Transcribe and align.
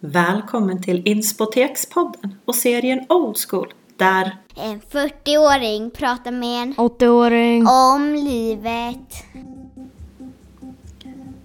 Välkommen 0.00 0.82
till 0.82 1.02
Inspotekspodden 1.08 2.34
och 2.44 2.54
serien 2.54 3.06
Old 3.08 3.36
School 3.48 3.72
där 3.96 4.36
En 4.56 4.80
40-åring 4.80 5.90
pratar 5.90 6.30
med 6.30 6.62
en 6.62 6.74
80-åring. 6.74 7.66
om 7.66 8.14
livet. 8.14 9.24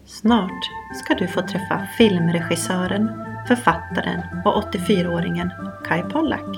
snart 0.05 0.69
ska 1.03 1.13
du 1.13 1.27
få 1.27 1.41
träffa 1.41 1.87
filmregissören, 1.97 3.11
författaren 3.47 4.21
och 4.45 4.63
84-åringen 4.63 5.49
Kai 5.87 6.01
Pollak. 6.01 6.57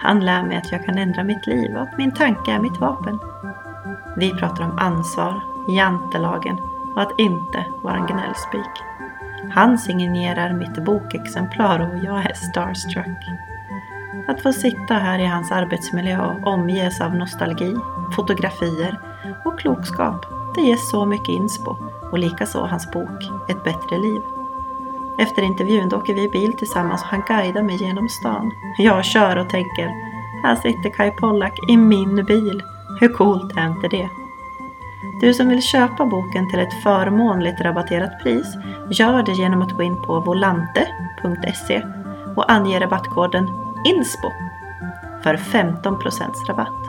Han 0.00 0.24
lär 0.24 0.42
mig 0.42 0.56
att 0.56 0.72
jag 0.72 0.84
kan 0.84 0.98
ändra 0.98 1.24
mitt 1.24 1.46
liv 1.46 1.76
och 1.76 1.82
att 1.82 1.98
min 1.98 2.14
tanke 2.14 2.52
är 2.52 2.60
mitt 2.60 2.80
vapen. 2.80 3.18
Vi 4.16 4.30
pratar 4.30 4.64
om 4.64 4.78
ansvar, 4.78 5.40
jantelagen 5.76 6.58
och 6.94 7.02
att 7.02 7.18
inte 7.18 7.64
vara 7.82 7.96
en 7.96 8.06
gnällspik. 8.06 8.91
Han 9.50 9.78
signerar 9.78 10.52
mitt 10.52 10.84
bokexemplar 10.84 11.80
och 11.80 12.04
jag 12.04 12.30
är 12.30 12.34
starstruck. 12.34 13.24
Att 14.28 14.42
få 14.42 14.52
sitta 14.52 14.94
här 14.94 15.18
i 15.18 15.26
hans 15.26 15.52
arbetsmiljö 15.52 16.26
och 16.26 16.46
omges 16.46 17.00
av 17.00 17.14
nostalgi, 17.14 17.74
fotografier 18.16 19.00
och 19.44 19.58
klokskap, 19.58 20.26
det 20.54 20.60
ger 20.60 20.76
så 20.76 21.06
mycket 21.06 21.28
inspo 21.28 21.76
och 22.12 22.18
likaså 22.18 22.66
hans 22.66 22.90
bok 22.90 23.48
Ett 23.48 23.64
bättre 23.64 23.98
liv. 23.98 24.20
Efter 25.18 25.42
intervjun 25.42 25.88
då 25.88 25.96
åker 25.96 26.14
vi 26.14 26.28
bil 26.28 26.52
tillsammans 26.52 27.02
och 27.02 27.08
han 27.08 27.22
guidar 27.28 27.62
mig 27.62 27.76
genom 27.76 28.08
stan. 28.08 28.52
Jag 28.78 29.04
kör 29.04 29.36
och 29.36 29.50
tänker, 29.50 29.86
här 30.42 30.56
sitter 30.56 30.90
Kai 30.90 31.10
Pollak 31.10 31.70
i 31.70 31.76
min 31.76 32.24
bil. 32.24 32.62
Hur 33.00 33.08
coolt 33.08 33.56
är 33.56 33.66
inte 33.66 33.88
det? 33.88 34.21
Du 35.20 35.34
som 35.34 35.48
vill 35.48 35.62
köpa 35.62 36.06
boken 36.06 36.50
till 36.50 36.60
ett 36.60 36.82
förmånligt 36.82 37.60
rabatterat 37.60 38.22
pris 38.22 38.46
gör 38.90 39.22
det 39.22 39.32
genom 39.32 39.62
att 39.62 39.72
gå 39.72 39.82
in 39.82 40.02
på 40.02 40.20
volante.se 40.20 41.82
och 42.36 42.52
ange 42.52 42.80
rabattkoden 42.80 43.48
INSPO 43.86 44.28
för 45.22 45.36
15% 45.36 46.46
rabatt. 46.48 46.82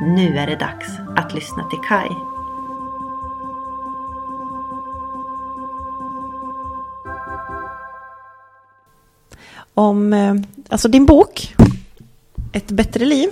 Nu 0.00 0.38
är 0.38 0.46
det 0.46 0.56
dags 0.56 0.88
att 1.16 1.34
lyssna 1.34 1.64
till 1.64 1.78
Kai. 1.78 2.08
Om 9.74 10.12
eh, 10.12 10.34
alltså 10.68 10.88
din 10.88 11.06
bok, 11.06 11.54
Ett 12.52 12.70
bättre 12.70 13.04
liv. 13.04 13.28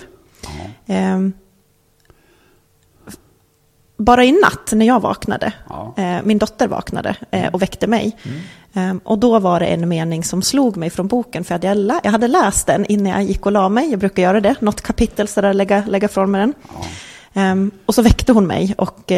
Eh, 0.87 1.19
bara 4.01 4.25
i 4.25 4.33
natt 4.33 4.73
när 4.73 4.87
jag 4.87 5.01
vaknade, 5.01 5.53
Ja. 5.69 5.95
eh, 5.97 6.17
min 6.25 6.39
dotter 6.39 6.69
vaknade 6.69 7.15
eh, 7.31 7.47
och 7.55 7.63
väckte 7.63 7.87
mig. 7.87 8.17
Eh, 8.75 8.95
och 9.05 9.19
då 9.19 9.39
var 9.39 9.61
det 9.61 9.67
en 9.67 9.89
mening 9.89 10.25
som 10.25 10.43
slog 10.43 10.77
mig 10.77 10.91
från 10.91 11.07
boken, 11.07 11.45
för 11.45 11.55
jag 11.55 11.59
hade, 11.59 11.75
lä- 11.75 12.01
jag 12.05 12.11
hade 12.11 12.29
läst 12.29 12.67
den 12.67 12.87
innan 12.87 13.13
jag 13.13 13.23
gick 13.23 13.47
och 13.47 13.53
la 13.53 13.69
mig. 13.69 13.91
Jag 13.91 13.99
brukar 13.99 14.23
göra 14.23 14.41
det, 14.41 14.55
något 14.61 14.81
kapitel 14.81 15.29
sådär, 15.29 15.53
lägga, 15.55 15.85
lägga 15.89 16.09
från 16.09 16.31
mig 16.31 16.41
den. 16.41 16.55
Ehm, 17.35 17.71
och 17.87 17.95
så 17.95 18.03
väckte 18.03 18.33
hon 18.33 18.47
mig 18.47 18.75
och 18.79 19.13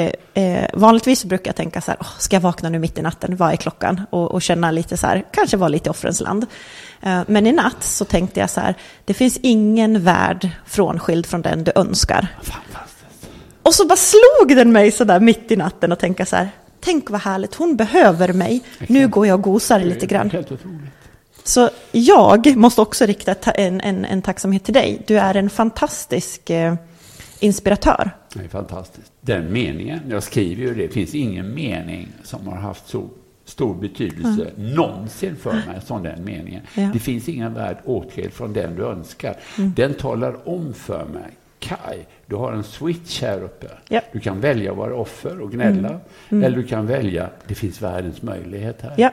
vanligtvis 0.75 1.25
brukar 1.25 1.49
jag 1.49 1.57
tänka 1.57 1.81
så 1.81 1.91
här, 1.91 1.99
"Åh, 2.01 2.07
ska 2.19 2.37
jag 2.37 2.41
vakna 2.41 2.69
nu 2.69 2.79
mitt 2.79 2.99
i 2.99 3.03
natten, 3.03 3.37
vad 3.37 3.53
är 3.53 3.57
klockan? 3.57 4.01
Och, 4.11 4.31
och 4.33 4.43
känna 4.43 4.71
lite 4.71 4.97
så 4.97 5.07
här, 5.07 5.25
kanske 5.33 5.57
vara 5.57 5.69
lite 5.69 5.89
i 5.89 5.91
offrens 5.91 6.21
land. 6.21 6.47
Men 7.27 7.47
i 7.47 7.53
natt 7.53 7.77
så 7.83 8.05
tänkte 8.05 8.41
jag 8.41 8.51
så 8.51 8.61
här, 8.61 8.75
det 9.05 9.15
finns 9.15 9.39
ingen 9.43 10.03
värld 10.05 10.49
frånskild 10.67 11.27
från 11.27 11.43
den 11.43 11.65
du 11.65 11.73
önskar. 11.75 12.27
Fantastiskt. 12.43 12.72
Och 13.63 13.75
så 13.75 13.87
bara 13.87 13.97
slog 13.97 14.57
den 14.57 14.73
mig 14.73 14.91
så 14.91 15.05
där 15.05 15.21
mitt 15.21 15.51
i 15.51 15.57
natten 15.57 15.93
och 15.93 15.99
tänka 15.99 16.27
så 16.27 16.37
här, 16.37 16.49
tänk 16.81 17.11
vad 17.11 17.21
härligt, 17.21 17.55
hon 17.55 17.77
behöver 17.77 18.33
mig, 18.33 18.61
nu 18.89 19.09
går 19.09 19.27
jag 19.27 19.35
och 19.39 19.43
gosar 19.45 19.81
lite 19.81 20.07
grann. 20.07 20.31
Så 21.45 21.71
jag 21.93 22.57
måste 22.57 22.81
också 22.81 23.07
rikta 23.07 23.35
ta- 23.35 23.51
en, 23.51 23.81
en, 23.81 24.05
en 24.05 24.23
tacksamhet 24.23 24.65
till 24.65 24.75
dig. 24.75 25.03
Du 25.07 25.19
är 25.19 25.35
en 25.37 25.51
fantastisk 25.51 26.51
eh, 26.51 26.75
inspiratör. 27.41 28.11
Det 28.35 28.45
är 28.45 28.49
fantastiskt. 28.49 29.13
Den 29.21 29.53
meningen, 29.53 30.01
jag 30.11 30.23
skriver 30.23 30.63
ju 30.63 30.75
det, 30.75 30.89
finns 30.89 31.15
ingen 31.15 31.55
mening 31.55 32.09
som 32.23 32.49
har 32.49 32.57
haft 32.57 32.89
så 32.89 33.09
stor 33.45 33.75
betydelse 33.75 34.51
någonsin 34.57 35.37
för 35.43 35.53
mig 35.53 35.81
som 35.87 36.03
den 36.03 36.25
meningen. 36.25 36.63
Ja. 36.75 36.91
Det 36.93 36.99
finns 36.99 37.29
ingen 37.29 37.55
värld 37.55 37.77
åtskild 37.85 38.33
från 38.33 38.53
den 38.53 38.77
du 38.77 38.85
önskar. 38.87 39.37
Den 39.57 39.95
talar 39.95 40.49
om 40.49 40.75
för 40.75 41.05
mig, 41.05 41.31
Kai, 41.63 41.99
du 42.27 42.37
har 42.37 42.53
en 42.53 42.63
switch 42.65 43.23
här 43.23 43.43
uppe. 43.43 43.67
Ja. 43.89 44.01
Du 44.13 44.21
kan 44.21 44.41
välja 44.41 44.71
att 44.71 44.77
vara 44.77 44.95
offer 44.97 45.41
och 45.41 45.53
gnälla, 45.53 46.01
eller 46.29 46.51
du 46.57 46.63
kan 46.63 46.87
välja, 46.87 47.29
det 47.47 47.55
finns 47.55 47.83
världens 47.83 48.23
möjlighet 48.23 48.83
här. 48.83 48.95
Ja. 48.99 49.11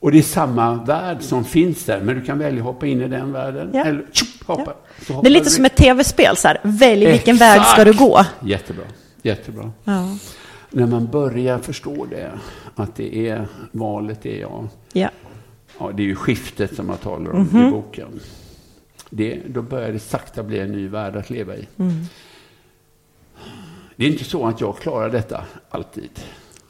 Och 0.00 0.12
det 0.12 0.18
är 0.18 0.22
samma 0.22 0.74
värld 0.84 1.16
som 1.20 1.44
finns 1.44 1.84
där, 1.84 2.00
men 2.00 2.14
du 2.14 2.24
kan 2.24 2.38
välja 2.38 2.58
att 2.60 2.64
hoppa 2.66 2.86
in 2.86 3.02
i 3.02 3.08
den 3.08 3.32
världen, 3.32 3.70
Ja. 3.74 3.84
eller 3.84 4.04
tjup, 4.12 4.46
hoppa. 4.46 4.72
Det 5.06 5.12
är 5.28 5.30
lite 5.30 5.44
du 5.44 5.50
som 5.50 5.64
ett 5.64 5.76
tv-spel, 5.76 6.36
så 6.36 6.48
här. 6.48 6.58
välj 6.62 7.06
vilken 7.06 7.36
väg 7.36 7.62
ska 7.62 7.84
du 7.84 7.90
Exakt. 7.90 8.08
gå. 8.10 8.24
Jättebra, 8.48 8.84
jättebra. 9.22 9.70
När 10.70 10.86
man 10.86 11.06
börjar 11.06 11.58
förstå 11.58 12.06
det, 12.10 12.30
att 12.74 12.96
det 12.96 13.28
är 13.28 13.46
valet 13.72 14.26
är 14.26 14.40
jag. 14.40 14.68
Ja. 14.92 15.08
Ja, 15.78 15.90
det 15.94 16.02
är 16.02 16.06
ju 16.06 16.14
skiftet 16.14 16.76
som 16.76 16.88
jag 16.88 17.00
talar 17.00 17.30
om 17.32 17.42
Mhm. 17.52 17.68
i 17.68 17.70
boken. 17.70 18.20
Det, 19.14 19.40
då 19.48 19.62
börjar 19.62 19.92
det 19.92 19.98
sakta 19.98 20.42
bli 20.42 20.58
en 20.58 20.72
ny 20.72 20.88
värld 20.88 21.16
att 21.16 21.30
leva 21.30 21.56
i. 21.56 21.68
Mm. 21.78 22.04
Det 23.96 24.04
är 24.04 24.08
inte 24.08 24.24
så 24.24 24.46
att 24.46 24.60
jag 24.60 24.78
klarar 24.78 25.10
detta 25.10 25.44
alltid. 25.70 26.10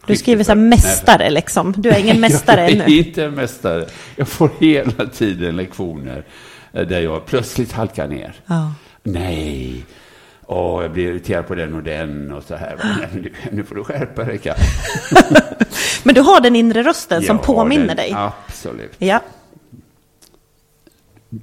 Du 0.06 0.16
skriver 0.16 0.44
så 0.44 0.50
här 0.50 0.56
mästare 0.56 1.30
liksom. 1.30 1.74
Du 1.76 1.90
är 1.90 1.98
ingen 1.98 2.20
mästare 2.20 2.60
jag 2.60 2.70
ännu. 2.70 2.84
är 2.84 2.88
inte 2.88 3.24
en 3.24 3.34
mästare. 3.34 3.86
Jag 4.16 4.28
får 4.28 4.50
hela 4.60 5.06
tiden 5.06 5.56
lektioner 5.56 6.24
eh, 6.72 6.86
där 6.86 7.00
jag 7.00 7.26
plötsligt 7.26 7.72
halkar 7.72 8.08
ner. 8.08 8.34
Ja. 8.46 8.72
Nej, 9.02 9.84
Åh, 10.46 10.82
jag 10.82 10.92
blir 10.92 11.08
irriterad 11.08 11.46
på 11.46 11.54
den 11.54 11.74
och 11.74 11.82
den 11.82 12.32
och 12.32 12.42
så 12.42 12.54
här. 12.54 12.76
Nu, 13.14 13.32
nu 13.52 13.64
får 13.64 13.74
du 13.74 13.84
skärpa 13.84 14.24
dig. 14.24 14.40
Men 16.02 16.14
du 16.14 16.20
har 16.20 16.40
den 16.40 16.56
inre 16.56 16.82
rösten 16.82 17.22
som 17.22 17.36
Jag 17.36 17.42
har 17.42 17.54
påminner 17.54 17.86
den, 17.86 17.96
dig. 17.96 18.12
Absolut. 18.16 18.92
Ja. 18.98 19.20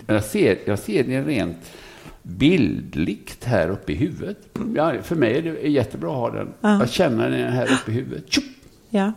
Jag 0.08 0.24
ser, 0.24 0.58
jag 0.66 0.80
ser 0.80 1.04
det 1.04 1.22
rent 1.22 1.58
bildligt 2.24 3.44
här 3.46 3.70
uppe 3.70 3.92
i 3.92 3.96
huvudet. 3.96 4.38
Ja, 4.76 4.94
för 5.04 5.16
mig 5.16 5.38
är 5.38 5.42
det 5.42 5.70
jättebra 5.70 6.10
att 6.12 6.18
ha 6.18 6.30
den. 6.30 6.54
Ja. 6.62 6.80
Jag 6.80 6.90
känner 6.90 7.30
den 7.30 7.54
här 7.54 7.64
uppe 7.74 7.92
i 7.92 7.94
huvudet. 7.94 8.24
Tjup! 8.34 8.44
ja. 8.90 9.12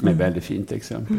Med 0.00 0.16
väldigt 0.16 0.44
fint 0.44 0.72
exempel. 0.72 1.16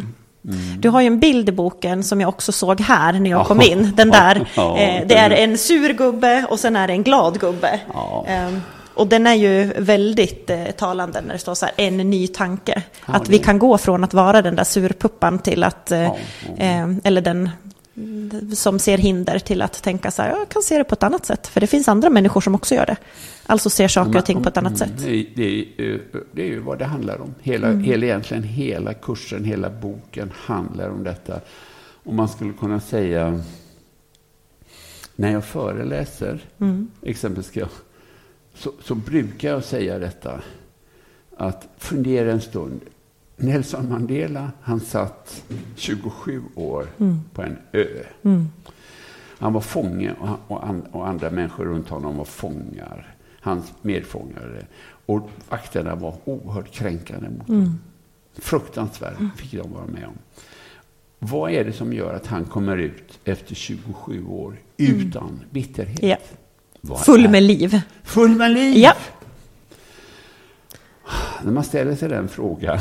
Du 0.80 0.90
har 0.90 1.02
ju 1.02 1.08
en 1.08 1.20
bild 1.20 1.50
i 1.50 1.52
boken 1.52 2.04
som 2.04 2.22
jag 2.22 2.30
också 2.30 2.52
såg 2.52 2.82
här 2.82 3.14
när 3.14 3.30
jag 3.30 3.40
Ja. 3.40 3.46
kom 3.46 3.62
in. 3.62 3.92
Den 3.96 4.10
där. 4.10 4.36
Eh, 4.58 5.08
det 5.08 5.16
är 5.16 5.30
en 5.32 5.58
sur 5.58 5.94
gubbe 5.94 6.46
och 6.50 6.60
sen 6.60 6.76
är 6.76 6.88
det 6.88 6.94
en 6.94 7.04
glad 7.04 7.40
gubbe. 7.40 7.80
Ehm, 8.28 8.60
och 8.94 9.08
den 9.08 9.28
är 9.28 9.34
ju 9.34 9.66
väldigt 9.78 10.50
eh, 10.50 10.64
talande 10.66 11.22
när 11.22 11.34
det 11.34 11.40
står 11.40 11.56
så 11.56 11.66
här, 11.66 11.74
en 11.78 11.98
ny 11.98 12.28
tanke. 12.28 12.84
Att 13.06 13.30
vi 13.30 13.38
kan 13.40 13.60
gå 13.60 13.78
från 13.78 14.04
att 14.04 14.14
vara 14.14 14.42
den 14.42 14.56
där 14.56 14.64
surpuppan 14.64 15.40
till 15.40 15.64
att, 15.64 15.92
eh, 15.92 16.00
Ja, 16.00 16.18
ja. 16.58 16.64
eh, 16.64 16.90
eller 17.04 17.22
den 17.22 17.50
som 18.56 18.80
ser 18.80 18.98
hinder 18.98 19.40
till 19.40 19.62
att 19.62 19.84
tänka 19.84 20.12
så 20.12 20.22
här, 20.22 20.30
jag 20.30 20.50
kan 20.50 20.62
se 20.62 20.78
det 20.78 20.84
på 20.84 20.94
ett 20.94 21.04
annat 21.04 21.26
sätt. 21.26 21.48
För 21.48 21.62
det 21.62 21.68
finns 21.68 21.88
andra 21.88 22.10
människor 22.10 22.42
som 22.42 22.56
också 22.56 22.76
gör 22.76 22.86
det. 22.86 22.98
Alltså 23.46 23.70
ser 23.70 23.88
saker 23.88 24.18
och 24.20 24.26
ting 24.26 24.44
på 24.44 24.50
ett 24.50 24.58
annat 24.58 24.82
Mm, 24.82 24.98
sätt. 24.98 25.06
Det, 25.06 25.12
är- 25.16 25.26
det, 25.36 26.00
det 26.32 26.42
är 26.42 26.48
ju 26.48 26.60
vad 26.60 26.80
det 26.80 26.86
handlar 26.86 27.22
om. 27.22 27.36
Hela, 27.42 27.68
Mm. 27.68 27.84
hela, 27.84 28.06
egentligen 28.06 28.44
hela 28.44 28.94
kursen, 28.94 29.44
hela 29.46 29.70
boken 29.70 30.32
handlar 30.36 30.90
om 30.90 31.04
detta. 31.04 31.40
Och 32.04 32.14
man 32.14 32.30
skulle 32.30 32.54
kunna 32.54 32.80
säga, 32.80 33.40
när 35.16 35.32
jag 35.32 35.46
föreläser, 35.46 36.40
Mm. 36.60 36.92
exempelvis 37.02 37.56
jag, 37.56 37.70
så, 38.54 38.72
så 38.84 38.96
brukar 38.96 39.50
jag 39.50 39.64
säga 39.64 40.00
detta, 40.00 40.42
att 41.38 41.68
fundera 41.78 42.32
en 42.32 42.42
stund. 42.42 42.82
Nelson 43.40 43.90
Mandela, 43.90 44.52
han 44.62 44.80
satt 44.80 45.44
27 45.76 46.42
år 46.56 46.88
Mm. 47.00 47.20
på 47.34 47.42
en 47.42 47.58
ö. 47.72 47.86
Han 49.40 49.54
var 49.54 49.62
fånge 49.62 50.14
och, 50.20 50.28
han- 50.28 50.38
och, 50.48 50.66
an, 50.68 50.82
och 50.92 51.08
andra 51.08 51.30
människor 51.30 51.66
runt 51.66 51.90
honom 51.90 52.18
var 52.18 52.26
fångar. 52.26 53.16
Hans 53.42 53.74
medfångare. 53.82 54.66
Och 55.06 55.30
vakterna 55.50 55.96
var 55.96 56.16
oerhört 56.26 56.72
kränkande 56.72 57.30
mot 57.30 57.48
honom. 57.48 57.80
Fruktansvärt 58.38 59.18
fick 59.38 59.52
de 59.52 59.72
vara 59.74 59.86
med 59.86 60.06
om. 60.08 60.14
Vad 61.20 61.52
är 61.52 61.66
det 61.66 61.74
som 61.74 61.94
gör 61.94 62.14
att 62.14 62.28
han 62.28 62.46
kommer 62.46 62.78
ut 62.78 63.20
efter 63.26 63.56
27 63.56 64.26
år 64.28 64.56
utan 64.78 65.40
bitterhet? 65.52 66.38
Vad 66.82 67.00
Full 67.00 67.30
med 67.30 67.44
liv. 67.44 67.82
Full 68.04 68.36
med 68.36 68.52
liv? 68.52 68.78
Ja. 68.78 68.94
När 71.44 71.52
man 71.52 71.64
ställer 71.64 71.96
sig 71.96 72.10
den 72.10 72.28
frågan 72.28 72.80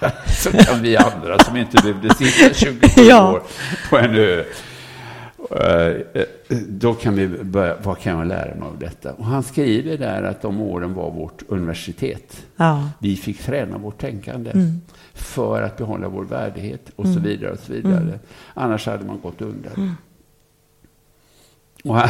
så 0.42 0.50
kan 0.52 0.82
vi 0.82 0.96
andra 0.96 1.38
som 1.38 1.56
inte 1.56 1.76
behövde 1.82 2.14
sitta 2.14 2.54
27 2.54 2.78
Ja. 2.96 3.32
år 3.32 3.42
på 3.90 3.98
en 3.98 4.14
ö 4.14 4.44
Eh, 5.50 6.24
då 6.68 6.94
kan 6.94 7.14
vi 7.14 7.28
börja, 7.28 7.76
vad 7.82 7.98
kan 7.98 8.18
jag 8.18 8.26
lära 8.28 8.54
mig 8.54 8.68
av 8.68 8.78
detta? 8.78 9.12
Och 9.12 9.24
han 9.24 9.42
skriver 9.42 9.98
där 9.98 10.22
att 10.22 10.42
de 10.42 10.60
åren 10.60 10.94
var 10.94 11.10
vårt 11.10 11.42
universitet. 11.48 12.46
Ja. 12.56 12.90
Vi 12.98 13.16
fick 13.16 13.42
träna 13.42 13.78
vårt 13.78 13.98
tänkande 14.00 14.50
Mm. 14.50 14.80
för 15.14 15.62
att 15.62 15.76
behålla 15.76 16.08
vår 16.08 16.24
värdighet 16.24 16.90
och 16.96 17.06
så 17.06 17.20
vidare. 17.20 17.50
och 17.52 17.58
så 17.58 17.72
vidare. 17.72 17.96
Mm. 18.00 18.18
Annars 18.54 18.86
hade 18.86 19.04
man 19.04 19.20
gått 19.20 19.40
under. 19.42 19.72
Och 21.84 21.94
han, 21.96 22.08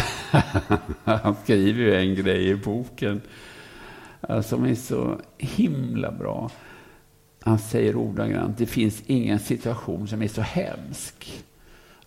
han 1.05 1.37
skriver 1.44 1.81
ju 1.81 1.94
en 1.97 2.15
grej 2.15 2.49
i 2.49 2.55
boken 2.55 3.21
eh, 4.29 4.41
som 4.41 4.65
är 4.65 4.75
så 4.75 5.19
himla 5.38 6.11
bra. 6.12 6.50
Han 7.46 7.58
säger 7.58 7.96
ordagrant, 7.96 8.58
det 8.58 8.66
finns 8.66 9.02
ingen 9.06 9.38
situation 9.38 10.08
som 10.08 10.22
är 10.22 10.28
så 10.28 10.40
hemsk 10.40 11.44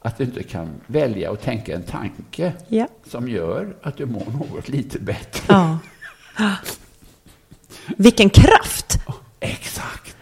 att 0.01 0.17
du 0.17 0.23
inte 0.23 0.43
kan 0.43 0.69
välja 0.87 1.31
att 1.31 1.41
tänka 1.41 1.75
en 1.75 1.83
tanke 1.83 2.53
Ja. 2.67 2.87
som 3.07 3.27
gör 3.29 3.75
att 3.81 3.97
du 3.97 4.05
mår 4.05 4.25
något 4.31 4.69
lite 4.69 4.99
bättre. 4.99 5.43
ja. 5.47 5.77
Vilken 7.97 8.29
kraft! 8.29 8.99
Exakt. 9.39 10.15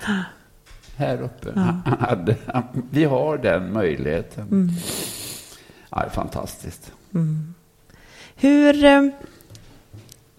Här 0.95 1.21
uppe. 1.21 1.59
Hade, 1.99 2.35
han, 2.47 2.63
vi 2.91 3.03
har 3.05 3.37
den 3.37 3.73
möjligheten. 3.73 4.47
Mm. 4.51 4.69
Ja, 5.89 5.99
det 5.99 6.05
är 6.05 6.09
fantastiskt. 6.09 6.91
Hur... 8.35 8.83
eh, 8.85 9.01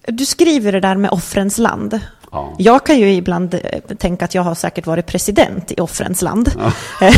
Du 0.06 0.26
skriver 0.26 0.72
det 0.72 0.81
där 0.81 0.96
med 0.96 1.10
offrens 1.10 1.58
land. 1.58 2.00
Ja. 2.32 2.54
Jag 2.58 2.86
kan 2.86 2.98
ju 2.98 3.12
ibland 3.12 3.54
eh, 3.54 3.60
tänka 3.98 4.25
att 4.25 4.34
jag 4.34 4.42
har 4.42 4.54
säkert 4.54 4.86
varit 4.86 5.06
president 5.06 5.72
i 5.72 5.80
offrens 5.80 6.22
land. 6.22 6.52
Ja, 6.58 6.72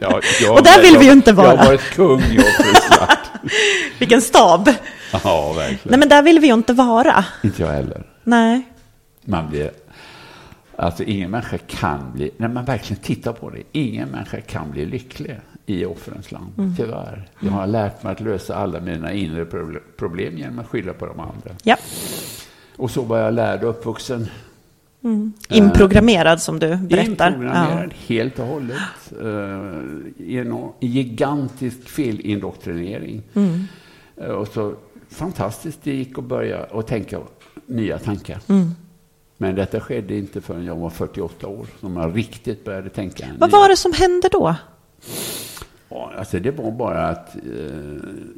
jag, 0.00 0.14
Och 0.56 0.62
där 0.62 0.82
vill 0.82 0.92
jag, 0.92 1.00
vi 1.00 1.06
ju 1.06 1.12
inte 1.12 1.32
vara. 1.32 1.46
Jag 1.48 1.56
har 1.56 1.66
varit 1.66 1.80
kung 1.94 2.20
i 2.20 2.38
Offensvart. 2.38 3.18
Vilken 3.98 4.22
stab! 4.22 4.68
Ja, 5.24 5.52
verkligen. 5.52 5.78
Nej, 5.84 5.98
men 5.98 6.08
där 6.08 6.22
vill 6.22 6.38
vi 6.40 6.46
ju 6.46 6.52
inte 6.54 6.72
vara. 6.72 7.24
Inte 7.42 7.62
jag 7.62 7.68
heller. 7.70 8.06
Nej. 8.24 8.62
Man 9.24 9.50
blir... 9.50 9.70
Alltså 10.76 11.02
ingen 11.02 11.30
människa 11.30 11.58
kan 11.58 12.12
bli, 12.14 12.30
när 12.36 12.48
man 12.48 12.64
verkligen 12.64 13.02
tittar 13.02 13.32
på 13.32 13.50
det, 13.50 13.62
ingen 13.72 14.08
människa 14.08 14.40
kan 14.40 14.70
bli 14.70 14.86
lycklig 14.86 15.40
i 15.66 15.84
offrens 15.84 16.32
land, 16.32 16.52
Mm. 16.58 16.74
tyvärr. 16.76 17.28
Jag 17.40 17.50
har 17.50 17.66
lärt 17.66 18.02
mig 18.02 18.12
att 18.12 18.20
lösa 18.20 18.54
alla 18.56 18.80
mina 18.80 19.12
inre 19.12 19.44
proble- 19.44 19.80
problem 19.98 20.38
genom 20.38 20.58
att 20.58 20.66
skylla 20.68 20.92
på 20.92 21.06
de 21.06 21.20
andra. 21.20 21.50
Ja. 21.62 21.76
Och 22.78 22.90
så 22.90 23.02
var 23.02 23.18
jag 23.18 23.34
lärd 23.34 23.64
och 23.64 23.70
uppvuxen. 23.70 24.26
Inprogrammerad 25.48 26.40
som 26.42 26.58
du 26.58 26.76
berättar. 26.76 27.28
Inprogrammerad 27.28 27.94
helt 28.06 28.38
och 28.38 28.46
hållet. 28.46 29.12
I 30.18 30.38
en 30.38 30.68
gigantisk 30.80 31.88
felindoktrinering. 31.88 33.22
Mm. 33.34 33.64
Eh, 34.16 34.26
och 34.30 34.48
så 34.48 34.74
fantastiskt 35.10 35.78
det 35.82 35.94
gick 35.94 36.18
att 36.18 36.24
börja 36.24 36.64
och 36.64 36.86
tänka 36.86 37.20
nya 37.66 37.98
tankar. 37.98 38.40
Mm. 38.48 38.70
Men 39.36 39.54
detta 39.54 39.80
skedde 39.80 40.16
inte 40.16 40.40
förrän 40.40 40.64
jag 40.64 40.76
var 40.76 40.90
48 40.90 41.46
år 41.48 41.66
som 41.80 41.96
jag 41.96 42.16
riktigt 42.16 42.64
började 42.64 42.88
tänka. 42.90 43.26
Vad 43.38 43.50
nya- 43.50 43.58
var 43.58 43.68
det 43.68 43.76
som 43.76 43.92
hände 43.92 44.28
då? 44.32 44.54
Ja, 45.88 46.12
alltså 46.18 46.38
det 46.38 46.50
var 46.50 46.70
bara 46.70 47.08
att 47.08 47.36
eh, 47.36 47.42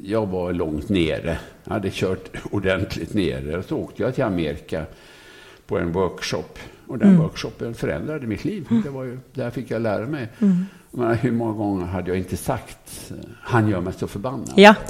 jag 0.04 0.26
var 0.26 0.52
långt 0.52 0.88
nere. 0.88 1.38
Jag 1.64 1.72
hade 1.72 1.90
kört 1.90 2.30
ordentligt 2.50 3.14
nere. 3.14 3.56
Och 3.58 3.64
så 3.64 3.76
åkte 3.76 4.02
jag 4.02 4.14
till 4.14 4.24
Amerika 4.24 4.84
på 5.66 5.78
en 5.78 5.92
workshop. 5.92 6.58
Och 6.86 6.98
den 6.98 7.08
Mm. 7.08 7.20
workshopen 7.22 7.74
förändrade 7.74 8.26
mitt 8.26 8.44
liv. 8.44 8.66
Det 8.84 8.90
var 8.90 9.04
ju, 9.04 9.18
där 9.34 9.50
fick 9.50 9.70
jag 9.70 9.82
lära 9.82 10.06
mig. 10.06 10.28
Mm. 10.40 10.64
Menar, 10.90 11.14
hur 11.14 11.32
många 11.32 11.52
gånger 11.52 11.86
hade 11.86 12.08
jag 12.10 12.18
inte 12.18 12.36
sagt 12.36 13.10
eh, 13.10 13.16
han 13.42 13.68
gör 13.68 13.80
mig 13.80 13.92
så 13.92 14.06
förbannad? 14.08 14.52
Ja. 14.56 14.74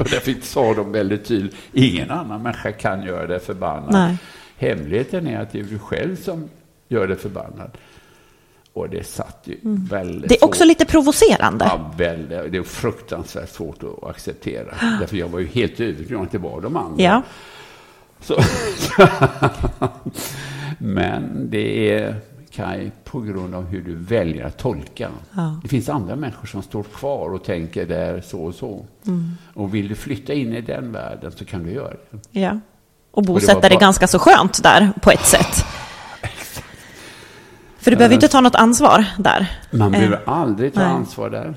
Och 0.00 0.06
därför 0.10 0.34
sa 0.42 0.74
de 0.74 0.92
väldigt 0.92 1.24
tydligt, 1.24 1.56
ingen 1.72 2.10
annan 2.10 2.42
människa 2.42 2.72
kan 2.72 3.02
göra 3.02 3.26
dig 3.26 3.40
förbannad. 3.40 3.92
Nej. 3.92 4.16
Hemligheten 4.56 5.26
är 5.26 5.40
att 5.40 5.52
det 5.52 5.60
är 5.60 5.64
du 5.64 5.78
själv 5.78 6.16
som 6.16 6.48
gör 6.88 7.06
dig 7.08 7.16
förbannad. 7.16 7.70
Och 8.76 8.88
det 8.90 9.06
satt 9.06 9.40
ju 9.44 9.56
väldigt 9.62 10.16
Mm. 10.16 10.28
Det 10.28 10.34
är 10.34 10.44
också 10.44 10.60
hårt. 10.60 10.68
lite 10.68 10.84
provocerande. 10.86 11.64
Ja, 11.64 11.90
väldigt, 11.96 12.52
det 12.52 12.58
är 12.58 12.62
fruktansvärt 12.62 13.48
svårt 13.48 13.82
att 13.82 14.10
acceptera. 14.10 14.74
Därför 15.00 15.16
jag 15.16 15.28
var 15.28 15.38
ju 15.38 15.46
helt 15.46 15.80
övertygad 15.80 16.18
om 16.18 16.24
att 16.24 16.32
det 16.32 16.38
var 16.38 16.60
de 16.60 16.76
andra. 16.76 17.02
Ja. 17.04 17.22
Så, 18.20 18.38
men 20.78 21.50
det 21.50 21.92
är, 21.92 22.14
Kaj, 22.50 22.92
på 23.04 23.20
grund 23.20 23.54
av 23.54 23.64
hur 23.64 23.82
du 23.82 23.94
väljer 23.94 24.44
att 24.44 24.58
tolka. 24.58 25.10
Ja. 25.32 25.60
Det 25.62 25.68
finns 25.68 25.88
andra 25.88 26.16
människor 26.16 26.46
som 26.46 26.62
står 26.62 26.82
kvar 26.82 27.34
och 27.34 27.44
tänker 27.44 27.86
där 27.86 28.20
så 28.20 28.44
och 28.44 28.54
så. 28.54 28.84
Mm. 29.06 29.30
Och 29.54 29.74
vill 29.74 29.88
du 29.88 29.94
flytta 29.94 30.32
in 30.32 30.52
i 30.52 30.60
den 30.60 30.92
världen 30.92 31.32
så 31.32 31.44
kan 31.44 31.62
du 31.62 31.70
göra 31.70 31.94
det. 32.10 32.40
ja. 32.40 32.60
Och 33.10 33.22
bosätta 33.22 33.68
dig 33.68 33.78
ganska 33.78 34.06
så 34.06 34.18
skönt 34.18 34.62
där 34.62 34.92
på 35.02 35.10
ett 35.10 35.26
sätt. 35.26 35.66
För 37.86 37.90
du 37.90 37.96
behöver 37.96 38.14
inte 38.14 38.28
ta 38.28 38.40
något 38.40 38.54
ansvar 38.54 39.04
där. 39.18 39.58
Man 39.70 39.94
Eh, 39.94 40.00
behöver 40.00 40.20
aldrig 40.26 40.74
ta 40.74 40.80
nej. 40.80 40.88
ansvar 40.88 41.30
där. 41.30 41.54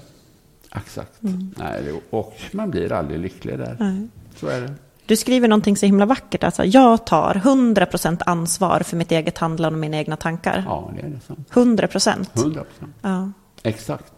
Exakt. 0.76 1.12
Nej, 1.20 1.84
det- 1.84 2.18
och 2.18 2.34
man 2.52 2.72
blir 2.72 2.92
aldrig 2.92 3.20
lycklig 3.20 3.58
där. 3.58 3.78
Nej. 3.80 4.08
Så 4.40 4.48
är 4.48 4.62
det. 4.62 4.74
Du 5.06 5.16
skriver 5.18 5.48
någonting 5.48 5.78
så 5.78 5.86
himla 5.86 6.06
vackert. 6.06 6.44
Alltså, 6.44 6.66
jag 6.66 7.06
tar 7.06 7.34
100% 7.44 8.22
ansvar 8.26 8.80
för 8.80 8.98
mitt 8.98 9.12
eget 9.12 9.38
handlande 9.38 9.76
och 9.76 9.80
mina 9.82 9.98
egna 9.98 10.16
tankar. 10.16 10.64
Ja, 10.68 10.92
det 10.96 11.02
är 11.02 11.10
det 11.10 11.20
sant. 11.28 11.50
100%. 11.54 12.30
100 12.34 12.64
procent. 12.64 12.96
Ja. 13.02 13.32
Exakt. 13.64 14.14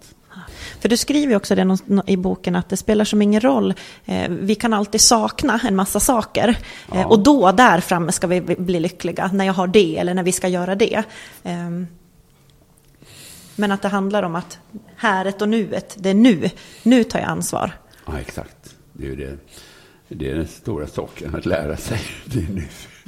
För 0.80 0.90
du 0.90 0.98
skriver 0.98 1.36
också 1.36 1.56
det 1.56 1.78
i 2.08 2.18
boken 2.18 2.56
att 2.56 2.69
det 2.69 2.78
spelar 2.78 3.06
som 3.06 3.22
ingen 3.22 3.42
roll. 3.42 3.74
Eh, 4.06 4.30
vi 4.30 4.56
kan 4.56 4.74
alltid 4.74 5.02
sakna 5.02 5.60
en 5.68 5.75
massa 5.75 6.00
saker. 6.00 6.48
Eh, 6.50 6.56
Ja. 7.00 7.06
och 7.06 7.19
då, 7.19 7.52
där 7.52 7.80
framme, 7.80 8.12
ska 8.12 8.28
vi 8.28 8.42
bli- 8.42 8.56
bli 8.56 8.80
lyckliga. 8.80 9.30
När 9.34 9.46
jag 9.46 9.54
har 9.54 9.68
det 9.68 9.98
eller 9.98 10.13
när 10.13 10.24
vi 10.24 10.31
ska 10.31 10.48
göra 10.48 10.75
det. 10.75 11.04
Men 13.62 13.72
att 13.72 13.81
det 13.81 13.88
handlar 13.88 14.24
om 14.24 14.36
att 14.36 14.60
häret 14.96 15.42
och 15.42 15.50
nuet, 15.50 15.96
det 16.00 16.10
är 16.10 16.13
nu. 16.13 16.50
Nu 16.84 17.04
tar 17.04 17.19
jag 17.19 17.30
ansvar. 17.30 17.72
Ja, 18.06 18.19
exakt. 18.19 18.75
Det 18.94 19.06
är 19.06 19.10
ju 19.10 19.16
det. 19.16 19.38
Det 20.08 20.31
är 20.31 20.36
den 20.36 20.48
stora 20.48 20.88
saken 20.88 21.36
att 21.36 21.46
lära 21.46 21.78
sig. 21.78 22.00
Det 22.25 22.40
är 22.40 22.48
nu. 22.54 22.63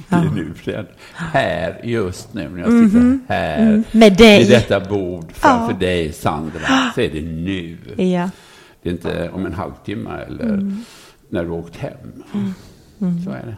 Det 0.08 0.14
är 0.16 0.30
nu. 0.34 0.54
Är 0.72 0.86
här, 1.14 1.80
just 1.84 2.34
nu, 2.34 2.48
när 2.48 2.58
jag 2.60 2.66
sitter 2.86 3.18
här. 3.28 3.82
Med 3.92 4.16
dig. 4.16 4.38
Vid 4.38 4.50
detta 4.50 4.80
bord 4.80 5.32
framför 5.32 5.72
Ja. 5.72 5.78
dig, 5.78 6.12
Sandra. 6.12 6.92
Så 6.94 7.00
är 7.00 7.10
det 7.10 7.22
nu. 7.22 7.78
Ja. 7.96 8.30
Det 8.82 8.88
är 8.88 8.92
inte 8.92 9.30
om 9.30 9.46
en 9.46 9.52
halvtimme 9.54 10.10
eller 10.28 10.44
Mm. 10.44 10.84
när 11.28 11.44
du 11.44 11.50
har 11.50 11.56
åkt 11.58 11.76
hem. 11.76 12.24
Så 13.24 13.30
är 13.30 13.46
det. 13.46 13.56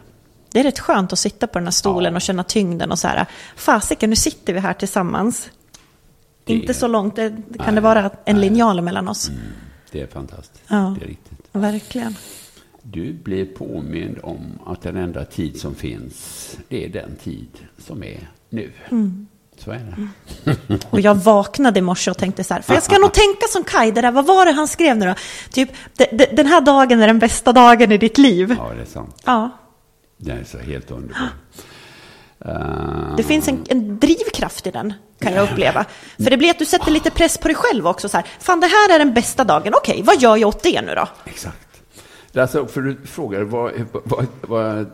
Det 0.51 0.59
är 0.59 0.63
rätt 0.63 0.79
skönt 0.79 1.13
att 1.13 1.19
sitta 1.19 1.47
på 1.47 1.59
den 1.59 1.65
här 1.67 1.71
stolen 1.71 2.13
Ja. 2.13 2.15
och 2.15 2.21
känna 2.21 2.43
tyngden 2.43 2.91
och 2.91 2.99
så 2.99 3.07
här. 3.07 3.25
Fasiken, 3.55 4.09
nu 4.09 4.15
sitter 4.15 4.53
vi 4.53 4.59
här 4.59 4.73
tillsammans. 4.73 5.49
Det 6.47 6.53
Inte 6.53 6.71
är- 6.71 6.73
så 6.73 6.87
långt, 6.87 7.15
det, 7.15 7.29
kan 7.29 7.43
Nej. 7.57 7.75
det 7.75 7.81
vara 7.81 8.11
en 8.25 8.41
linjal 8.41 8.81
mellan 8.81 9.07
oss? 9.07 9.31
Det 9.91 10.01
är 10.01 10.07
fantastiskt. 10.07 10.63
Ja. 10.67 10.95
Det 10.99 11.05
är 11.05 11.09
riktigt. 11.09 11.39
Verkligen. 11.51 12.15
Du 12.81 13.13
blir 13.13 13.45
påmind 13.45 14.17
om 14.23 14.59
att 14.65 14.81
den 14.81 14.97
enda 14.97 15.25
tid 15.25 15.59
som 15.59 15.75
finns, 15.75 16.57
det 16.69 16.85
är 16.85 16.89
den 16.89 17.15
tid 17.23 17.47
som 17.77 18.03
är 18.03 18.29
nu. 18.49 18.71
Mm. 18.91 19.27
Så 19.57 19.71
är 19.71 19.95
det. 20.45 20.77
Och 20.89 20.99
jag 20.99 21.15
vaknade 21.15 21.79
i 21.79 21.81
morse 21.81 22.11
och 22.11 22.17
tänkte 22.17 22.43
så 22.43 22.53
här, 22.53 22.61
för 22.61 22.73
jag 22.73 22.83
ska 22.83 22.97
nog 22.97 23.13
tänka 23.13 23.47
som 23.49 23.63
Kaj, 23.63 23.91
det 23.91 24.01
där, 24.01 24.11
vad 24.11 24.25
var 24.25 24.45
det 24.45 24.51
han 24.51 24.67
skrev 24.67 24.97
nu 24.97 25.05
då? 25.05 25.13
Typ, 25.51 25.69
"De- 25.97 26.09
de- 26.17 26.35
den 26.35 26.45
här 26.45 26.61
dagen 26.61 27.01
är 27.01 27.07
den 27.07 27.19
bästa 27.19 27.53
dagen 27.53 27.91
i 27.91 27.97
ditt 27.97 28.17
liv. 28.17 28.55
Ja, 28.59 28.71
det 28.75 28.81
är 28.81 28.85
sant. 28.85 29.21
Ja, 29.25 29.49
Det 30.17 30.31
är 30.31 30.43
så 30.43 30.57
helt 30.57 30.91
underbart. 30.91 31.29
Det 33.17 33.23
finns 33.23 33.47
en, 33.47 33.65
en 33.69 33.99
drivkraft 33.99 34.67
i 34.67 34.71
den, 34.71 34.93
kan 35.19 35.33
jag 35.33 35.49
uppleva. 35.51 35.85
För 36.23 36.29
det 36.29 36.37
blir 36.37 36.49
att 36.49 36.59
du 36.59 36.65
sätter 36.65 36.91
lite 36.91 37.11
press 37.11 37.37
på 37.37 37.47
dig 37.47 37.55
själv 37.55 37.87
också. 37.87 38.09
Så 38.09 38.17
här, 38.17 38.25
Fan, 38.39 38.59
det 38.59 38.67
här 38.67 38.95
är 38.95 38.99
den 38.99 39.13
bästa 39.13 39.43
dagen. 39.43 39.73
Okej, 39.75 40.01
vad 40.03 40.21
gör 40.21 40.37
jag 40.37 40.47
åt 40.47 40.63
det 40.63 40.81
nu 40.81 40.95
då? 40.95 41.07
Exakt. 41.25 41.57
Alltså, 42.35 42.65
för 42.67 42.81
du 42.81 42.97
frågar 43.05 43.41
vad, 43.41 43.71
vad, 43.91 44.25
vad 44.41 44.91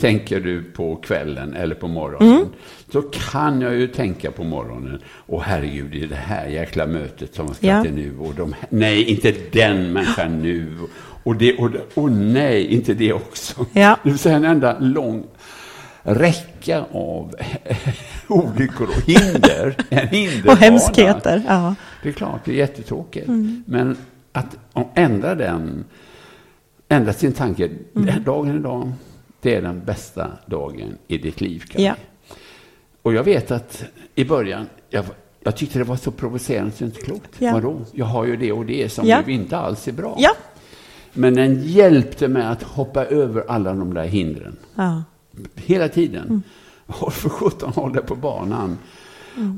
tänker 0.00 0.40
du 0.40 0.62
på 0.62 0.96
kvällen 0.96 1.54
eller 1.54 1.74
på 1.74 1.88
morgonen? 1.88 2.32
Mm. 2.36 2.48
Så 2.92 3.02
kan 3.02 3.60
jag 3.60 3.74
ju 3.74 3.86
tänka 3.88 4.30
på 4.30 4.44
morgonen. 4.44 5.02
Och 5.26 5.42
herregud, 5.42 5.90
det 5.90 6.02
är 6.02 6.06
det 6.06 6.14
här 6.14 6.46
jäkla 6.46 6.86
mötet 6.86 7.34
som 7.34 7.54
ska 7.54 7.66
Ja. 7.66 7.82
till 7.82 7.92
nu. 7.94 8.18
Och 8.18 8.34
de, 8.34 8.54
nej, 8.68 9.02
inte 9.04 9.34
den 9.52 9.92
människan 9.92 10.42
nu. 10.42 10.78
Och 11.24 11.36
det, 11.36 11.56
och 11.58 11.70
och 11.94 12.12
nej, 12.12 12.66
inte 12.74 12.94
det 12.94 13.12
också. 13.12 13.66
Ja. 13.72 13.96
Det 14.02 14.10
vill 14.10 14.18
säga 14.18 14.36
en 14.36 14.44
enda 14.44 14.78
lång 14.78 15.24
räcka 16.06 16.84
av 16.92 17.34
olyckor 18.28 18.86
och 18.88 19.02
hinder. 19.02 19.76
En 19.90 20.08
hinderbana. 20.08 20.52
Och 20.52 20.58
hemskheter. 20.58 21.42
Ja. 21.48 21.74
Det 22.02 22.08
är 22.08 22.12
klart, 22.12 22.40
det 22.44 22.50
är 22.50 22.56
jättetråkigt. 22.56 23.26
Men 23.66 23.96
att 24.32 24.56
ändra 24.94 25.34
den, 25.34 25.84
ändra 26.88 27.12
sin 27.12 27.32
tanke. 27.32 27.70
Den 27.92 28.24
dagen 28.24 28.56
idag, 28.56 28.92
det 29.40 29.54
är 29.54 29.62
den 29.62 29.84
bästa 29.84 30.30
dagen 30.46 30.98
i 31.08 31.18
ditt 31.18 31.40
liv. 31.40 31.64
Ja. 31.76 31.94
Och 33.02 33.14
jag 33.14 33.24
vet 33.24 33.50
att 33.50 33.84
i 34.14 34.24
början, 34.24 34.66
jag, 34.90 35.04
jag 35.42 35.56
tyckte 35.56 35.78
det 35.78 35.84
var 35.84 35.96
så 35.96 36.10
provocerande 36.10 36.72
så 36.72 36.84
inte 36.84 37.00
klokt. 37.00 37.30
Ja. 37.38 37.52
Vadå? 37.52 37.80
Jag 37.92 38.06
har 38.06 38.24
ju 38.24 38.36
det 38.36 38.52
och 38.52 38.66
det 38.66 38.92
som 38.92 39.06
Ja. 39.08 39.22
inte 39.26 39.56
alls 39.56 39.88
är 39.88 39.92
bra. 39.92 40.16
Ja. 40.18 40.30
Men 41.12 41.34
den 41.34 41.62
hjälpte 41.62 42.28
mig 42.28 42.42
att 42.46 42.62
hoppa 42.62 43.04
över 43.04 43.44
alla 43.48 43.74
de 43.74 43.94
där 43.94 44.04
hindren. 44.04 44.56
Ja. 44.74 45.02
Hela 45.54 45.88
tiden. 45.88 46.24
Mm. 46.28 46.42
För 47.10 47.28
17 47.28 47.72
håller 47.72 48.00
på 48.00 48.14
banan. 48.14 48.78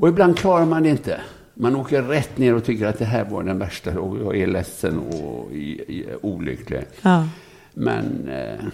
Och 0.01 0.07
ibland 0.09 0.37
klarar 0.37 0.65
man 0.65 0.83
det 0.83 0.89
inte. 0.89 1.21
Man 1.53 1.75
åker 1.75 2.01
rätt 2.01 2.37
ner 2.37 2.53
och 2.55 2.63
tycker 2.63 2.85
att 2.87 2.99
det 2.99 3.05
här 3.05 3.25
var 3.25 3.43
den 3.43 3.59
värsta 3.59 3.99
och 3.99 4.17
jag 4.17 4.37
är 4.37 4.47
ledsen 4.47 4.99
och 4.99 5.49
olycklig. 6.21 6.81
Ja. 7.01 7.27
Men 7.73 8.27
eh, 8.29 8.65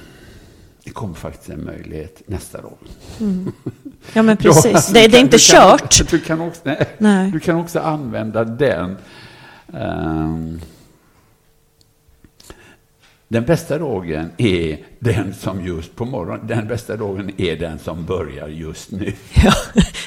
det 0.84 0.90
kommer 0.92 1.14
faktiskt 1.14 1.50
en 1.50 1.66
möjlighet 1.66 2.22
nästa 2.28 2.62
dag. 2.62 2.78
ja, 4.14 4.24
men 4.24 4.38
precis. 4.42 4.88
Det, 4.88 5.02
du 5.02 5.08
det 5.08 5.18
är 5.18 5.22
inte 5.22 5.38
du 5.38 5.54
kan- 5.54 5.78
kört. 5.78 6.10
Du 6.12 6.20
kan 6.20 6.42
också, 6.42 6.62
nej, 6.64 6.88
Nej. 6.98 7.32
Du 7.32 7.40
kan 7.40 7.56
också 7.56 7.80
använda 7.80 8.44
den. 8.44 8.98
Ehm, 9.74 10.62
den 13.28 13.46
bästa 13.46 13.78
dagen 13.78 14.30
är 14.38 14.78
den 15.00 15.34
som 15.34 15.66
just 15.66 15.96
på 15.96 16.06
morgonen, 16.06 16.48
den 16.48 16.68
bästa 16.68 16.98
dagen 16.98 17.32
är 17.38 17.56
den 17.56 17.80
som 17.80 18.06
börjar 18.06 18.48
just 18.48 18.92
nu. 18.92 19.14
Ja. 19.44 19.52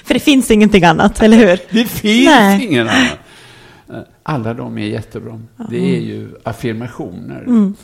För 0.05 0.15
det 0.15 0.21
finns 0.21 0.51
ingenting 0.51 0.85
annat, 0.85 1.23
eller 1.23 1.37
hur? 1.37 1.61
Det 1.71 1.85
finns 1.85 2.27
Nej. 2.27 2.67
ingen 2.67 2.89
annan. 2.89 4.05
Alla 4.23 4.55
de 4.55 4.79
är 4.79 4.87
jättebra. 4.87 5.43
Det 5.71 5.97
är 5.97 6.01
ju 6.01 6.29
affirmationer. 6.43 7.41
Mm. 7.41 7.75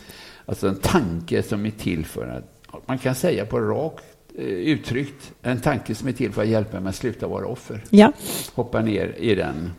Alltså 0.47 0.69
en 0.69 0.77
tanke 0.77 1.43
som 1.43 1.67
är 1.67 1.71
till 1.71 2.05
för 2.07 2.29
att, 2.29 2.87
man 2.87 2.99
kan 2.99 3.15
säga 3.15 3.47
på 3.47 3.61
rakt 3.61 4.05
eh, 4.39 4.45
uttryckt, 4.45 5.33
en 5.43 5.61
tanke 5.61 5.95
som 5.95 6.09
är 6.09 6.13
till 6.13 6.33
för 6.33 6.43
att 6.43 6.49
hjälpa 6.49 6.81
mig 6.81 6.91
att 6.91 6.97
sluta 6.97 7.27
vara 7.27 7.47
offer. 7.47 7.85
Ja. 7.91 8.13
Hoppa 8.55 8.81
ner 8.81 9.15
i 9.19 9.35
den. 9.35 9.73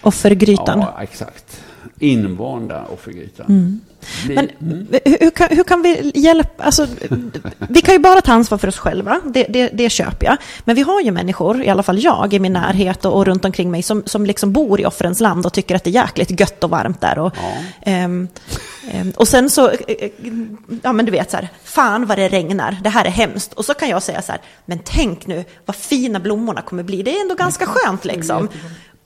Offergrytan. 0.00 0.80
Ja, 0.80 1.02
exakt. 1.02 1.64
Invanda 1.98 2.84
offergrytan. 2.92 3.46
Mm. 3.48 3.80
Men 4.26 4.50
mm. 4.60 4.86
hur, 5.04 5.30
kan, 5.30 5.48
hur 5.50 5.64
kan 5.64 5.82
vi 5.82 6.12
hjälpa, 6.14 6.64
alltså, 6.64 6.86
vi 7.68 7.80
kan 7.80 7.94
ju 7.94 7.98
bara 7.98 8.20
ta 8.20 8.32
ansvar 8.32 8.58
för 8.58 8.68
oss 8.68 8.78
själva, 8.78 9.20
det, 9.24 9.46
det, 9.48 9.68
det 9.68 9.90
köper 9.90 10.26
jag. 10.26 10.36
Men 10.64 10.76
vi 10.76 10.82
har 10.82 11.00
ju 11.00 11.10
människor, 11.10 11.62
i 11.62 11.68
alla 11.68 11.82
fall 11.82 11.98
jag 11.98 12.34
i 12.34 12.38
min 12.38 12.52
närhet 12.52 13.04
och, 13.04 13.16
och 13.16 13.26
runt 13.26 13.44
omkring 13.44 13.70
mig, 13.70 13.82
som, 13.82 14.02
som 14.06 14.26
liksom 14.26 14.52
bor 14.52 14.80
i 14.80 14.86
offrens 14.86 15.20
land 15.20 15.46
och 15.46 15.52
tycker 15.52 15.74
att 15.76 15.84
det 15.84 15.90
är 15.90 15.94
jäkligt 15.94 16.40
gött 16.40 16.64
och 16.64 16.70
varmt 16.70 17.00
där. 17.00 17.18
Och, 17.18 17.32
Ja. 17.36 17.52
ehm, 17.80 18.28
ehm, 18.90 19.12
och 19.16 19.28
sen 19.28 19.50
så, 19.50 19.68
eh, 19.68 19.76
eh, 19.88 20.10
ja 20.82 20.92
men 20.92 21.06
du 21.06 21.12
vet 21.12 21.30
så 21.30 21.36
här, 21.36 21.48
fan 21.64 22.06
vad 22.06 22.18
det 22.18 22.28
regnar, 22.28 22.76
det 22.82 22.90
här 22.90 23.04
är 23.04 23.10
hemskt. 23.10 23.52
Och 23.52 23.64
så 23.64 23.74
kan 23.74 23.88
jag 23.88 24.02
säga 24.02 24.22
så 24.22 24.32
här, 24.32 24.40
men 24.64 24.78
tänk 24.84 25.26
nu 25.26 25.44
vad 25.66 25.76
fina 25.76 26.20
blommorna 26.20 26.62
kommer 26.62 26.82
bli, 26.82 27.02
det 27.02 27.16
är 27.16 27.20
ändå 27.20 27.34
ganska 27.34 27.66
skönt 27.66 28.04
liksom. 28.04 28.48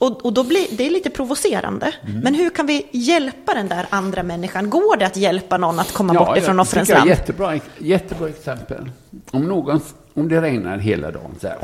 Och, 0.01 0.25
och 0.25 0.33
då 0.33 0.43
blir 0.43 0.67
det 0.71 0.85
är 0.85 0.89
lite 0.89 1.09
provocerande. 1.09 1.93
Mm. 2.07 2.19
Men 2.19 2.35
hur 2.35 2.49
kan 2.49 2.65
vi 2.65 2.87
hjälpa 2.91 3.53
den 3.53 3.67
där 3.67 3.85
andra 3.89 4.23
människan? 4.23 4.69
Går 4.69 4.97
det 4.97 5.05
att 5.05 5.17
hjälpa 5.17 5.57
någon 5.57 5.79
att 5.79 5.93
komma 5.93 6.13
bort 6.13 6.37
ifrån 6.37 6.59
offrens 6.59 6.89
land? 6.89 7.09
Jättebra, 7.09 7.59
jättebra 7.77 8.29
exempel. 8.29 8.89
Om, 9.31 9.47
någon, 9.47 9.81
om 10.13 10.29
det 10.29 10.41
regnar 10.41 10.77
hela 10.77 11.11
dagen 11.11 11.35
så 11.41 11.47
här, 11.47 11.57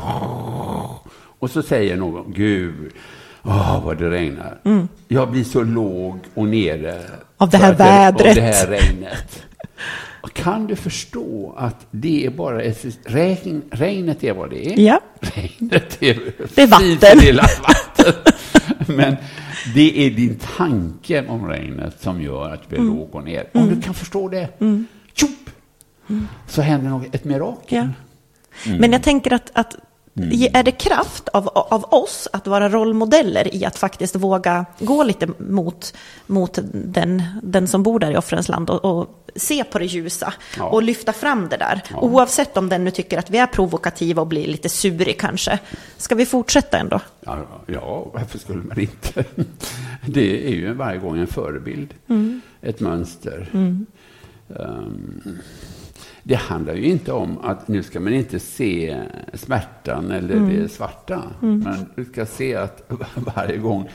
och 1.38 1.50
så 1.50 1.62
säger 1.62 1.96
någon, 1.96 2.32
Gud, 2.32 2.92
åh, 3.42 3.84
vad 3.84 3.98
det 3.98 4.10
regnar. 4.10 4.58
Jag 5.08 5.30
blir 5.30 5.44
så 5.44 5.62
låg 5.62 6.18
och 6.34 6.48
nere. 6.48 6.92
Mm. 6.92 7.10
Av 7.36 7.50
det 7.50 7.56
här 7.56 7.74
vädret. 7.74 8.28
Av 8.28 8.34
det 8.34 8.40
här 8.40 8.66
regnet. 8.66 9.42
Kan 10.32 10.66
du 10.66 10.76
förstå 10.76 11.54
att 11.58 11.86
det 11.90 12.26
är 12.26 12.30
bara 12.30 12.62
ett 12.62 12.84
regn, 13.04 13.62
regnet 13.70 14.24
är 14.24 14.32
vad 14.32 14.50
det 14.50 14.66
är? 14.72 14.78
Ja. 14.80 15.00
Regnet 15.20 16.02
är, 16.02 16.20
Det 16.54 16.62
är 16.62 16.66
vatten. 16.66 17.20
fint 17.20 17.36
vatten. 17.36 18.14
Men 18.96 19.16
det 19.74 20.06
är 20.06 20.10
din 20.10 20.38
tanke 20.56 21.26
om 21.28 21.46
regnet 21.48 22.00
som 22.00 22.22
gör 22.22 22.50
att 22.54 22.62
du 22.62 22.68
blir 22.68 22.78
Mm. 22.80 22.96
låg 22.96 23.14
och 23.14 23.24
ner. 23.24 23.48
Om 23.54 23.68
du 23.68 23.82
kan 23.82 23.94
förstå 23.94 24.28
det, 24.28 24.48
tjopp, 25.14 25.50
så 26.46 26.62
händer 26.62 26.90
något, 26.90 27.14
ett 27.14 27.24
mirakel. 27.24 27.88
Ja. 28.66 28.72
Men 28.78 28.92
jag 28.92 29.02
tänker 29.02 29.32
att, 29.32 29.50
att 29.52 29.76
är 30.54 30.62
det 30.62 30.70
kraft 30.72 31.28
av, 31.28 31.48
av 31.48 31.84
oss 31.94 32.28
att 32.32 32.46
vara 32.46 32.68
rollmodeller 32.68 33.54
i 33.54 33.64
att 33.64 33.78
faktiskt 33.78 34.16
våga 34.16 34.66
gå 34.78 35.02
lite 35.02 35.28
mot, 35.38 35.94
mot 36.26 36.58
den, 36.72 37.22
den 37.42 37.68
som 37.68 37.82
bor 37.82 37.98
där 37.98 38.10
i 38.10 38.16
offrens 38.16 38.48
land 38.48 38.70
och, 38.70 38.84
och 38.84 39.24
se 39.36 39.64
på 39.64 39.78
det 39.78 39.84
ljusa 39.84 40.32
Ja. 40.58 40.64
och 40.64 40.82
lyfta 40.82 41.12
fram 41.12 41.48
det 41.48 41.56
där. 41.56 41.82
Ja. 41.90 42.00
Oavsett 42.00 42.56
om 42.56 42.68
den 42.68 42.84
nu 42.84 42.90
tycker 42.90 43.18
att 43.18 43.30
vi 43.30 43.38
är 43.38 43.46
provokativa 43.46 44.22
och 44.22 44.28
blir 44.28 44.46
lite 44.46 44.68
surig 44.68 45.18
kanske. 45.20 45.58
Ska 45.96 46.14
vi 46.14 46.26
fortsätta 46.26 46.78
ändå? 46.78 47.00
Ja, 47.20 47.38
ja, 47.66 48.10
varför 48.14 48.38
skulle 48.38 48.62
man 48.62 48.80
inte? 48.80 49.24
Det 50.06 50.46
är 50.48 50.54
ju 50.54 50.72
varje 50.72 50.98
gång 50.98 51.18
en 51.18 51.26
förebild, 51.26 51.94
ett 52.60 52.80
mönster. 52.80 53.48
Ehm, 53.54 53.86
det 56.28 56.34
handlar 56.36 56.74
ju 56.74 56.84
inte 56.84 57.12
om 57.12 57.38
att 57.38 57.68
nu 57.68 57.82
ska 57.82 58.00
man 58.00 58.14
inte 58.14 58.38
se 58.40 59.02
smärtan 59.34 60.10
eller 60.10 60.34
det 60.40 60.68
svarta. 60.68 61.22
Men 61.40 61.86
du 61.96 62.04
ska 62.04 62.26
se 62.26 62.54
att 62.56 62.90
varje 63.36 63.56
gång 63.56 63.88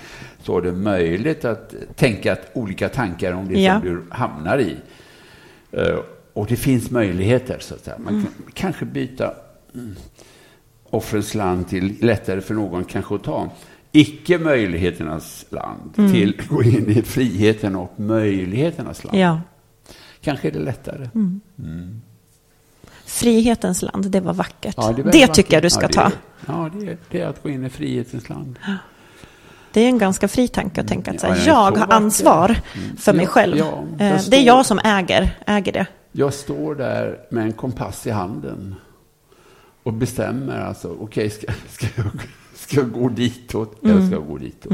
så 0.43 0.57
är 0.57 0.61
det 0.61 0.71
möjligt 0.71 1.45
att 1.45 1.73
tänka 1.95 2.33
att 2.33 2.51
olika 2.53 2.89
tankar 2.89 3.33
om 3.33 3.47
det 3.47 3.61
Ja. 3.61 3.79
som 3.79 3.89
du 3.89 4.03
hamnar 4.09 4.57
i. 4.59 4.75
Eh, 5.71 5.97
Och 6.33 6.47
det 6.47 6.55
finns 6.55 6.91
möjligheter, 6.91 7.57
så 7.59 7.73
att 7.75 7.83
säga. 7.83 7.97
Man 7.99 8.21
kan 8.23 8.31
kanske 8.53 8.85
byta 8.85 9.33
mm, 9.75 9.95
offrens 10.89 11.35
land 11.35 11.67
till 11.67 11.95
lättare 12.01 12.41
för 12.41 12.53
någon 12.53 12.83
kanske 12.85 13.15
att 13.15 13.23
ta. 13.23 13.51
Icke 13.91 14.37
möjligheternas 14.37 15.45
land 15.49 15.95
till 15.95 16.41
gå 16.49 16.63
in 16.63 16.89
i 16.89 17.01
friheten 17.01 17.75
och 17.75 17.99
möjligheternas 17.99 19.03
land. 19.03 19.17
Ja. 19.17 19.41
Kanske 20.21 20.47
är 20.47 20.51
det 20.51 20.59
lättare. 20.59 21.09
Frihetens 23.13 23.81
land, 23.81 24.05
det 24.11 24.19
var 24.19 24.33
vackert. 24.33 24.73
Ja, 24.77 24.89
är 24.89 24.93
det 24.93 25.01
väldigt 25.03 25.33
tycker 25.33 25.53
jag 25.53 25.63
du 25.63 25.69
vackert. 25.69 25.93
ska 25.93 26.01
ja, 26.01 26.09
ta. 26.09 26.15
Det 26.45 26.51
är, 26.51 26.55
ja, 26.63 26.69
det 26.73 26.91
är, 26.91 26.97
det 27.11 27.21
är 27.21 27.27
att 27.27 27.43
gå 27.43 27.49
in 27.49 27.65
i 27.65 27.69
frihetens 27.69 28.29
land. 28.29 28.59
Det 29.71 29.81
är 29.81 29.87
en 29.87 29.97
ganska 29.97 30.27
fri 30.27 30.47
tanke 30.47 30.81
att 30.81 30.87
tänka 30.87 31.11
att 31.11 31.19
så 31.19 31.27
här, 31.27 31.35
Ja, 31.47 31.71
jag 31.73 31.77
har 31.77 31.93
ansvar 31.93 32.55
för 32.97 33.13
mig 33.13 33.23
Ja, 33.25 33.29
själv. 33.31 33.57
ja, 33.57 33.83
Eh, 33.99 34.07
jag 34.07 34.09
det 34.09 34.15
är 34.15 34.17
står- 34.19 34.39
jag 34.39 34.65
som 34.65 34.79
äger, 34.83 35.37
äger 35.47 35.71
det. 35.71 35.85
Jag 36.11 36.33
står 36.33 36.75
där 36.75 37.19
med 37.31 37.43
en 37.43 37.53
kompass 37.53 38.07
i 38.07 38.11
handen 38.11 38.75
och 39.83 39.93
bestämmer 39.93 40.59
alltså, 40.59 40.97
okej, 40.99 41.29
ska, 41.29 41.47
ska, 41.69 41.87
jag, 41.95 42.05
ska 42.55 42.75
jag 42.77 42.91
gå 42.91 43.09
ditåt 43.09 43.83
eller 43.83 44.05
ska 44.07 44.15
jag 44.15 44.27
gå 44.27 44.37
ditåt? 44.37 44.73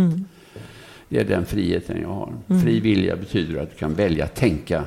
Det 1.09 1.19
är 1.19 1.25
den 1.25 1.45
friheten 1.45 2.01
jag 2.01 2.09
har. 2.09 2.33
Fri 2.63 2.79
vilja 2.79 3.15
betyder 3.15 3.61
att 3.61 3.69
du 3.71 3.75
kan 3.75 3.93
välja 3.93 4.25
att 4.25 4.35
tänka 4.35 4.83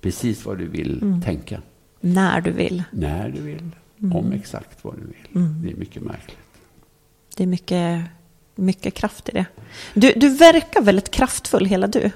precis 0.00 0.44
vad 0.46 0.58
du 0.58 0.66
vill 0.68 1.20
tänka. 1.24 1.60
När 2.00 2.40
du 2.40 2.50
vill. 2.50 2.82
När 2.90 3.28
du 3.28 3.40
vill. 3.40 3.70
Om 4.14 4.32
exakt 4.32 4.84
vad 4.84 4.94
du 4.94 5.00
vill. 5.06 5.44
Det 5.62 5.70
är 5.70 5.76
mycket 5.76 6.02
märkligt. 6.02 6.38
Det 7.36 7.42
är 7.42 7.46
mycket, 7.46 8.04
mycket 8.54 8.94
kraft 8.94 9.28
i 9.28 9.32
det. 9.32 9.46
Du, 9.94 10.12
du 10.16 10.28
verkar 10.28 10.82
väldigt 10.82 11.10
kraftfull 11.10 11.66
hela 11.66 11.86
du. 11.86 12.10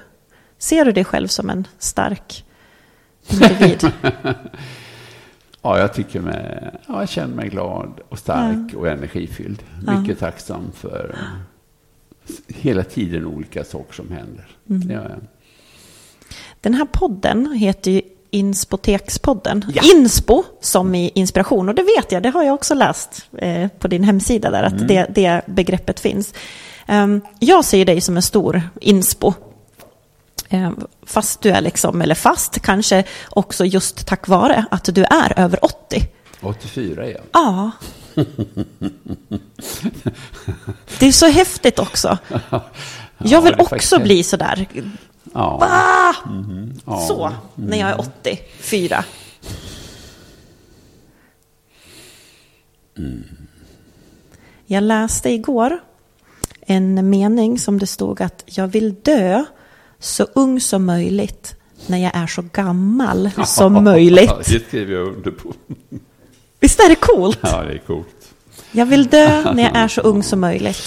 Ser 0.57 0.85
du 0.85 0.91
dig 0.91 1.05
själv 1.05 1.27
som 1.27 1.49
en 1.49 1.67
stark 1.77 2.45
individ? 3.29 3.91
Ja, 5.65 5.79
jag 5.79 5.93
tycker 5.93 6.19
mig, 6.19 6.71
ja, 6.87 6.99
jag 6.99 7.09
känner 7.09 7.35
mig 7.35 7.49
glad 7.49 7.99
och 8.09 8.19
stark 8.19 8.73
och 8.73 8.87
energifylld. 8.87 9.63
Ja. 9.85 9.99
Mycket 9.99 10.19
tacksam 10.19 10.71
för 10.71 11.15
hela 12.47 12.83
tiden 12.83 13.25
olika 13.25 13.63
saker 13.63 13.93
som 13.93 14.11
händer. 14.11 14.47
Mm. 14.69 15.21
Den 16.61 16.73
här 16.73 16.85
podden 16.85 17.53
heter 17.53 17.91
ju 17.91 18.01
Inspotekspodden. 18.33 19.65
Ja. 19.73 19.81
Inspo 19.95 20.43
som 20.61 20.95
i 20.95 21.11
inspiration. 21.15 21.69
Och 21.69 21.75
det 21.75 21.83
vet 21.83 22.11
jag, 22.11 22.23
det 22.23 22.29
har 22.29 22.43
jag 22.43 22.53
också 22.53 22.73
läst 22.73 23.25
eh, 23.37 23.67
på 23.79 23.87
din 23.87 24.03
hemsida 24.03 24.51
där, 24.51 24.63
att 24.63 24.87
det, 24.87 25.07
det 25.09 25.41
begreppet 25.45 25.99
finns. 25.99 26.33
Ehm, 26.87 27.21
jag 27.39 27.65
ser 27.65 27.85
dig 27.85 28.01
som 28.01 28.15
en 28.15 28.21
stor 28.21 28.61
inspo. 28.81 29.33
Ehm, 30.49 30.87
fast 31.05 31.41
du 31.41 31.49
är 31.49 31.61
liksom, 31.61 32.01
eller 32.01 32.15
fast 32.15 32.59
kanske 32.59 33.03
också 33.29 33.65
just 33.65 34.07
tack 34.07 34.27
vare 34.27 34.65
att 34.71 34.95
du 34.95 35.03
är 35.03 35.39
över 35.39 35.65
80. 35.65 36.07
84 36.41 37.05
igen. 37.05 37.21
Ja. 37.31 37.71
Det 40.99 41.07
är 41.07 41.11
så 41.11 41.27
häftigt 41.27 41.79
också. 41.79 42.17
Jag 43.17 43.41
vill 43.41 43.55
också 43.59 43.99
bli 43.99 44.23
sådär, 44.23 44.67
Ja. 45.33 45.59
ah! 45.61 46.13
ja. 46.85 47.07
så, 47.07 47.31
när 47.55 47.77
jag 47.77 47.89
är 47.89 47.99
84. 47.99 49.05
Jag 54.65 54.83
läste 54.83 55.29
igår 55.29 55.79
en 56.61 57.09
mening 57.09 57.59
som 57.59 57.79
det 57.79 57.87
stod 57.87 58.21
att 58.21 58.43
jag 58.45 58.67
vill 58.67 58.93
dö 58.93 59.45
så 59.99 60.27
ung 60.33 60.61
som 60.61 60.85
möjligt 60.85 61.55
när 61.87 61.97
jag 61.97 62.11
är 62.15 62.27
så 62.27 62.41
gammal 62.41 63.31
som 63.45 63.83
möjligt. 63.83 64.31
Det 64.45 64.67
skriver 64.67 64.93
jag 64.93 65.07
under 65.07 65.31
på. 65.31 65.53
Visst 66.59 66.79
är 66.79 66.89
det 66.89 66.95
coolt? 66.95 67.39
Ja, 67.41 67.63
det 67.63 67.73
är 67.73 67.77
coolt. 67.77 68.07
Jag 68.71 68.85
vill 68.85 69.07
dö 69.07 69.53
när 69.53 69.63
jag 69.63 69.75
är 69.83 69.87
så 69.87 70.01
ung 70.01 70.23
som 70.23 70.39
möjligt. 70.39 70.77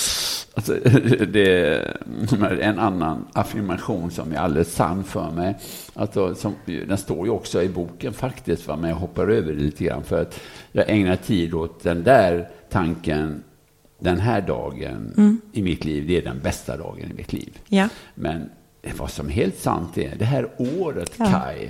Alltså, 0.57 0.75
det 1.27 1.49
är 1.49 2.61
en 2.61 2.79
annan 2.79 3.27
affirmation 3.33 4.11
som 4.11 4.33
är 4.33 4.37
alldeles 4.37 4.75
sann 4.75 5.05
för 5.05 5.31
mig. 5.31 5.59
Alltså, 5.95 6.35
som, 6.35 6.55
den 6.67 6.99
står 6.99 7.27
ju 7.27 7.33
också 7.33 7.63
i 7.63 7.69
boken 7.69 8.13
faktiskt, 8.13 8.69
va? 8.69 8.77
men 8.77 8.91
jag 8.91 8.97
hoppar 8.97 9.29
över 9.29 9.53
det 9.53 9.61
lite 9.61 9.85
grann 9.85 10.05
för 10.05 10.23
att 10.23 10.41
jag 10.73 10.91
ägnar 10.91 11.17
tid 11.17 11.55
åt 11.55 11.83
den 11.83 12.03
där 12.03 12.49
tanken. 12.71 13.43
Den 13.99 14.21
här 14.21 14.41
dagen 14.41 15.15
mm. 15.17 15.41
i 15.53 15.63
mitt 15.63 15.85
liv, 15.85 16.07
det 16.07 16.19
är 16.19 16.23
den 16.23 16.41
bästa 16.41 16.77
dagen 16.77 17.11
i 17.11 17.15
mitt 17.15 17.33
liv. 17.33 17.59
Ja. 17.69 17.89
Men 18.15 18.51
vad 18.97 19.11
som 19.11 19.27
är 19.27 19.33
helt 19.33 19.59
sant 19.59 19.99
är, 19.99 20.17
det 20.17 20.25
här 20.25 20.49
året, 20.59 21.13
ja. 21.17 21.27
Kai, 21.27 21.69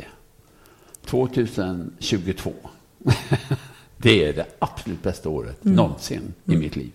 2022, 1.04 2.52
det 3.96 4.24
är 4.24 4.32
det 4.32 4.46
absolut 4.58 5.02
bästa 5.02 5.28
året 5.28 5.64
mm. 5.64 5.76
någonsin 5.76 6.34
mm. 6.46 6.58
i 6.58 6.64
mitt 6.64 6.76
liv. 6.76 6.92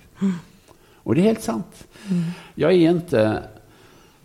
Och 1.04 1.16
det 1.16 1.22
är 1.22 1.26
helt 1.26 1.44
sant. 1.44 1.88
Mm. 2.10 2.24
Jag 2.56 2.72
är 2.72 2.90
inte 2.90 3.44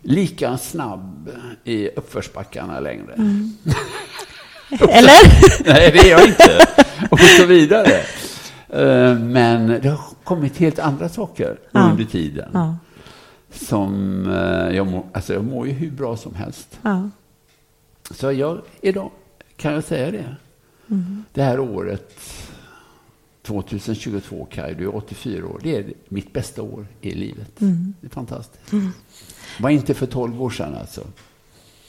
lika 0.02 0.58
snabb 0.58 1.30
i 1.64 1.88
uppförsbackarna 1.88 2.80
längre. 2.80 3.12
Mm. 3.12 3.52
Eller? 4.70 5.64
Nej, 5.72 5.92
det 5.92 5.98
är 5.98 6.10
jag 6.10 6.28
inte. 6.28 6.66
Och 7.10 7.20
så 7.20 7.46
vidare. 7.46 8.00
Eh, 8.68 9.18
men 9.18 9.66
det 9.66 9.88
har 9.88 10.00
kommit 10.24 10.56
helt 10.56 10.78
andra 10.78 11.08
saker 11.08 11.58
ja. 11.70 11.80
under 11.80 12.04
tiden. 12.04 12.50
Ja. 12.52 12.76
Som 13.50 14.22
eh, 14.30 14.76
jag, 14.76 14.86
mår, 14.86 15.06
alltså 15.12 15.34
jag 15.34 15.44
mår 15.44 15.66
ju 15.66 15.72
hur 15.72 15.90
bra 15.90 16.16
som 16.16 16.34
helst. 16.34 16.78
Ja. 16.82 17.10
Så 18.10 18.32
jag, 18.32 18.60
idag 18.80 19.10
kan 19.56 19.72
jag 19.72 19.84
säga 19.84 20.10
det. 20.10 20.34
Mm. 20.90 21.24
Det 21.32 21.42
här 21.42 21.60
året 21.60 22.12
2022 23.46 24.46
Kaj, 24.50 24.74
du 24.74 24.84
är 24.84 24.96
84 24.96 25.46
år. 25.46 25.60
Det 25.62 25.76
är 25.76 25.92
mitt 26.08 26.32
bästa 26.32 26.62
år 26.62 26.86
i 27.00 27.10
livet. 27.10 27.60
Mm. 27.60 27.94
Det 28.00 28.06
är 28.06 28.10
fantastiskt. 28.10 28.72
Mm. 28.72 28.92
var 29.60 29.70
inte 29.70 29.94
för 29.94 30.06
12 30.06 30.42
år 30.42 30.50
sedan 30.50 30.74
alltså. 30.74 31.00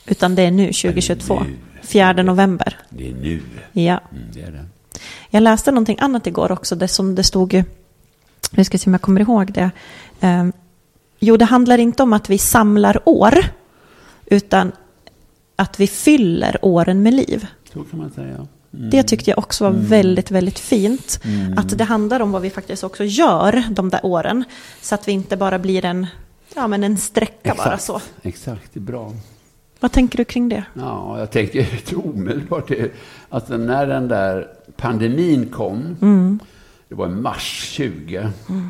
Utan 0.06 0.36
det 0.36 0.42
är 0.42 0.52
nu, 0.52 0.66
2022. 0.66 1.40
Nu. 1.40 1.58
4 1.82 2.14
november. 2.14 2.80
Det 2.90 3.10
är 3.10 3.14
nu. 3.14 3.42
Ja. 3.74 4.02
Mm, 4.12 4.24
det 4.34 4.42
är 4.42 4.52
det. 4.52 4.66
Jag 5.30 5.44
läste 5.44 5.72
någonting 5.72 5.98
annat 6.00 6.28
igår 6.28 6.52
också, 6.52 6.76
det 6.76 6.88
som 6.88 7.16
det 7.16 7.24
stod, 7.24 7.64
nu 8.52 8.64
ska 8.64 8.76
jag 8.76 8.82
se 8.82 8.90
om 8.90 8.94
jag 8.94 9.02
kommer 9.02 9.22
ihåg 9.22 9.54
det. 9.54 9.72
Um, 10.22 10.54
jo, 11.20 11.38
det 11.38 11.46
handlar 11.46 11.78
inte 11.78 12.04
om 12.04 12.14
att 12.14 12.30
vi 12.30 12.38
samlar 12.38 13.10
år, 13.10 13.36
utan 14.26 14.72
att 15.56 15.80
vi 15.80 15.88
fyller 15.88 16.58
åren 16.62 17.04
med 17.04 17.14
liv. 17.14 17.48
Så 17.74 17.84
kan 17.84 18.00
man 18.00 18.12
säga. 18.12 18.48
Mm. 18.78 18.90
Det 18.90 19.04
tyckte 19.04 19.30
jag 19.30 19.40
också 19.40 19.64
var 19.64 19.72
mm. 19.72 19.86
väldigt, 19.86 20.32
väldigt 20.32 20.60
fint. 20.60 21.20
Mm. 21.24 21.58
Att 21.58 21.78
det 21.78 21.84
handlar 21.84 22.20
om 22.20 22.32
vad 22.32 22.42
vi 22.42 22.50
faktiskt 22.50 22.84
också 22.84 23.04
gör 23.04 23.64
de 23.70 23.90
där 23.90 24.06
åren. 24.06 24.44
Så 24.82 24.96
att 24.96 25.08
vi 25.08 25.12
inte 25.12 25.38
bara 25.38 25.60
blir 25.60 25.86
en, 25.86 26.08
ja, 26.56 26.68
men 26.68 26.84
en 26.84 26.98
sträcka 26.98 27.52
Exakt. 27.52 27.70
bara 27.70 27.78
så. 27.78 28.02
Exakt, 28.22 28.74
det 28.74 28.80
är 28.80 28.82
bra. 28.82 29.14
Vad 29.80 29.92
tänker 29.92 30.18
du 30.18 30.26
kring 30.26 30.50
det? 30.50 30.64
Ja, 30.74 31.20
jag 31.20 31.32
tänker 31.32 31.68
omedelbart 32.06 32.72
att 33.30 33.50
när 33.50 33.88
den 33.88 34.08
där 34.08 34.48
pandemin 34.76 35.50
kom, 35.50 35.98
mm. 36.02 36.40
det 36.88 36.96
var 36.96 37.08
i 37.08 37.12
mars 37.12 37.72
20, 37.74 38.18
mm. 38.50 38.70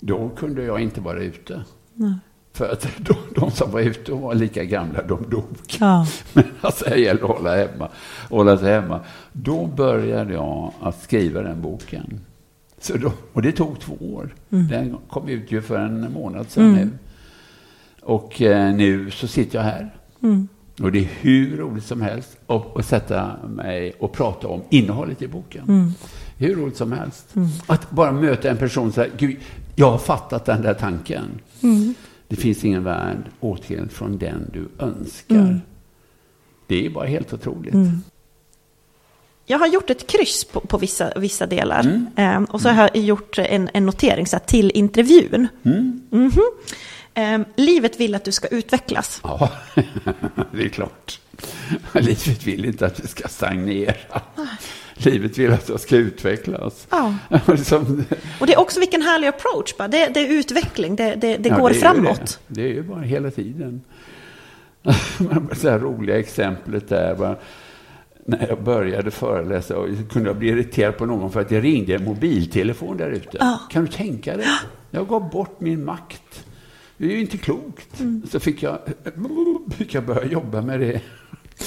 då 0.00 0.28
kunde 0.28 0.62
jag 0.62 0.80
inte 0.80 1.00
vara 1.00 1.22
ute. 1.22 1.64
Nej. 1.94 2.14
För 2.60 2.72
att 2.72 2.88
de, 2.96 3.14
de, 3.34 3.50
som 3.50 3.70
var 3.70 3.80
ute 3.80 4.12
och 4.12 4.20
var 4.20 4.34
lika 4.34 4.64
gamla, 4.64 5.02
de 5.02 5.30
dog. 5.30 5.44
Ja. 5.80 6.06
Men 6.32 6.44
alltså, 6.60 6.84
det 6.84 6.96
gäller 6.96 7.22
att 7.22 7.28
hålla, 7.28 7.56
hemma, 7.56 7.88
hålla 8.28 8.58
sig 8.58 8.72
hemma. 8.72 9.00
Då 9.32 9.66
började 9.66 10.32
jag 10.32 10.72
att 10.80 11.02
skriva 11.02 11.42
den 11.42 11.62
boken. 11.62 12.20
Så 12.80 12.96
då, 12.96 13.12
och 13.32 13.42
det 13.42 13.52
tog 13.52 13.80
två 13.80 13.94
år. 14.00 14.34
Mm. 14.50 14.68
Den 14.68 14.96
kom 15.08 15.28
ut 15.28 15.52
ju 15.52 15.62
för 15.62 15.78
en 15.78 16.12
månad 16.12 16.50
sedan 16.50 16.64
mm. 16.64 16.76
nu. 16.76 16.90
Och 18.02 18.42
eh, 18.42 18.74
nu 18.74 19.10
så 19.10 19.26
sitter 19.26 19.58
jag 19.58 19.64
här. 19.64 19.94
Mm. 20.22 20.48
Och 20.82 20.92
det 20.92 20.98
är 20.98 21.08
hur 21.20 21.56
roligt 21.56 21.84
som 21.84 22.00
helst 22.00 22.36
att, 22.46 22.76
att 22.76 22.86
sätta 22.86 23.36
mig 23.48 23.92
och 23.98 24.12
prata 24.12 24.48
om 24.48 24.62
innehållet 24.70 25.22
i 25.22 25.28
boken. 25.28 25.64
Mm. 25.68 25.92
Hur 26.36 26.54
roligt 26.54 26.76
som 26.76 26.92
helst. 26.92 27.36
Mm. 27.36 27.48
Att 27.66 27.90
bara 27.90 28.12
möta 28.12 28.50
en 28.50 28.56
person 28.56 28.88
och 28.88 28.94
säga, 28.94 29.12
Gud, 29.16 29.36
jag 29.76 29.90
har 29.90 29.98
fattat 29.98 30.44
den 30.44 30.62
där 30.62 30.74
tanken. 30.74 31.40
Det 32.30 32.36
finns 32.36 32.64
ingen 32.64 32.84
värld 32.84 33.30
åtskild 33.40 33.92
från 33.92 34.18
den 34.18 34.50
du 34.52 34.84
önskar. 34.84 35.36
Mm. 35.36 35.60
Det 36.66 36.86
är 36.86 36.90
bara 36.90 37.06
helt 37.06 37.32
otroligt. 37.32 37.74
Mm. 37.74 38.02
Jag 39.46 39.58
har 39.58 39.66
gjort 39.66 39.90
ett 39.90 40.06
kryss 40.06 40.44
på, 40.44 40.60
på 40.60 40.78
vissa, 40.78 41.12
vissa 41.16 41.46
delar. 41.46 41.80
Mm. 41.80 42.36
Um, 42.36 42.44
och 42.44 42.60
så 42.60 42.68
har 42.68 42.90
jag 42.94 43.04
gjort 43.04 43.38
en, 43.38 43.70
en 43.74 43.86
notering 43.86 44.26
så 44.26 44.36
här, 44.36 44.44
till 44.44 44.70
intervjun. 44.74 45.48
Mm. 45.62 46.02
-hmm. 46.10 47.34
um, 47.34 47.44
livet 47.56 48.00
vill 48.00 48.14
att 48.14 48.24
du 48.24 48.32
ska 48.32 48.48
utvecklas. 48.48 49.20
Ja, 49.22 49.50
det 50.52 50.62
är 50.62 50.68
klart. 50.68 51.20
Livet 51.92 52.46
vill 52.46 52.64
inte 52.64 52.86
att 52.86 53.00
vi 53.00 53.08
ska 53.08 53.28
stagnera. 53.28 54.20
Livet 55.04 55.38
vill 55.38 55.52
att 55.52 55.68
jag 55.68 55.80
ska 55.80 55.96
utvecklas. 55.96 56.86
Ja. 56.90 57.14
Som... 57.64 58.04
Och 58.40 58.46
det 58.46 58.52
är 58.52 58.58
också 58.58 58.80
vilken 58.80 59.02
härlig 59.02 59.28
approach. 59.28 59.76
Bara. 59.78 59.88
Det, 59.88 60.06
det 60.14 60.20
är 60.20 60.32
utveckling, 60.32 60.96
det, 60.96 61.14
det, 61.14 61.36
det 61.36 61.48
ja, 61.48 61.58
går 61.58 61.70
framåt. 61.70 62.40
Det. 62.46 62.62
det. 62.62 62.68
är 62.68 62.74
ju 62.74 62.82
bara 62.82 63.00
hela 63.00 63.30
tiden. 63.30 63.80
det 65.62 65.70
här 65.70 65.78
roliga 65.78 66.18
exemplet 66.18 66.88
där. 66.88 67.14
Bara, 67.14 67.36
när 68.24 68.48
jag 68.48 68.62
började 68.62 69.10
föreläsa 69.10 69.78
och 69.78 69.88
kunde 70.10 70.28
jag 70.28 70.36
bli 70.36 70.48
irriterad 70.48 70.96
på 70.96 71.06
någon 71.06 71.32
för 71.32 71.40
att 71.40 71.48
det 71.48 71.60
ringde 71.60 71.94
en 71.94 72.04
mobiltelefon 72.04 72.96
där 72.96 73.10
ute. 73.10 73.36
Ja. 73.40 73.60
Kan 73.70 73.84
du 73.84 73.90
tänka 73.90 74.36
dig? 74.36 74.46
Jag 74.90 75.08
gav 75.08 75.30
bort 75.30 75.60
min 75.60 75.84
makt. 75.84 76.44
Det 76.96 77.06
är 77.06 77.10
ju 77.10 77.20
inte 77.20 77.38
klokt. 77.38 78.00
Mm. 78.00 78.22
Så 78.30 78.40
fick 78.40 78.62
jag, 78.62 78.78
fick 79.76 79.94
jag 79.94 80.04
börja 80.04 80.24
jobba 80.24 80.62
med 80.62 80.80
det. 80.80 81.00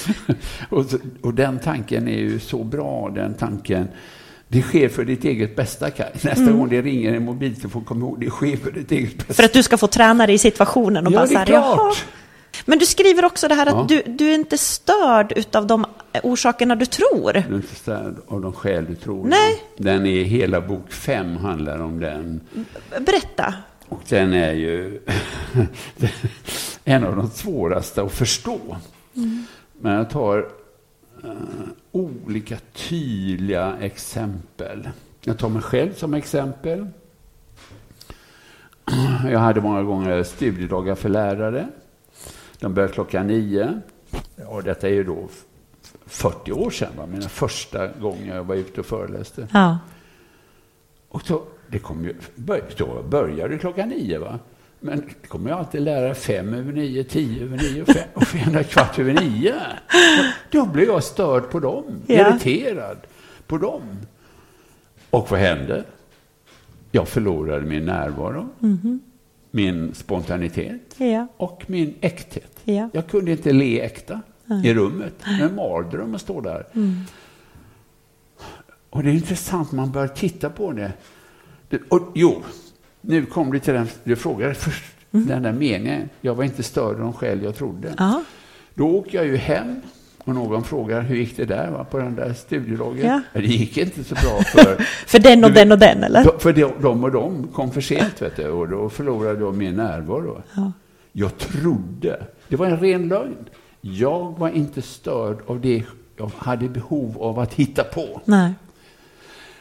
och, 0.69 0.85
och, 1.21 1.33
den 1.33 1.59
tanken 1.59 2.07
är 2.07 2.17
ju 2.17 2.39
så 2.39 2.63
bra, 2.63 3.09
den 3.15 3.33
tanken. 3.33 3.87
Det 4.47 4.61
sker 4.61 4.89
för 4.89 5.05
ditt 5.05 5.25
eget 5.25 5.55
bästa, 5.55 5.91
Kaj. 5.91 6.11
Nästa 6.21 6.41
mm. 6.41 6.57
gång 6.57 6.69
det 6.69 6.81
ringer 6.81 7.13
en 7.13 7.25
mobiltelefon, 7.25 7.83
kom 7.83 8.01
ihåg, 8.01 8.19
det 8.19 8.29
sker 8.29 8.57
för 8.57 8.71
ditt 8.71 8.91
eget 8.91 9.17
bästa. 9.17 9.33
För 9.33 9.43
att 9.43 9.53
du 9.53 9.63
ska 9.63 9.77
få 9.77 9.87
träna 9.87 10.25
dig 10.25 10.35
i 10.35 10.37
situationen 10.37 11.07
och 11.07 11.13
ja, 11.13 11.17
bara 11.17 11.27
det 11.27 11.35
är 11.35 11.45
klart. 11.45 12.05
Men 12.65 12.79
du 12.79 12.85
skriver 12.85 13.25
också 13.25 13.47
det 13.47 13.55
här 13.55 13.65
att 13.65 13.91
ja. 13.91 14.01
du, 14.05 14.13
du 14.13 14.29
är 14.29 14.35
inte 14.35 14.57
störd 14.57 15.55
av 15.55 15.67
de 15.67 15.85
orsakerna 16.23 16.75
du 16.75 16.85
tror. 16.85 17.33
Du 17.33 17.39
är 17.39 17.55
inte 17.55 17.75
störd 17.75 18.15
av 18.27 18.41
de 18.41 18.53
skäl 18.53 18.85
du 18.85 18.95
tror. 18.95 19.25
Nej. 19.25 19.63
Den 19.77 20.05
är 20.05 20.23
hela 20.23 20.61
bok 20.61 20.91
fem 20.91 21.37
handlar 21.37 21.79
om 21.79 21.99
den. 21.99 22.41
Berätta. 22.99 23.53
Och 23.89 24.01
den 24.09 24.33
är 24.33 24.53
ju 24.53 24.99
en 26.83 27.03
av 27.03 27.15
de 27.15 27.29
svåraste 27.29 28.01
att 28.01 28.11
förstå. 28.11 28.77
Mm. 29.15 29.45
Men 29.83 29.93
jag 29.93 30.09
tar 30.09 30.37
uh, 31.25 31.31
olika 31.91 32.57
tydliga 32.73 33.77
exempel. 33.77 34.89
Jag 35.21 35.37
tar 35.37 35.49
mig 35.49 35.61
själv 35.61 35.93
som 35.93 36.13
exempel. 36.13 36.87
Jag 39.31 39.39
hade 39.39 39.61
många 39.61 39.83
gånger 39.83 40.23
studiedagar 40.23 40.95
för 40.95 41.09
lärare. 41.09 41.67
De 42.59 42.73
började 42.73 42.93
klockan 42.93 43.27
nio. 43.27 43.81
Och 44.47 44.63
detta 44.63 44.87
är 44.87 44.93
ju 44.93 45.03
då 45.03 45.27
40 46.05 46.51
år 46.51 46.69
sedan, 46.69 46.91
va? 46.97 47.05
mina 47.05 47.29
första 47.29 47.87
gånger 47.87 48.35
jag 48.35 48.43
var 48.43 48.55
ute 48.55 48.79
och 48.79 48.85
föreläste. 48.85 49.47
Ja. 49.53 49.79
Och 51.09 51.21
så, 51.21 51.43
det 51.67 51.79
kom 51.79 52.03
ju, 52.03 52.15
då 52.77 53.03
började 53.09 53.57
klockan 53.57 53.89
nio. 53.89 54.19
Va? 54.19 54.39
Men 54.85 54.99
det 54.99 55.27
kommer 55.27 55.49
jag 55.49 55.59
alltid 55.59 55.81
lära 55.81 56.15
fem 56.15 56.53
över 56.53 56.73
nio, 56.73 57.03
tio 57.03 57.43
över 57.43 57.57
nio 57.57 57.81
och 57.81 57.87
fem, 57.87 58.07
och 58.13 58.23
fem 58.23 58.63
kvart 58.63 58.99
över 58.99 59.13
nio. 59.13 59.53
Då 60.51 60.65
blev 60.65 60.85
jag 60.85 61.03
störd 61.03 61.49
på 61.49 61.59
dem, 61.59 61.83
ja. 62.07 62.29
irriterad 62.29 62.97
på 63.47 63.57
dem. 63.57 63.81
Och 65.09 65.31
vad 65.31 65.39
hände? 65.39 65.83
Jag 66.91 67.07
förlorade 67.07 67.65
min 67.65 67.85
närvaro, 67.85 68.49
mm. 68.61 68.99
min 69.51 69.93
spontanitet 69.93 70.95
ja. 70.97 71.27
och 71.37 71.63
min 71.67 71.93
äkthet. 72.01 72.59
Ja. 72.63 72.89
Jag 72.93 73.07
kunde 73.07 73.31
inte 73.31 73.53
le 73.53 73.81
äkta 73.81 74.21
mm. 74.49 74.65
i 74.65 74.73
rummet. 74.73 75.13
En 75.41 75.55
mardröm 75.55 76.15
att 76.15 76.21
stå 76.21 76.41
där. 76.41 76.67
Mm. 76.73 76.99
Och 78.89 79.03
det 79.03 79.09
är 79.09 79.13
intressant, 79.13 79.71
man 79.71 79.91
börjar 79.91 80.07
titta 80.07 80.49
på 80.49 80.71
det. 80.71 80.93
det 81.69 81.79
och, 81.89 82.11
jo, 82.15 82.43
nu 83.05 83.25
kom 83.25 83.51
du 83.51 83.59
till 83.59 83.73
den, 83.73 83.87
du 84.03 84.15
frågade 84.15 84.53
först 84.53 84.83
mm. 85.11 85.27
den 85.27 85.43
där 85.43 85.51
meningen. 85.51 86.09
Jag 86.21 86.35
var 86.35 86.43
inte 86.43 86.81
av 86.81 86.99
de 86.99 87.13
skäl 87.13 87.43
jag 87.43 87.55
trodde. 87.55 87.93
Ja. 87.97 88.23
Då 88.73 88.87
åker 88.87 89.17
jag 89.17 89.27
ju 89.27 89.37
hem 89.37 89.81
och 90.23 90.35
någon 90.35 90.63
frågar 90.63 91.01
hur 91.01 91.15
gick 91.15 91.37
det 91.37 91.45
där 91.45 91.71
va, 91.71 91.83
på 91.83 91.97
den 91.97 92.15
där 92.15 92.33
studiedagen? 92.33 93.07
Ja. 93.07 93.21
Det 93.33 93.47
gick 93.47 93.77
inte 93.77 94.03
så 94.03 94.15
bra 94.15 94.43
för... 94.43 94.83
för 95.07 95.19
den 95.19 95.43
och 95.43 95.49
du, 95.49 95.55
den 95.55 95.71
och 95.71 95.79
den 95.79 96.03
eller? 96.03 96.39
För 96.39 96.53
de 96.81 97.03
och 97.03 97.11
de 97.11 97.47
kom 97.47 97.71
för 97.71 97.81
sent 97.81 98.21
vet 98.21 98.35
du, 98.35 98.47
och 98.47 98.69
då 98.69 98.89
förlorade 98.89 99.39
jag 99.39 99.55
min 99.55 99.75
närvaro. 99.75 100.41
Ja. 100.55 100.71
Jag 101.11 101.37
trodde, 101.37 102.23
det 102.47 102.55
var 102.55 102.65
en 102.65 102.79
ren 102.79 103.07
lögn. 103.07 103.49
Jag 103.81 104.35
var 104.37 104.49
inte 104.49 104.81
störd 104.81 105.37
av 105.47 105.61
det 105.61 105.83
jag 106.17 106.31
hade 106.37 106.69
behov 106.69 107.17
av 107.21 107.39
att 107.39 107.53
hitta 107.53 107.83
på. 107.83 108.21
Nej. 108.25 108.53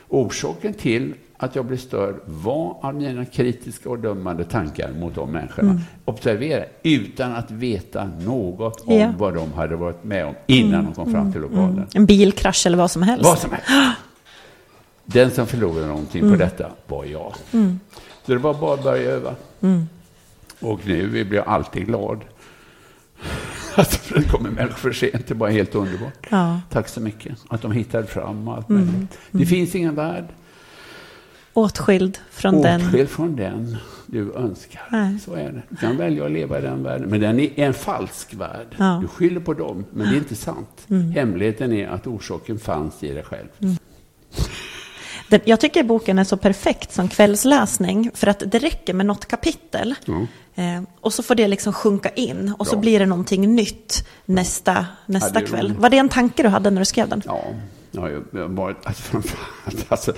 Orsaken 0.09 0.74
till 0.74 1.14
att 1.42 1.57
jag 1.57 1.64
blev 1.64 1.76
störd 1.76 2.14
var 2.24 2.76
av 2.81 2.94
mina 2.94 3.24
kritiska 3.24 3.90
och 3.90 3.98
dömande 3.98 4.44
tankar 4.44 4.92
mot 5.00 5.14
de 5.14 5.31
människorna. 5.31 5.70
Mm. 5.70 5.83
Observera, 6.05 6.64
utan 6.83 7.33
att 7.33 7.50
veta 7.50 8.05
något 8.05 8.81
om 8.81 8.98
ja. 8.98 9.12
vad 9.18 9.35
de 9.35 9.52
hade 9.52 9.76
varit 9.76 10.05
med 10.05 10.26
om 10.26 10.35
innan 10.46 10.74
mm. 10.74 10.85
de 10.85 10.94
kom 10.94 11.12
fram 11.12 11.33
till 11.33 11.40
mm. 11.40 11.50
lokalen. 11.50 11.76
Mm. 11.76 11.88
En 11.94 12.07
bilkrasch 12.07 12.66
eller 12.66 12.78
vad 12.78 12.90
som 12.90 13.02
helst. 13.02 13.24
Vad 13.24 13.38
som 13.38 13.50
helst. 13.50 13.98
Den 15.05 15.31
som 15.31 15.46
förlorade 15.46 15.87
någonting 15.87 16.20
på 16.20 16.26
mm. 16.26 16.38
detta 16.38 16.70
var 16.87 17.05
jag. 17.05 17.35
Mm. 17.52 17.81
Så 18.26 18.33
det 18.33 18.38
var 18.38 18.55
bara 18.55 18.74
att 18.74 18.83
börja 18.83 19.11
öva. 19.11 19.35
Och 20.61 20.81
nu 20.87 21.24
blir 21.24 21.35
jag 21.35 21.48
alltid 21.48 21.87
glad. 21.87 22.20
Att 23.74 24.11
det 24.14 24.22
kommer 24.22 24.50
människor 24.50 24.76
för 24.76 24.92
sent, 24.92 25.26
det 25.26 25.31
är 25.31 25.35
bara 25.35 25.50
helt 25.50 25.74
underbart. 25.74 26.26
Ja. 26.31 26.61
Tack 26.70 26.88
så 26.88 27.00
mycket. 27.00 27.38
Att 27.48 27.62
de 27.62 27.72
hittade 27.72 28.07
fram 28.07 28.48
och 28.48 28.55
allt 28.55 28.68
mm. 28.68 28.87
möjligt. 28.87 29.18
Det 29.31 29.46
finns 29.46 29.74
ingen 29.74 29.94
värld. 29.94 30.24
Åtskild 31.55 32.19
från 32.31 32.55
Åtskild 32.55 32.81
den. 32.81 32.88
Åtskild 32.88 33.09
från 33.09 33.37
den 33.37 33.77
du 34.12 34.33
önskar. 34.33 34.83
Nej. 34.91 35.19
Så 35.19 35.35
är 35.35 35.53
det. 35.53 35.62
Du 35.69 35.77
kan 35.77 35.97
välja 35.97 36.25
att 36.25 36.31
leva 36.31 36.59
i 36.59 36.62
den 36.62 36.83
världen. 36.83 37.09
Men 37.09 37.21
den 37.21 37.41
är 37.41 37.51
en 37.57 37.75
falsk 37.75 38.35
värld. 38.35 38.77
Ja. 38.77 38.99
Du 39.03 39.09
skyller 39.09 39.41
på 39.41 39.55
dem, 39.55 39.85
men 39.91 40.09
det 40.09 40.15
är 40.15 40.19
inte 40.19 40.37
sant. 40.37 40.87
Mm. 40.91 41.11
Hemligheten 41.11 41.73
är 41.73 41.88
att 41.88 42.07
orsaken 42.07 42.59
fanns 42.59 43.03
i 43.03 43.12
dig 43.12 43.23
själv. 43.23 43.49
Mm. 43.59 43.77
Jag 45.45 45.61
tycker 45.61 45.83
boken 45.83 46.19
är 46.19 46.25
så 46.25 46.37
perfekt 46.37 46.93
som 46.93 47.09
kvällsläsning 47.09 48.11
för 48.15 48.27
att 48.27 48.43
det 48.47 48.59
räcker 48.59 48.95
med 48.95 49.07
något 49.07 49.27
kapitel. 49.27 49.95
Mm. 50.57 50.87
Och 51.01 51.12
så 51.12 51.23
får 51.23 51.35
det 51.35 51.49
liksom 51.49 51.73
sjunka 51.73 52.09
in 52.09 52.55
och 52.59 52.67
så 52.67 52.77
blir 52.77 52.99
det 52.99 53.07
någonting 53.07 53.55
nytt 53.55 54.09
nästa, 54.25 54.87
nästa 55.07 55.41
ja, 55.41 55.47
kväll. 55.47 55.73
Var 55.79 55.91
det 55.91 55.99
en 55.99 56.09
tanke 56.09 56.43
du 56.43 56.49
hade 56.49 56.71
när 56.71 56.81
du 56.81 56.85
skrev 56.85 57.09
den? 57.09 57.23
Ja, 57.27 57.45
ja 57.91 58.09
jag 58.11 58.49
varit, 58.49 58.77
alltså, 58.85 59.23
alltså, 59.88 60.12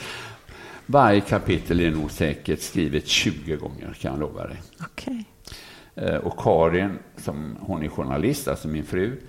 varje 0.86 1.20
kapitel 1.20 1.80
är 1.80 1.90
nog 1.90 2.10
säkert 2.10 2.60
skrivet 2.60 3.06
20 3.06 3.56
gånger 3.56 3.96
kan 4.00 4.10
jag 4.10 4.20
lova 4.20 4.46
dig. 4.46 4.62
Okay. 4.92 5.24
Eh, 5.94 6.16
och 6.16 6.38
Karin, 6.38 6.98
som 7.16 7.56
hon 7.60 7.82
är 7.82 7.88
journalist, 7.88 8.48
alltså 8.48 8.68
min 8.68 8.84
fru, 8.84 9.20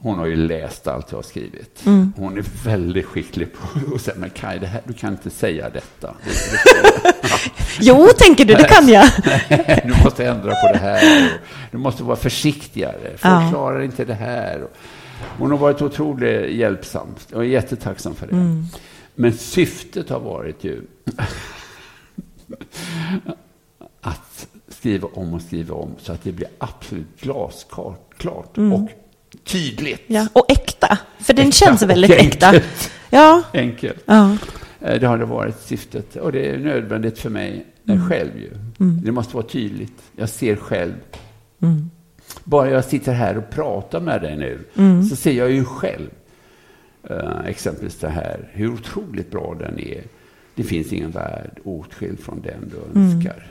hon 0.00 0.18
har 0.18 0.26
ju 0.26 0.36
läst 0.36 0.86
allt 0.86 1.06
jag 1.10 1.18
har 1.18 1.22
skrivit. 1.22 1.86
Mm. 1.86 2.12
Hon 2.16 2.38
är 2.38 2.44
väldigt 2.64 3.06
skicklig 3.06 3.48
på 3.52 3.68
att 3.94 4.00
säga, 4.00 4.16
men 4.18 4.30
Kaj, 4.30 4.58
det 4.58 4.66
här, 4.66 4.82
du 4.84 4.92
kan 4.92 5.12
inte 5.12 5.30
säga 5.30 5.70
detta. 5.70 6.14
jo, 7.80 8.08
tänker 8.18 8.44
du, 8.44 8.54
det 8.54 8.64
kan 8.64 8.88
jag. 8.88 9.08
du 9.84 10.04
måste 10.04 10.26
ändra 10.26 10.50
på 10.50 10.72
det 10.72 10.78
här. 10.78 11.30
Du 11.70 11.78
måste 11.78 12.02
vara 12.02 12.16
försiktigare. 12.16 13.10
Folk 13.16 13.22
ja. 13.22 13.48
klarar 13.50 13.82
inte 13.82 14.04
det 14.04 14.14
här. 14.14 14.66
Hon 15.38 15.50
har 15.50 15.58
varit 15.58 15.82
otroligt 15.82 16.50
hjälpsam. 16.50 17.08
Jag 17.30 17.40
är 17.40 17.44
jättetacksam 17.44 18.14
för 18.14 18.26
det. 18.26 18.32
Mm. 18.32 18.64
Men 19.20 19.32
syftet 19.32 20.08
har 20.08 20.20
varit 20.20 20.64
ju 20.64 20.82
att 24.00 24.48
skriva 24.68 25.08
om 25.12 25.34
och 25.34 25.42
skriva 25.42 25.74
om 25.74 25.94
så 25.98 26.12
att 26.12 26.22
det 26.22 26.32
blir 26.32 26.48
absolut 26.58 27.20
glasklart 27.20 28.56
mm. 28.56 28.72
och 28.72 28.90
tydligt. 29.44 30.02
Ja, 30.06 30.28
och 30.32 30.50
äkta, 30.50 30.98
för 31.20 31.32
den 31.32 31.48
äkta 31.48 31.66
känns 31.66 31.82
väldigt 31.82 32.10
äkta. 32.10 32.54
Ja. 33.10 33.42
Enkelt. 33.52 34.02
Ja. 34.06 34.36
Eh, 34.80 35.00
det 35.00 35.06
har 35.06 35.18
det 35.18 35.24
varit 35.24 35.60
syftet 35.60 36.16
och 36.16 36.32
det 36.32 36.50
är 36.50 36.58
nödvändigt 36.58 37.18
för 37.18 37.30
mig 37.30 37.66
mm. 37.88 38.08
själv. 38.08 38.38
Ju. 38.38 38.50
Mm. 38.80 39.00
Det 39.04 39.12
måste 39.12 39.36
vara 39.36 39.46
tydligt. 39.46 40.02
Jag 40.16 40.28
ser 40.28 40.56
själv. 40.56 40.94
Mm. 41.62 41.90
Bara 42.44 42.70
jag 42.70 42.84
sitter 42.84 43.12
här 43.12 43.38
och 43.38 43.50
pratar 43.50 44.00
med 44.00 44.22
dig 44.22 44.36
nu 44.36 44.58
mm. 44.76 45.04
så 45.04 45.16
ser 45.16 45.32
jag 45.32 45.50
ju 45.50 45.64
själv 45.64 46.08
uh, 47.10 47.46
exempelvis 47.46 47.98
det 47.98 48.08
här, 48.08 48.48
hur 48.52 48.72
otroligt 48.72 49.30
bra 49.30 49.56
den 49.58 49.78
är. 49.78 50.02
Det 50.54 50.62
finns 50.62 50.92
ingen 50.92 51.10
värld 51.10 51.60
åtskild 51.64 52.20
från 52.20 52.40
den 52.40 52.68
du 52.68 53.00
mm. 53.00 53.14
önskar. 53.14 53.46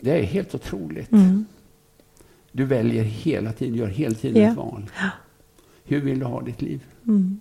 Det 0.00 0.18
är 0.18 0.22
helt 0.22 0.54
otroligt. 0.54 1.12
Mm. 1.12 1.46
Du 2.52 2.64
väljer 2.64 3.04
hela 3.04 3.52
tiden, 3.52 3.74
gör 3.74 3.86
hela 3.86 4.14
tiden 4.14 4.42
ja. 4.42 4.48
ett 4.48 4.56
val. 4.56 4.90
Hur 5.84 6.00
vill 6.00 6.18
du 6.18 6.26
ha 6.26 6.42
ditt 6.42 6.62
liv? 6.62 6.80
Mm. 7.06 7.40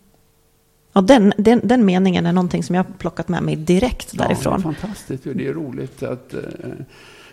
Och 0.94 1.04
den, 1.04 1.34
den, 1.38 1.62
den 1.64 1.86
meningen 1.86 2.26
är 2.26 2.34
någonting 2.34 2.64
som 2.64 2.76
jag 2.76 2.84
har 2.84 2.92
plockat 2.92 3.28
med 3.28 3.44
mig 3.44 3.56
direkt 3.56 4.18
därifrån. 4.18 4.54
Ja, 4.54 4.58
det 4.58 4.62
är 4.70 4.74
fantastiskt 4.74 5.26
och 5.26 5.36
det 5.36 5.48
är 5.48 5.54
roligt 5.54 6.04
att 6.04 6.34
uh, 6.34 6.42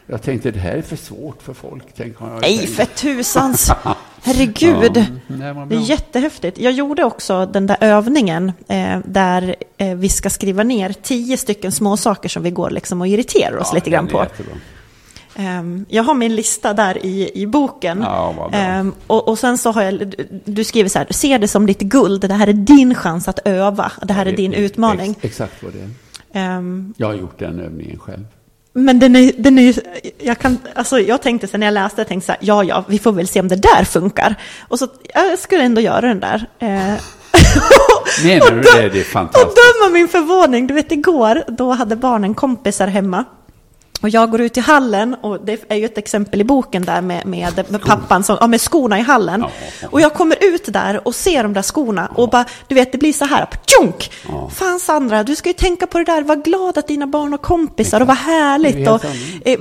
jag 0.07 0.23
tänkte 0.23 0.51
det 0.51 0.59
här 0.59 0.77
är 0.77 0.83
för 0.83 0.97
svårt 0.97 1.43
för 1.43 1.55
folk. 1.55 1.85
Tänk, 1.97 2.17
jag 2.21 2.41
Nej, 2.41 2.59
tänkt. 2.59 2.73
för 2.73 2.85
tusans! 2.85 3.73
Herregud! 4.23 5.05
Ja, 5.27 5.67
det 5.69 5.75
är 5.75 5.81
jättehäftigt. 5.81 6.59
Jag 6.59 6.73
gjorde 6.73 7.05
också 7.05 7.47
den 7.47 7.67
där 7.67 7.77
övningen 7.81 8.53
eh, 8.69 8.99
där 9.05 9.57
eh, 9.77 9.95
vi 9.95 10.09
ska 10.09 10.31
skriva 10.31 10.62
ner 10.62 10.93
tio 11.03 11.37
stycken 11.37 11.73
små 11.73 11.97
saker 11.97 12.29
som 12.29 12.43
vi 12.43 12.51
går 12.51 12.71
liksom 12.71 13.01
och 13.01 13.09
irriterar 13.09 13.57
oss 13.57 13.69
ja, 13.71 13.75
lite 13.75 13.91
grann 13.91 14.09
på. 14.09 14.23
Jättebra. 14.23 14.55
Um, 15.38 15.87
jag 15.88 16.03
har 16.03 16.15
min 16.15 16.35
lista 16.35 16.75
där 16.75 17.07
i, 17.07 17.31
i 17.43 17.47
boken. 17.47 18.01
Ja, 18.03 18.51
um, 18.81 18.95
och, 19.07 19.29
och, 19.29 19.38
sen 19.38 19.59
så 19.59 19.71
har 19.71 19.83
jag, 19.83 20.15
du 20.45 20.65
skriver 20.65 20.88
så 20.88 20.99
här, 20.99 21.07
se 21.11 21.38
det 21.38 21.49
som 21.49 21.67
ditt 21.67 21.81
guld, 21.81 22.21
det 22.21 22.35
här 22.35 22.47
är 22.47 22.53
din 22.53 22.95
chans 22.95 23.29
att 23.29 23.38
öva, 23.45 23.93
det 24.03 24.12
här 24.12 24.27
ja, 24.27 24.33
är 24.33 24.37
din 24.37 24.53
utmaning. 24.53 25.11
Ex, 25.11 25.25
exakt 25.25 25.62
vad 25.62 25.73
det 25.73 25.81
är. 26.41 26.59
Um, 26.59 26.95
jag 26.97 27.07
har 27.07 27.15
gjort 27.15 27.38
den 27.38 27.61
övningen 27.61 27.99
själv. 27.99 28.25
Men 28.75 28.99
den 28.99 29.17
är, 29.17 29.33
den 29.37 29.59
är 29.59 29.75
jag, 30.19 30.39
kan, 30.39 30.59
alltså 30.75 30.99
jag 30.99 31.23
tänkte 31.23 31.49
sen 31.49 31.61
när 31.61 31.67
jag 31.67 31.75
läste, 31.75 32.01
jag 32.01 32.09
tänkte 32.09 32.27
så 32.27 32.33
här, 32.33 32.39
ja, 32.43 32.65
ja, 32.65 32.85
vi 32.89 32.99
får 32.99 33.13
väl 33.13 33.29
se 33.29 33.41
om 33.41 33.49
det 33.49 33.57
där 33.57 33.85
funkar. 33.85 34.35
Och 34.69 34.79
så, 34.79 34.89
jag 35.15 35.39
skulle 35.39 35.63
ändå 35.63 35.81
göra 35.81 36.01
den 36.01 36.21
där. 36.21 36.47
Eh. 36.59 36.95
Menar 38.25 38.51
du 38.51 38.61
det? 38.61 38.89
Det 38.89 39.01
är 39.01 39.05
fantastiskt. 39.05 39.47
Och 39.47 39.55
döma 39.55 39.93
min 39.93 40.09
förvåning, 40.09 40.67
du 40.67 40.75
vet 40.75 40.93
igår, 40.93 41.45
då 41.49 41.73
hade 41.73 41.97
barnen 41.97 42.35
kompisar 42.35 42.87
hemma. 42.87 43.25
Och 44.03 44.09
jag 44.09 44.31
går 44.31 44.41
ut 44.41 44.57
i 44.57 44.61
hallen, 44.61 45.15
och 45.15 45.45
det 45.45 45.65
är 45.69 45.77
ju 45.77 45.85
ett 45.85 45.99
exempel 45.99 46.41
i 46.41 46.45
boken 46.45 46.83
där 46.83 47.01
med, 47.01 47.27
med, 47.27 47.65
med 47.69 47.83
pappan, 47.83 48.25
som, 48.25 48.37
ja, 48.41 48.47
med 48.47 48.61
skorna 48.61 48.99
i 48.99 49.03
hallen. 49.03 49.45
Och 49.91 50.01
jag 50.01 50.15
kommer 50.15 50.37
ut 50.41 50.73
där 50.73 51.07
och 51.07 51.15
ser 51.15 51.43
de 51.43 51.53
där 51.53 51.62
skorna 51.62 52.07
och 52.15 52.29
bara, 52.29 52.45
du 52.67 52.75
vet, 52.75 52.93
det 52.93 52.99
blir 52.99 53.12
så 53.12 53.25
här, 53.25 53.49
tjonk! 53.67 54.11
Fan 54.51 54.81
Sandra, 54.81 55.23
du 55.23 55.37
ska 55.37 55.49
ju 55.49 55.53
tänka 55.53 55.87
på 55.87 55.99
det 55.99 56.05
där, 56.05 56.23
var 56.23 56.37
glad 56.37 56.79
att 56.79 56.88
dina 56.88 57.07
barn 57.07 57.33
har 57.33 57.38
kompisar 57.38 58.01
och 58.01 58.07
vad 58.07 58.17
härligt 58.17 58.88
och 58.88 59.05
eh, 59.45 59.61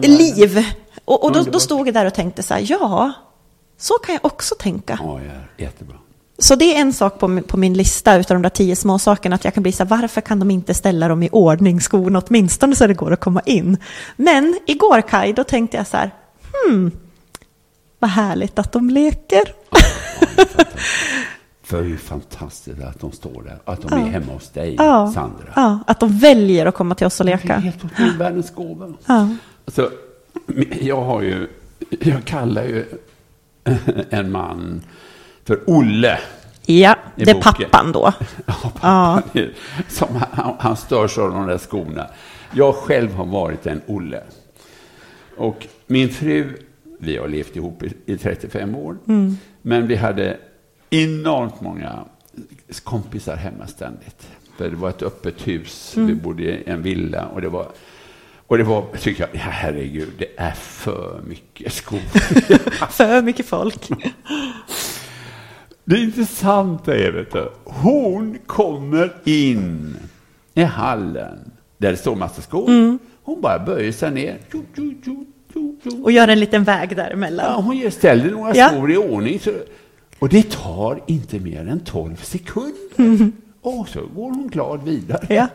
liv. 0.00 0.64
Och, 1.04 1.24
och 1.24 1.32
då, 1.32 1.42
då 1.42 1.60
stod 1.60 1.88
jag 1.88 1.94
där 1.94 2.06
och 2.06 2.14
tänkte 2.14 2.42
så 2.42 2.54
här, 2.54 2.66
ja, 2.68 3.12
så 3.78 3.94
kan 3.94 4.14
jag 4.14 4.24
också 4.24 4.54
tänka. 4.54 4.98
Ja, 5.02 5.20
jättebra. 5.56 5.96
Så 6.38 6.54
det 6.54 6.76
är 6.76 6.80
en 6.80 6.92
sak 6.92 7.18
på, 7.18 7.40
på 7.40 7.56
min 7.56 7.74
lista 7.74 8.16
utav 8.16 8.34
de 8.34 8.42
där 8.42 8.50
tio 8.50 8.76
små 8.76 8.98
sakerna 8.98 9.34
att 9.34 9.44
jag 9.44 9.54
kan 9.54 9.62
bli 9.62 9.72
så 9.72 9.84
här, 9.84 9.90
varför 9.90 10.20
kan 10.20 10.38
de 10.38 10.50
inte 10.50 10.74
ställa 10.74 11.08
dem 11.08 11.22
i 11.22 11.28
ordning, 11.32 11.80
skorna 11.80 12.22
åtminstone 12.26 12.76
så 12.76 12.86
det 12.86 12.94
går 12.94 13.12
att 13.12 13.20
komma 13.20 13.40
in. 13.40 13.76
Men 14.16 14.58
igår 14.66 15.00
Kai, 15.00 15.32
då 15.32 15.44
tänkte 15.44 15.76
jag 15.76 15.86
så 15.86 15.96
här, 15.96 16.10
hmm, 16.52 16.90
vad 17.98 18.10
härligt 18.10 18.58
att 18.58 18.72
de 18.72 18.90
leker. 18.90 19.54
Ja, 19.70 19.78
För 21.62 21.82
det 21.82 21.92
är 21.92 21.96
fantastiskt 21.96 22.82
att 22.82 23.00
de 23.00 23.12
står 23.12 23.42
där, 23.42 23.58
att 23.64 23.82
de 23.82 23.88
ja. 23.90 24.06
är 24.06 24.10
hemma 24.10 24.32
hos 24.32 24.50
dig, 24.50 24.74
ja. 24.78 25.12
Sandra. 25.14 25.52
Ja, 25.56 25.78
att 25.86 26.00
de 26.00 26.18
väljer 26.18 26.66
att 26.66 26.74
komma 26.74 26.94
till 26.94 27.06
oss 27.06 27.20
och 27.20 27.26
leka. 27.26 27.46
Det 27.48 27.54
är 27.54 27.58
helt 27.58 27.84
otroligt, 27.84 28.14
världens 28.14 28.54
gåva. 28.54 28.92
Ja. 29.06 29.28
Alltså, 29.64 29.90
jag 30.80 31.02
har 31.02 31.22
ju, 31.22 31.48
jag 32.00 32.24
kallar 32.24 32.62
ju 32.62 32.84
en 34.10 34.32
man 34.32 34.82
för 35.44 35.60
Olle. 35.66 36.18
Ja, 36.66 36.96
det 37.16 37.30
är 37.30 37.40
pappan 37.40 37.92
då. 37.92 38.12
ja, 38.46 38.54
pappan 38.62 39.22
ja. 39.32 39.42
Som 39.88 40.08
han, 40.32 40.54
han 40.58 40.76
störs 40.76 41.18
av 41.18 41.30
de 41.30 41.46
där 41.46 41.58
skorna. 41.58 42.06
Jag 42.52 42.74
själv 42.74 43.14
har 43.14 43.26
varit 43.26 43.66
en 43.66 43.82
Olle. 43.86 44.22
Och 45.36 45.66
min 45.86 46.08
fru, 46.08 46.56
vi 46.98 47.16
har 47.16 47.28
levt 47.28 47.56
ihop 47.56 47.82
i, 47.82 47.94
i 48.06 48.16
35 48.16 48.74
år, 48.74 48.96
mm. 49.08 49.36
men 49.62 49.86
vi 49.86 49.96
hade 49.96 50.36
enormt 50.90 51.60
många 51.60 52.04
kompisar 52.84 53.36
hemma 53.36 53.66
ständigt. 53.66 54.28
För 54.56 54.70
det 54.70 54.76
var 54.76 54.88
ett 54.88 55.02
öppet 55.02 55.46
hus, 55.48 55.96
mm. 55.96 56.08
vi 56.08 56.14
bodde 56.14 56.42
i 56.42 56.62
en 56.66 56.82
villa 56.82 57.26
och 57.26 57.40
det 57.40 57.48
var 57.48 57.66
och 58.46 58.58
det 58.58 58.64
var, 58.64 58.84
tycker 59.00 59.22
jag, 59.22 59.30
ja, 59.32 59.50
herregud, 59.50 60.12
det 60.18 60.28
är 60.36 60.52
för 60.52 61.20
mycket 61.26 61.72
skor. 61.72 61.98
för 62.90 63.22
mycket 63.22 63.46
folk. 63.46 63.88
Det 65.84 65.98
intressanta 65.98 66.96
är, 66.96 67.12
vet 67.12 67.32
du, 67.32 67.48
hon 67.64 68.38
kommer 68.46 69.12
in 69.24 69.96
i 70.54 70.62
hallen 70.62 71.50
där 71.78 71.90
det 71.90 71.96
står 71.96 72.16
massa 72.16 72.42
skor. 72.42 72.68
Mm. 72.68 72.98
Hon 73.22 73.40
bara 73.40 73.58
böjer 73.58 73.92
sig 73.92 74.10
ner. 74.10 74.38
Och 76.02 76.12
gör 76.12 76.28
en 76.28 76.40
liten 76.40 76.64
väg 76.64 76.96
däremellan. 76.96 77.46
Ja, 77.46 77.60
hon 77.60 77.90
ställer 77.90 78.30
några 78.30 78.54
ja. 78.54 78.68
skor 78.68 78.92
i 78.92 78.96
ordning. 78.96 79.40
Så, 79.40 79.50
och 80.18 80.28
det 80.28 80.50
tar 80.50 81.02
inte 81.06 81.38
mer 81.38 81.68
än 81.68 81.80
12 81.80 82.16
sekunder. 82.16 82.72
Mm. 82.96 83.32
Och 83.60 83.88
så 83.88 84.00
går 84.00 84.30
hon 84.30 84.48
glad 84.48 84.82
vidare. 84.84 85.26
Ja. 85.28 85.48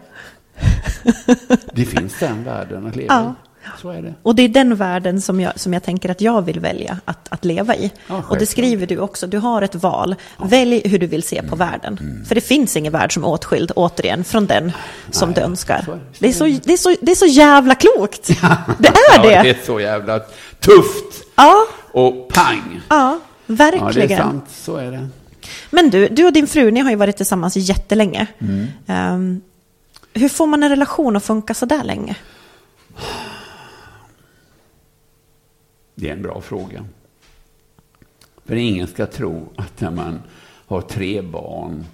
det 1.74 1.86
finns 1.86 2.20
den 2.20 2.44
världen 2.44 2.88
att 2.88 2.96
leva 2.96 3.14
ja. 3.14 3.36
i. 3.46 3.49
så 3.82 3.90
är 3.90 4.02
det. 4.02 4.14
Och 4.24 4.36
det 4.36 4.44
är 4.44 4.50
den 4.50 4.76
världen 4.76 5.22
som 5.22 5.42
jag, 5.42 5.60
som 5.60 5.74
jag 5.74 5.84
tänker 5.84 6.10
att 6.10 6.22
jag 6.22 6.42
vill 6.42 6.60
välja 6.60 6.98
att, 7.06 7.28
att 7.30 7.46
leva 7.46 7.76
i. 7.76 7.92
Ja, 8.08 8.24
och 8.30 8.38
det 8.38 8.46
skriver 8.46 8.88
du 8.88 8.98
också, 9.00 9.28
du 9.28 9.38
har 9.38 9.62
ett 9.62 9.76
val. 9.76 10.16
Välj 10.44 10.82
hur 10.86 11.00
du 11.00 11.08
vill 11.08 11.24
se 11.24 11.38
Mm. 11.38 11.50
på 11.50 11.56
världen. 11.56 12.26
För 12.28 12.36
det 12.36 12.42
finns 12.42 12.78
ingen 12.78 12.94
värld 12.94 13.14
som 13.14 13.24
är 13.24 13.28
åtskild, 13.30 13.72
återigen, 13.76 14.24
från 14.24 14.46
den 14.46 14.72
som 15.12 15.30
Nej, 15.30 15.36
du 15.36 15.42
önskar. 15.42 15.82
så 15.86 16.00
det. 16.20 16.28
är 16.28 16.34
så, 16.34 16.44
det, 16.64 16.74
är 16.74 16.78
så, 16.78 16.96
det 17.02 17.12
är 17.12 17.16
så 17.16 17.26
jävla 17.26 17.76
klokt. 17.76 18.28
Det 18.80 18.88
är 18.88 18.94
Ja, 19.16 19.22
det. 19.24 19.30
det 19.30 19.50
är 19.50 19.66
så 19.66 19.80
jävla 19.80 20.20
tufft 20.60 21.24
Ja, 21.36 21.56
och 21.92 22.28
pang. 22.30 22.82
ja, 22.90 22.96
Ja, 22.96 23.20
det 23.48 23.54
är 23.54 23.72
verkligen. 23.72 24.18
sant. 24.22 24.46
Så 24.52 24.76
är 24.76 24.92
det. 24.92 25.08
Men 25.70 25.90
du, 25.90 26.08
du 26.08 26.26
och 26.26 26.34
din 26.34 26.48
fru, 26.48 26.72
ni 26.72 26.80
har 26.80 26.90
ju 26.90 26.96
varit 26.96 27.18
tillsammans 27.18 27.56
jättelänge. 27.58 28.28
Mm. 28.40 28.68
Ehm, 28.88 29.42
hur 30.14 30.30
får 30.30 30.48
man 30.48 30.64
en 30.64 30.70
relation 30.70 31.16
att 31.16 31.24
funka 31.24 31.54
så 31.54 31.66
där 31.66 31.84
länge? 31.84 32.16
Det 36.00 36.10
är 36.10 36.14
en 36.14 36.22
bra 36.22 36.42
fråga. 36.42 36.86
För 38.46 38.56
ingen 38.56 38.88
ska 38.88 39.06
tro 39.06 39.50
att 39.56 39.82
när 39.82 39.92
man 39.92 40.20
har 40.66 40.82
tre 40.82 41.22
barn, 41.22 41.86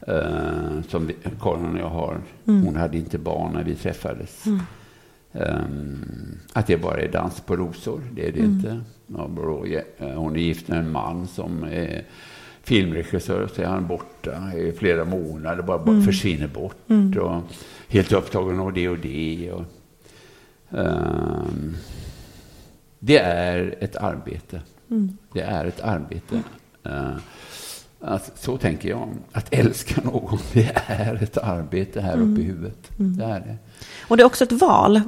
eh, 0.00 0.82
som 0.88 1.06
vi, 1.06 1.16
Karin 1.40 1.74
och 1.74 1.80
jag 1.80 1.88
har, 1.88 2.20
hon 2.44 2.76
hade 2.76 2.96
inte 2.96 3.18
barn 3.18 3.52
när 3.52 3.64
vi 3.64 3.74
träffades, 3.74 4.44
Ehm, 5.32 6.38
att 6.52 6.66
det 6.66 6.76
bara 6.76 7.00
är 7.00 7.08
dans 7.08 7.40
på 7.40 7.56
rosor. 7.56 8.00
Det 8.12 8.28
är 8.28 8.32
det 8.32 8.38
inte. 8.40 8.80
Bra, 9.06 9.66
eh, 9.66 10.08
hon 10.14 10.36
är 10.36 10.40
gift 10.40 10.68
med 10.68 10.78
en 10.78 10.92
man 10.92 11.26
som 11.26 11.64
är 11.64 12.04
filmregissör, 12.62 13.48
så 13.54 13.62
är 13.62 13.66
han 13.66 13.86
borta 13.86 14.52
i 14.56 14.72
flera 14.72 15.04
månader, 15.04 15.62
bara, 15.62 15.78
bara 15.78 16.02
försvinner 16.02 16.48
bort. 16.48 16.76
Och 17.16 17.42
helt 17.88 18.12
upptagen 18.12 18.60
av 18.60 18.72
det 18.72 18.88
och 18.88 18.98
det. 18.98 19.52
Och, 19.52 19.64
ehm, 20.78 21.76
det 23.04 23.18
är 23.18 23.74
ett 23.80 23.96
arbete. 23.96 24.60
Det 25.32 25.40
är 25.40 25.64
ett 25.64 25.80
arbete. 25.80 26.42
Eh, 26.86 27.10
att, 28.00 28.32
så 28.38 28.56
tänker 28.56 28.88
jag. 28.88 29.08
Att 29.32 29.54
älska 29.54 30.00
någon, 30.04 30.38
det 30.52 30.72
är 30.86 31.22
ett 31.22 31.38
arbete 31.38 32.00
här 32.00 32.16
uppe 32.16 32.40
i 32.40 32.44
huvudet. 32.44 32.78
Det 32.96 33.24
är 33.24 33.40
det. 33.40 33.56
Och 34.08 34.16
det 34.16 34.22
är 34.22 34.24
också 34.24 34.44
ett 34.44 34.52
val 34.52 35.00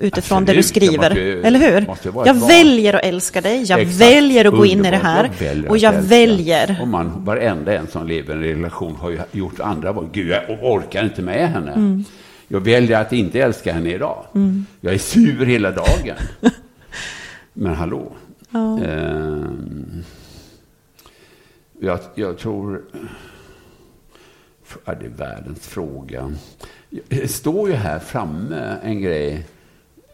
utifrån 0.00 0.44
det 0.44 0.52
du 0.52 0.58
Absolut, 0.58 0.74
det 0.74 0.86
skriver. 0.86 1.10
måste 1.10 1.48
eller 1.48 1.58
hur? 1.58 2.26
Jag 2.26 2.34
väljer 2.48 2.94
att 2.94 3.04
älska 3.04 3.40
dig, 3.40 3.62
jag 3.62 3.80
Exakt. 3.80 4.00
väljer 4.00 4.44
att 4.44 4.54
gå 4.54 4.66
in 4.66 4.78
i 4.78 4.90
det 4.90 4.96
Underbart. 4.96 5.40
här. 5.40 5.54
Jag 5.54 5.70
och 5.70 5.78
jag 5.78 5.94
älska. 5.94 6.08
väljer. 6.08 6.78
Och 6.82 6.88
man, 6.88 7.24
varenda 7.24 7.78
en 7.78 7.86
som 7.86 8.06
lever 8.06 8.44
i 8.44 8.50
en 8.52 8.56
relation 8.56 8.96
har 8.96 9.10
ju 9.10 9.18
gjort 9.32 9.60
andra 9.60 9.92
val. 9.92 10.08
Gud, 10.12 10.28
jag 10.28 10.58
orkar 10.62 11.04
inte 11.04 11.22
med 11.22 11.50
henne. 11.50 11.72
Mm. 11.72 12.04
Jag 12.48 12.60
väljer 12.60 13.00
att 13.00 13.12
inte 13.12 13.40
älska 13.40 13.72
henne 13.72 13.90
idag. 13.90 14.24
Jag 14.80 14.94
är 14.94 14.98
sur 14.98 15.46
hela 15.46 15.70
dagen. 15.70 16.16
Men 17.58 17.74
hallå. 17.74 18.12
Ja. 18.50 18.78
Ehm, 18.78 20.02
jag, 21.80 22.00
jag 22.14 22.38
tror... 22.38 22.84
Ja, 24.84 24.94
det 24.94 25.06
är 25.06 25.10
världens 25.10 25.66
fråga. 25.66 26.34
Det 27.08 27.28
står 27.28 27.68
ju 27.68 27.74
här 27.74 27.98
framme 27.98 28.78
en 28.82 29.00
grej 29.00 29.46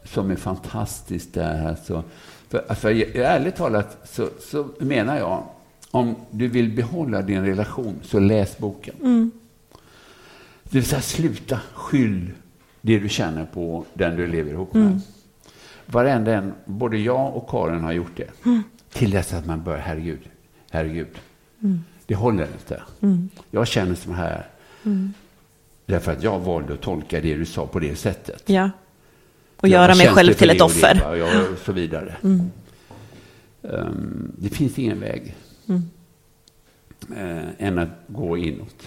som 0.04 0.30
är 0.30 0.36
fantastisk 0.36 1.32
där. 1.32 1.68
Alltså, 1.68 2.04
för, 2.48 2.74
för 2.74 3.16
ärligt 3.16 3.56
talat 3.56 3.98
så, 4.04 4.28
så 4.40 4.68
menar 4.78 5.18
jag, 5.18 5.44
om 5.90 6.14
du 6.30 6.48
vill 6.48 6.76
behålla 6.76 7.22
din 7.22 7.46
relation, 7.46 8.00
så 8.02 8.18
läs 8.18 8.58
boken. 8.58 9.30
Det 10.62 10.78
vill 10.78 10.84
säga, 10.84 11.02
sluta 11.02 11.60
skyll 11.74 12.30
det 12.80 12.98
du 12.98 13.08
känner 13.08 13.44
på 13.44 13.84
den 13.94 14.16
du 14.16 14.26
lever 14.26 14.50
ihop 14.50 14.74
med. 14.74 15.00
Varenda 15.92 16.34
en, 16.34 16.52
både 16.64 16.98
jag 16.98 17.36
och 17.36 17.48
Karin 17.50 17.80
har 17.84 17.92
gjort 17.92 18.16
det. 18.16 18.30
Till 18.92 19.10
dess 19.10 19.32
att 19.32 19.46
man 19.46 19.62
börjar, 19.62 19.80
herregud, 19.80 20.20
herregud. 20.70 21.08
Det 22.06 22.14
håller 22.14 22.46
inte. 22.52 22.82
Jag 23.50 23.66
känner 23.66 23.94
som 23.94 24.14
här. 24.14 24.46
Därför 25.86 26.12
att 26.12 26.22
jag 26.22 26.40
valde 26.40 26.72
att 26.74 26.80
tolka 26.80 27.20
det 27.20 27.34
du 27.34 27.44
sa 27.46 27.66
på 27.66 27.78
det 27.78 27.96
sättet. 27.96 28.42
Ja. 28.46 28.70
Och 29.56 29.68
Jag 29.68 29.72
göra 29.82 29.94
mig 29.94 30.08
själv 30.08 30.32
till 30.32 30.50
ett 30.50 30.58
det 30.58 30.64
och 30.64 30.70
det, 30.70 30.76
offer. 30.76 31.00
va, 31.04 31.16
ja, 31.16 31.48
och 31.52 31.58
så 31.58 31.72
vidare. 31.72 32.16
Ehm, 33.62 34.32
det 34.38 34.48
finns 34.48 34.78
ingen 34.78 35.00
väg. 35.00 35.34
Eh, 37.16 37.42
än 37.58 37.78
att 37.78 37.88
gå 38.06 38.36
inåt. 38.36 38.82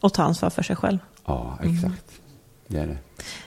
Och 0.00 0.12
ta 0.14 0.22
ansvar 0.22 0.50
för 0.50 0.62
sig 0.62 0.76
själv. 0.76 0.98
Ja, 1.26 1.58
exakt. 1.62 2.20
Det 2.66 2.78
är 2.78 2.86
det. 2.86 2.96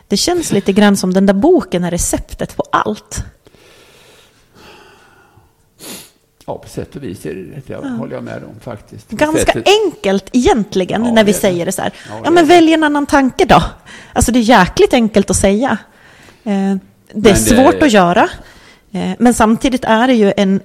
Det 0.08 0.18
känns 0.18 0.52
lite 0.52 0.74
grann 0.74 0.98
som 0.98 1.14
den 1.14 1.26
där 1.26 1.34
boken 1.34 1.84
är 1.84 1.92
receptet 1.92 2.56
på 2.58 2.64
allt. 2.72 3.24
Ja, 6.46 6.58
på 6.58 6.70
sätt 6.70 6.96
och 6.96 7.04
vis 7.04 7.26
är 7.26 7.34
det 7.36 7.42
det. 7.44 7.62
Det 7.82 7.90
håller 7.90 8.16
jag 8.16 8.24
med 8.24 8.44
om 8.44 8.60
faktiskt. 8.60 9.10
Ganska 9.10 9.46
sättet- 9.54 9.68
enkelt 9.86 10.30
egentligen 10.34 11.06
Ja, 11.06 11.12
när 11.12 11.24
vi 11.24 11.32
det 11.32 11.32
är 11.32 11.34
det. 11.34 11.40
säger 11.40 11.66
det 11.66 11.72
så 11.72 11.82
här. 11.82 11.94
Ja, 12.10 12.16
Ja, 12.16 12.24
det 12.24 12.30
men 12.32 12.38
är 12.38 12.42
det. 12.42 12.48
välj 12.48 12.74
en 12.74 12.84
annan 12.84 13.06
tanke 13.06 13.46
då. 13.46 13.64
Alltså 14.14 14.32
det 14.32 14.40
är 14.40 14.44
jäkligt 14.44 14.94
enkelt 14.94 15.30
att 15.30 15.36
säga. 15.36 15.78
Eh, 16.44 16.52
Det 16.52 16.52
är 16.52 16.74
Men 17.14 17.24
det- 17.24 17.36
svårt 17.36 17.84
att 17.84 17.92
göra. 17.92 18.30
Eh, 18.92 19.12
Men 19.20 19.34
samtidigt 19.34 19.86
är 19.86 20.08
det 20.08 20.14
ju 20.14 20.34
en... 20.38 20.62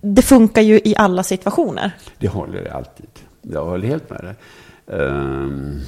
Det 0.00 0.22
funkar 0.22 0.62
ju 0.62 0.80
i 0.84 0.94
alla 0.96 1.22
situationer. 1.22 1.90
Det 2.18 2.28
håller 2.28 2.62
jag 2.62 2.72
alltid. 2.76 3.06
Jag 3.42 3.64
håller 3.64 3.88
helt 3.88 4.10
med 4.10 4.20
dig. 4.24 4.34
Ehm, 5.00 5.80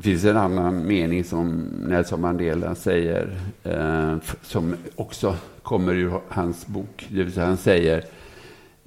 det 0.00 0.04
finns 0.04 0.24
en 0.24 0.36
annan 0.36 0.86
mening 0.86 1.24
som 1.24 1.60
Nelson 1.60 2.20
Mandela 2.20 2.74
säger, 2.74 3.36
eh, 3.62 4.16
som 4.42 4.76
också 4.96 5.36
kommer 5.62 5.94
ur 5.94 6.20
hans 6.28 6.66
bok. 6.66 7.06
Det 7.08 7.22
vill 7.22 7.32
säga 7.32 7.46
han 7.46 7.56
säger, 7.56 8.04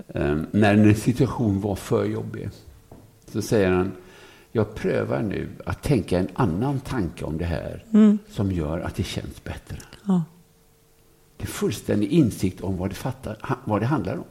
eh, 0.08 0.38
när 0.52 0.73
en 0.73 0.95
situation 0.95 1.62
var 1.62 1.76
för 1.76 2.06
jobbig, 2.06 2.49
så 3.28 3.41
säger 3.41 3.71
han, 3.71 3.91
jag 4.52 4.76
prövar 4.76 5.21
nu 5.21 5.49
att 5.65 5.84
tänka 5.84 6.19
en 6.19 6.28
annan 6.34 6.80
tanke 6.80 7.26
om 7.26 7.38
det 7.38 7.45
här, 7.45 7.86
som 8.30 8.52
gör 8.52 8.80
att 8.80 8.95
det 8.95 9.04
känns 9.04 9.43
bättre. 9.43 9.78
Ja. 10.06 10.23
Det 11.38 11.43
är 11.43 11.47
fullständig 11.47 12.12
insikt 12.12 12.62
om 12.62 12.78
vad 12.78 12.89
det, 12.89 12.95
fattar, 12.95 13.38
vad 13.65 13.82
det 13.82 13.86
handlar 13.86 14.15
om. 14.15 14.23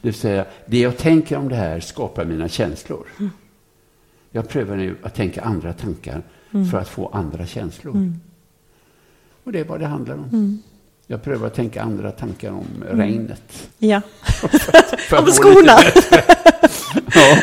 Det 0.00 0.08
vill 0.08 0.14
säga, 0.14 0.46
det 0.66 0.78
jag 0.78 0.98
tänker 0.98 1.36
om 1.36 1.48
det 1.48 1.56
här 1.56 1.80
skapar 1.80 2.24
mina 2.24 2.48
känslor. 2.48 3.06
Jag 4.36 4.48
prövar 4.48 4.76
nu 4.76 4.96
att 5.02 5.14
tänka 5.14 5.42
andra 5.42 5.72
tankar 5.72 6.22
för 6.70 6.78
att 6.78 6.88
få 6.88 7.08
andra 7.08 7.46
känslor. 7.46 8.12
Och 9.44 9.52
det 9.52 9.60
är 9.60 9.64
vad 9.64 9.80
det 9.80 9.86
handlar 9.86 10.14
om. 10.14 10.62
Jag 11.06 11.22
prövar 11.22 11.46
att 11.46 11.54
tänka 11.54 11.82
andra 11.82 12.10
tankar 12.10 12.50
om 12.50 12.84
regnet. 12.90 13.68
Ja. 13.78 14.00
Om 15.18 15.26
skorna. 15.26 15.78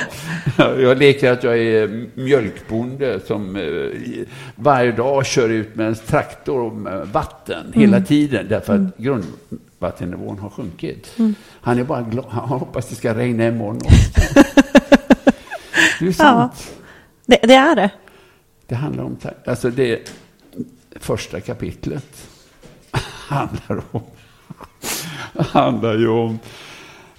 ja, 0.58 0.76
jag 0.76 0.98
leker 0.98 1.32
att 1.32 1.44
jag 1.44 1.58
är 1.58 2.08
mjölkbonde 2.14 3.20
som 3.28 3.56
eh, 3.56 4.26
varje 4.56 4.92
dag 4.92 5.26
kör 5.26 5.50
ut 5.50 5.76
med 5.76 5.88
en 5.88 5.96
traktor 5.96 6.72
med 6.72 7.08
vatten 7.08 7.72
hela 7.74 8.02
tiden 8.02 8.46
därför 8.50 8.76
att 8.76 8.98
grundvattennivån 8.98 10.40
har 10.40 10.50
sjunkit. 10.50 11.16
Han 11.62 11.80
är 11.80 11.84
bara 11.84 12.02
glad. 12.02 12.26
Han 12.30 12.50
hoppas 12.50 12.88
det 12.88 12.96
ska 12.96 13.14
regna 13.14 13.48
imorgon 13.48 13.78
också. 13.86 14.44
Det 16.00 16.08
är 16.08 16.12
sant. 16.12 16.81
Det, 17.32 17.40
det 17.44 17.54
är 17.54 17.76
det. 17.76 17.92
Det 18.68 18.76
handlar 18.76 19.04
om... 19.04 19.18
Alltså 19.46 19.70
det 19.70 20.12
första 20.92 21.40
kapitlet 21.40 22.28
handlar 23.28 23.84
om... 23.92 24.02
handlar 25.36 25.98
ju 25.98 26.08
om 26.08 26.40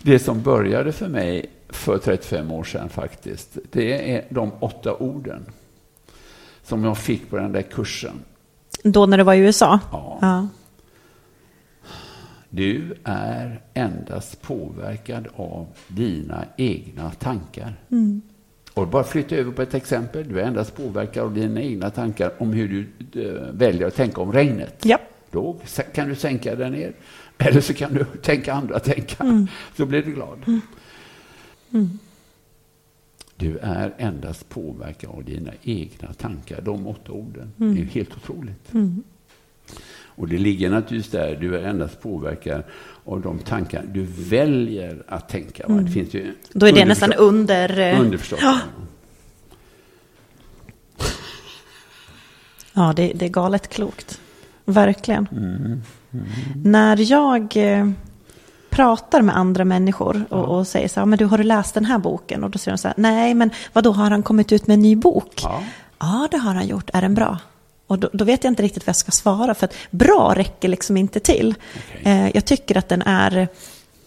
det 0.03 0.19
som 0.19 0.43
började 0.43 0.93
för 0.93 1.09
mig 1.09 1.51
för 1.69 1.99
35 1.99 2.51
år 2.51 2.65
sedan 2.65 2.89
faktiskt. 2.89 3.59
Det 3.71 4.15
är 4.15 4.25
de 4.31 4.53
åtta 4.61 4.95
orden 4.95 5.47
som 6.63 6.85
jag 6.85 6.99
fick 6.99 7.31
på 7.31 7.37
den 7.37 7.53
där 7.53 7.63
kursen. 7.63 8.25
Då 8.83 9.07
när 9.07 9.19
du 9.19 9.25
var 9.25 9.35
i 9.35 9.39
USA? 9.39 9.81
Ja. 9.93 10.19
Ja. 10.21 10.49
Du 12.49 12.95
är 13.05 13.61
endast 13.75 14.43
påverkad 14.43 15.29
av 15.37 15.67
dina 15.89 16.45
egna 16.57 17.11
tankar. 17.11 17.75
Och 18.75 18.89
bara 18.89 19.05
flytta 19.05 19.37
över 19.37 19.53
på 19.53 19.63
ett 19.63 19.75
exempel. 19.75 20.29
Du 20.29 20.41
är 20.41 20.45
endast 20.45 20.77
påverkad 20.77 21.25
av 21.25 21.35
dina 21.35 21.63
egna 21.63 21.91
tankar 21.91 22.33
om 22.39 22.53
hur 22.53 22.89
du 23.13 23.27
eh, 23.27 23.53
väljer 23.53 23.87
att 23.87 23.95
tänka 23.95 24.21
om 24.21 24.33
regnet. 24.33 24.85
Ja. 24.85 24.99
Då 25.31 25.57
kan 25.95 26.09
du 26.09 26.15
sänka 26.15 26.55
den 26.55 26.73
ner. 26.73 26.93
Eller 27.39 27.61
så 27.61 27.75
kan 27.75 27.95
du 27.95 28.05
tänka 28.23 28.53
andra 28.53 28.79
tankar. 28.79 29.47
Så 29.77 29.87
blir 29.87 30.03
du 30.03 30.13
glad. 30.13 30.61
Du 33.37 33.59
är 33.59 33.95
endast 33.99 34.49
påverkad 34.49 35.11
av 35.11 35.25
dina 35.25 35.51
egna 35.63 36.13
tankar. 36.13 36.61
De 36.61 36.87
åtta 36.87 37.13
orden. 37.13 37.53
Det 37.57 37.81
är 37.81 37.85
helt 37.85 38.17
otroligt. 38.17 38.73
Och 40.15 40.29
det 40.29 40.39
ligger 40.39 40.71
naturligtvis 40.71 41.13
där, 41.13 41.37
du 41.41 41.57
är 41.59 41.63
endast 41.69 42.01
påverkad 42.03 42.63
av 43.05 43.21
de 43.21 43.39
tankar 43.39 43.85
du 43.93 44.03
väljer 44.05 45.03
att 45.09 45.29
tänka. 45.29 45.69
va? 45.69 45.75
Det 45.81 45.91
finns 45.91 46.15
ju 46.15 46.35
Då 46.53 46.67
är 46.67 46.73
det 46.73 46.85
nästan 46.85 47.13
under... 47.13 47.79
eh, 47.79 48.01
Underförstått. 48.01 48.39
Ja, 48.43 48.59
ja 52.73 52.93
det, 52.97 53.13
det 53.15 53.25
är 53.25 53.29
galet 53.29 53.69
klokt. 53.69 54.21
Verkligen. 54.65 55.29
Mm. 55.33 55.83
När 56.65 57.11
jag 57.13 57.57
eh, 57.57 57.91
pratar 58.71 59.23
med 59.23 59.37
andra 59.37 59.65
människor 59.65 60.25
och, 60.29 60.59
och 60.59 60.67
säger 60.67 60.89
så 60.89 61.01
här, 61.01 61.07
men 61.07 61.19
du 61.19 61.25
har 61.25 61.39
du 61.39 61.45
läst 61.45 61.75
den 61.75 61.85
här 61.85 61.99
boken? 61.99 62.45
Och 62.45 62.51
då 62.51 62.59
säger 62.59 62.77
de 62.77 62.79
så 62.81 62.89
här, 62.89 62.95
nej 62.99 63.35
men 63.35 63.51
vad 63.73 63.85
då 63.85 63.93
har 63.93 64.11
han 64.11 64.23
kommit 64.23 64.53
ut 64.53 64.67
med 64.67 64.75
en 64.75 64.83
ny 64.83 64.97
bok? 64.97 65.41
Ja. 65.43 65.63
Ja, 65.99 66.29
det 66.31 66.37
har 66.39 66.55
han 66.55 66.67
gjort. 66.67 66.91
Är 66.93 67.03
den 67.03 67.15
bra? 67.15 67.39
Och 67.93 67.99
då, 67.99 68.09
då 68.13 68.25
vet 68.25 68.45
jag 68.45 68.51
inte 68.51 68.63
riktigt 68.63 68.87
vad 68.87 68.89
jag 68.89 68.97
ska 68.97 69.13
svara, 69.13 69.55
för 69.55 69.65
att 69.65 69.75
bra 69.91 70.33
räcker 70.37 70.69
liksom 70.69 70.97
inte 70.97 71.21
till. 71.21 71.55
Okej. 71.77 72.13
Eh, 72.13 72.31
jag 72.35 72.45
tycker 72.45 72.79
att 72.79 72.89
den 72.89 73.03
är, 73.03 73.49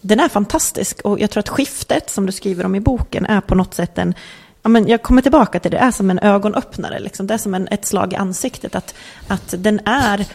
den 0.00 0.20
är 0.20 0.28
fantastisk 0.28 1.00
och 1.00 1.20
jag 1.20 1.30
tror 1.30 1.40
att 1.40 1.48
skiftet 1.48 2.10
som 2.10 2.26
du 2.26 2.32
skriver 2.32 2.64
om 2.64 2.74
i 2.74 2.80
boken 2.80 3.26
är 3.26 3.40
på 3.40 3.54
något 3.54 3.74
sätt 3.74 3.98
en, 3.98 4.14
ja, 4.62 4.68
men 4.68 4.88
jag 4.88 5.02
kommer 5.02 5.22
tillbaka 5.22 5.60
till 5.60 5.70
det, 5.70 5.76
det 5.76 5.82
är 5.82 5.90
som 5.90 6.10
en 6.10 6.18
ögonöppnare, 6.18 6.98
liksom. 6.98 7.26
det 7.26 7.34
är 7.34 7.38
som 7.38 7.54
en, 7.54 7.68
ett 7.70 7.84
slag 7.84 8.12
i 8.12 8.16
ansiktet. 8.16 8.74
Att, 8.74 8.94
att 9.28 9.54
den 9.58 9.80
är, 9.84 10.26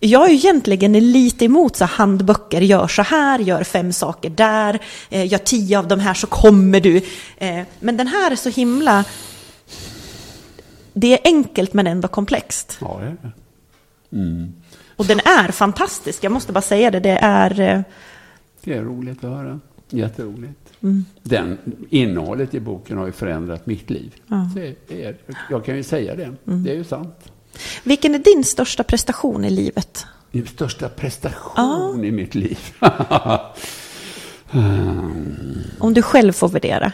jag 0.00 0.30
är 0.30 0.32
egentligen 0.32 0.92
lite 1.12 1.44
emot 1.44 1.76
så 1.76 1.84
handböcker, 1.84 2.60
gör 2.60 2.88
så 2.88 3.02
här, 3.02 3.38
gör 3.38 3.64
fem 3.64 3.92
saker 3.92 4.30
där, 4.30 4.78
eh, 5.10 5.32
gör 5.32 5.38
tio 5.38 5.78
av 5.78 5.88
de 5.88 6.00
här 6.00 6.14
så 6.14 6.26
kommer 6.26 6.80
du. 6.80 6.96
Eh, 7.38 7.62
men 7.80 7.96
den 7.96 8.06
här 8.06 8.30
är 8.30 8.36
så 8.36 8.48
himla, 8.48 9.04
det 10.92 11.12
är 11.12 11.18
enkelt 11.24 11.72
men 11.74 11.86
ändå 11.86 12.08
komplext. 12.08 12.78
Ja, 12.80 12.98
det 13.00 13.06
är 13.06 13.16
det. 13.22 13.32
Mm. 14.16 14.52
Och 14.96 15.06
den 15.06 15.18
är 15.18 15.52
fantastisk, 15.52 16.24
jag 16.24 16.32
måste 16.32 16.52
bara 16.52 16.62
säga 16.62 16.90
det. 16.90 17.00
Det 17.00 17.18
är... 17.22 17.60
eh, 17.60 17.80
Det 18.64 18.74
är 18.74 18.82
roligt 18.82 19.24
att 19.24 19.30
höra. 19.30 19.60
Jätteroligt. 19.90 20.58
Mm. 20.82 21.04
Den, 21.22 21.58
innehållet 21.90 22.54
i 22.54 22.60
boken 22.60 22.98
har 22.98 23.06
ju 23.06 23.12
förändrat 23.12 23.66
mitt 23.66 23.90
liv. 23.90 24.14
Ja. 24.26 24.36
Mm. 24.36 24.74
Det 24.88 25.04
är, 25.04 25.16
jag 25.50 25.64
kan 25.64 25.76
ju 25.76 25.82
säga 25.82 26.14
det. 26.16 26.32
Det 26.44 26.70
är 26.70 26.74
ju 26.74 26.84
sant. 26.84 27.32
Vilken 27.84 28.14
är 28.14 28.18
din 28.18 28.44
största 28.44 28.82
prestation 28.82 29.44
i 29.44 29.50
livet? 29.50 30.06
Min 30.30 30.46
största 30.46 30.88
prestation 30.88 32.04
i 32.04 32.10
mitt 32.10 32.34
liv. 32.34 32.58
Mm. 34.52 35.60
Om 35.78 35.94
du 35.94 36.02
själv 36.02 36.32
får 36.32 36.48
värdera. 36.48 36.92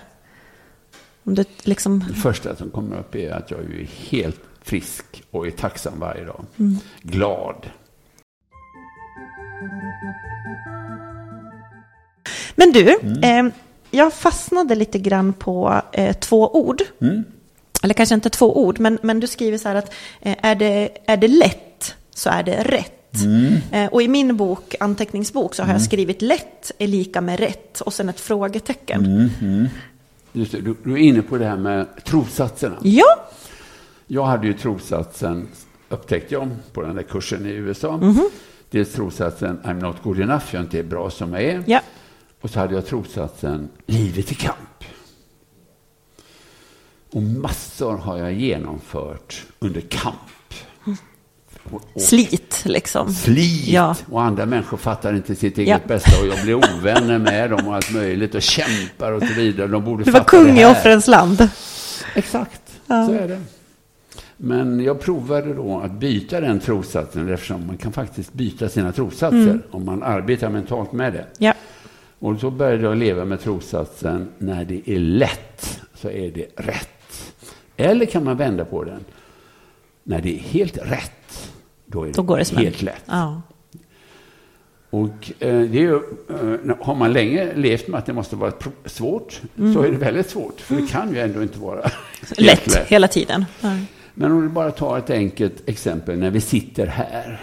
Om 1.29 1.35
du 1.35 1.45
liksom... 1.63 2.05
Det 2.09 2.15
första 2.15 2.57
som 2.57 2.71
kommer 2.71 2.99
upp 2.99 3.15
är 3.15 3.31
att 3.31 3.51
jag 3.51 3.61
är 3.61 3.89
helt 4.11 4.41
frisk 4.63 5.05
och 5.31 5.47
är 5.47 5.51
tacksam 5.51 6.01
varje 6.01 6.25
dag. 6.25 6.45
Mm. 6.59 6.77
Glad. 7.03 7.71
Men 12.55 12.73
du, 12.73 12.99
eh, 13.23 13.47
jag 13.91 14.13
fastnade 14.13 14.75
lite 14.75 14.99
grann 14.99 15.33
på 15.33 15.83
eh, 15.93 16.17
två 16.17 16.57
ord. 16.57 16.83
Mm. 17.01 17.25
Eller 17.83 17.95
kanske 17.95 18.15
inte 18.15 18.31
två 18.31 18.65
ord, 18.65 18.81
men, 18.81 18.99
men 19.03 19.21
du 19.21 19.27
skriver 19.27 19.59
så 19.59 19.69
här 19.69 19.77
att 19.77 19.93
eh, 20.21 20.37
är, 20.43 20.55
det, 20.55 20.89
är 21.07 21.17
det 21.17 21.29
lätt 21.29 21.95
så 22.15 22.31
är 22.31 22.43
det 22.43 22.63
rätt. 22.63 22.95
Eh, 23.73 23.87
och 23.87 24.03
i 24.03 24.09
min 24.09 24.37
bok, 24.37 24.75
anteckningsbok, 24.81 25.55
så 25.55 25.63
har 25.63 25.73
jag 25.73 25.83
skrivit 25.83 26.23
lätt 26.23 26.73
är 26.79 26.87
lika 26.87 27.21
med 27.21 27.41
rätt 27.41 27.81
och 27.81 27.93
sen 27.93 28.09
ett 28.09 28.21
frågetecken. 28.21 29.31
Just 30.39 30.53
det, 30.53 30.61
du, 30.61 30.77
du 30.85 30.93
är 30.93 30.97
inne 30.97 31.23
på 31.23 31.39
det 31.39 31.45
här 31.45 31.57
med 31.57 32.05
trossatserna. 32.05 32.79
Ja, 32.83 33.29
Jag 34.07 34.25
hade 34.25 34.47
ju 34.47 34.53
trossatsen, 34.53 35.49
upptäckte 35.89 36.35
jag, 36.35 36.49
på 36.73 36.83
den 36.83 36.97
där 36.97 37.03
kursen 37.03 37.47
i 37.47 37.51
USA. 37.51 37.97
Mhm. 37.97 38.31
Dels 38.71 38.93
trossatsen 38.93 39.59
I'm 39.65 39.81
not 39.83 39.97
good 40.03 40.21
enough, 40.21 40.43
jag 40.51 40.61
är 40.61 40.65
inte 40.65 40.83
bra 40.83 41.11
som 41.11 41.33
jag 41.33 41.43
är. 41.43 41.65
ja. 41.67 41.81
Och 42.41 42.51
så 42.51 42.61
hade 42.61 42.75
jag 42.75 42.87
trossatsen 42.87 43.69
livet 43.87 44.33
i 44.33 44.35
kamp. 44.35 44.85
Och 47.13 47.23
massor 47.23 47.97
har 47.97 48.19
jag 48.19 48.33
genomfört 48.33 49.47
under 49.59 49.81
kamp. 49.81 50.15
Och, 51.71 51.83
och 51.95 52.03
slit 52.03 52.63
liksom. 52.65 53.13
slit. 53.13 53.69
Ja. 53.69 53.97
Och 54.11 54.23
andra 54.23 54.47
människor 54.47 54.77
fattar 54.77 55.15
inte 55.15 55.35
sitt 55.35 55.59
eget 55.59 55.69
Ja. 55.83 55.89
bästa 55.89 56.21
och 56.21 56.27
jag 56.27 56.43
blir 56.43 56.55
ovänner 56.55 57.19
med 57.19 57.51
dem 57.51 57.69
och 57.69 57.75
allt 57.75 57.93
möjligt 57.95 58.35
och 58.35 58.43
kämpar 58.43 59.13
och 59.13 59.23
så 59.23 59.35
vidare. 59.35 59.67
De 59.67 59.85
borde 59.85 60.05
Du 60.05 60.11
var 60.11 60.25
kung 60.25 60.55
det 60.55 60.61
i 60.61 60.65
offrens 60.65 61.07
land. 61.07 61.49
Exakt, 62.15 62.63
Ja. 62.87 63.07
så 63.07 63.13
är 63.13 63.29
det. 63.29 63.41
Men 64.37 64.81
jag 64.81 65.01
provade 65.01 65.55
då 65.55 65.81
att 65.81 65.93
byta 65.93 66.41
den 66.41 66.61
trossatsen 66.61 67.29
eftersom 67.33 67.67
man 67.67 67.77
kan 67.77 67.93
faktiskt 67.93 68.33
byta 68.33 68.69
sina 68.69 68.93
trossatser 68.93 69.61
om 69.71 69.85
man 69.85 70.03
arbetar 70.03 70.49
mentalt 70.51 70.93
med 70.93 71.13
det. 71.13 71.27
Ja. 71.39 71.55
Och 72.19 72.41
så 72.41 72.51
började 72.51 72.83
jag 72.83 72.97
leva 72.97 73.25
med 73.25 73.41
trossatsen 73.41 74.29
när 74.39 74.65
det 74.65 74.91
är 74.91 74.99
lätt 74.99 75.81
så 75.95 76.11
är 76.11 76.31
det 76.31 76.47
rätt. 76.57 77.33
Eller 77.77 78.07
kan 78.07 78.25
man 78.25 78.37
vända 78.37 78.65
på 78.65 78.85
den. 78.85 79.05
När 80.05 80.21
det 80.21 80.35
är 80.35 80.39
helt 80.39 80.77
rätt, 80.79 81.51
då 81.89 82.03
är 82.03 82.07
det, 82.07 82.13
Då 82.13 82.23
går 82.23 82.37
det 82.39 82.53
en- 82.53 82.59
helt 82.59 82.83
lätt. 82.83 83.05
Ja. 83.07 83.43
Och 84.91 85.33
eh, 85.39 85.61
det 85.63 85.79
är 85.79 85.83
ju, 85.83 85.95
eh, 85.97 86.77
har 86.81 86.95
man 86.95 87.13
länge 87.13 87.55
levt 87.57 87.89
med 87.89 87.99
att 87.99 88.07
det 88.07 88.13
måste 88.13 88.37
vara 88.37 88.53
svårt, 88.85 89.41
så 89.75 89.83
är 89.83 89.91
det 89.91 89.97
väldigt 89.97 90.31
svårt. 90.31 90.61
För 90.61 90.77
det 90.77 90.87
kan 90.87 91.13
ju 91.15 91.19
ändå 91.21 91.43
inte 91.43 91.59
vara 91.59 91.81
helt 92.39 92.41
Lätt, 92.41 92.77
hela 92.89 93.09
tiden. 93.09 93.45
Ja. 93.61 93.77
Men 94.15 94.33
om 94.33 94.41
du 94.43 94.49
bara 94.49 94.71
tar 94.71 94.99
ett 94.99 95.11
enkelt 95.11 95.69
exempel 95.69 96.19
när 96.19 96.31
vi 96.31 96.41
sitter 96.41 96.87
här. 96.87 97.41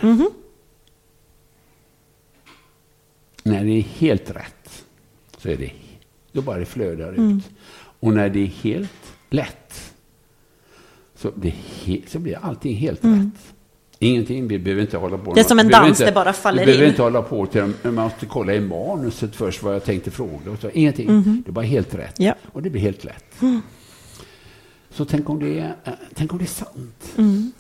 När 3.44 3.64
det 3.66 3.72
är 3.72 3.82
helt 3.82 4.30
rätt, 4.32 4.84
så 5.38 5.50
är 5.50 5.58
det, 5.58 5.72
då 6.32 6.42
bara 6.42 6.58
det 6.60 6.66
flödar 6.66 7.14
ut. 7.14 7.44
Och 8.00 8.14
när 8.14 8.30
det 8.30 8.40
är 8.40 8.46
helt 8.48 9.14
lätt, 9.30 9.94
så, 11.16 11.32
det, 11.36 11.50
he, 11.84 11.98
så 12.08 12.20
blir 12.20 12.38
allting 12.42 12.76
helt 12.76 13.06
rätt. 13.06 13.55
Ingenting, 14.06 14.48
vi 14.48 14.60
behöver 14.60 14.82
inte 14.82 14.98
hålla 14.98 15.18
på. 15.18 15.34
Det 15.34 15.39
är 15.39 15.44
som 15.44 15.60
en 15.60 15.70
dans, 15.70 15.88
inte, 15.88 16.06
det 16.06 16.12
bara 16.12 16.34
faller 16.34 16.60
Vi 16.60 16.65
behöver 16.65 16.84
in. 16.84 16.89
inte 16.89 17.02
hålla 17.02 17.22
på 17.22 17.46
till, 17.46 17.74
man 17.84 17.94
måste 17.94 18.26
kolla 18.26 18.54
i 18.54 18.60
manuset 18.60 19.36
först 19.36 19.63
vad 19.63 19.76
jag 19.76 19.84
tänkte 19.84 20.12
fråga. 20.12 20.52
Och 20.52 20.60
så. 20.62 20.70
Ingenting, 20.74 21.24
det 21.46 21.50
är 21.50 21.54
bara 21.54 21.65
helt 21.65 21.96
rätt. 21.96 22.15
Ja. 22.18 22.36
Och 22.52 22.62
det 22.62 22.70
blir 22.70 22.82
helt 22.82 23.04
lätt. 23.04 23.36
Så 24.89 25.06
tänk 25.06 25.30
om 25.30 25.39
det 25.39 25.60
är, 25.60 25.76
eh, 25.84 25.94
tänk 26.13 26.32
om 26.32 26.38
det 26.38 26.44
är 26.44 26.48
sant. 26.48 27.13
Mm. 27.18 27.52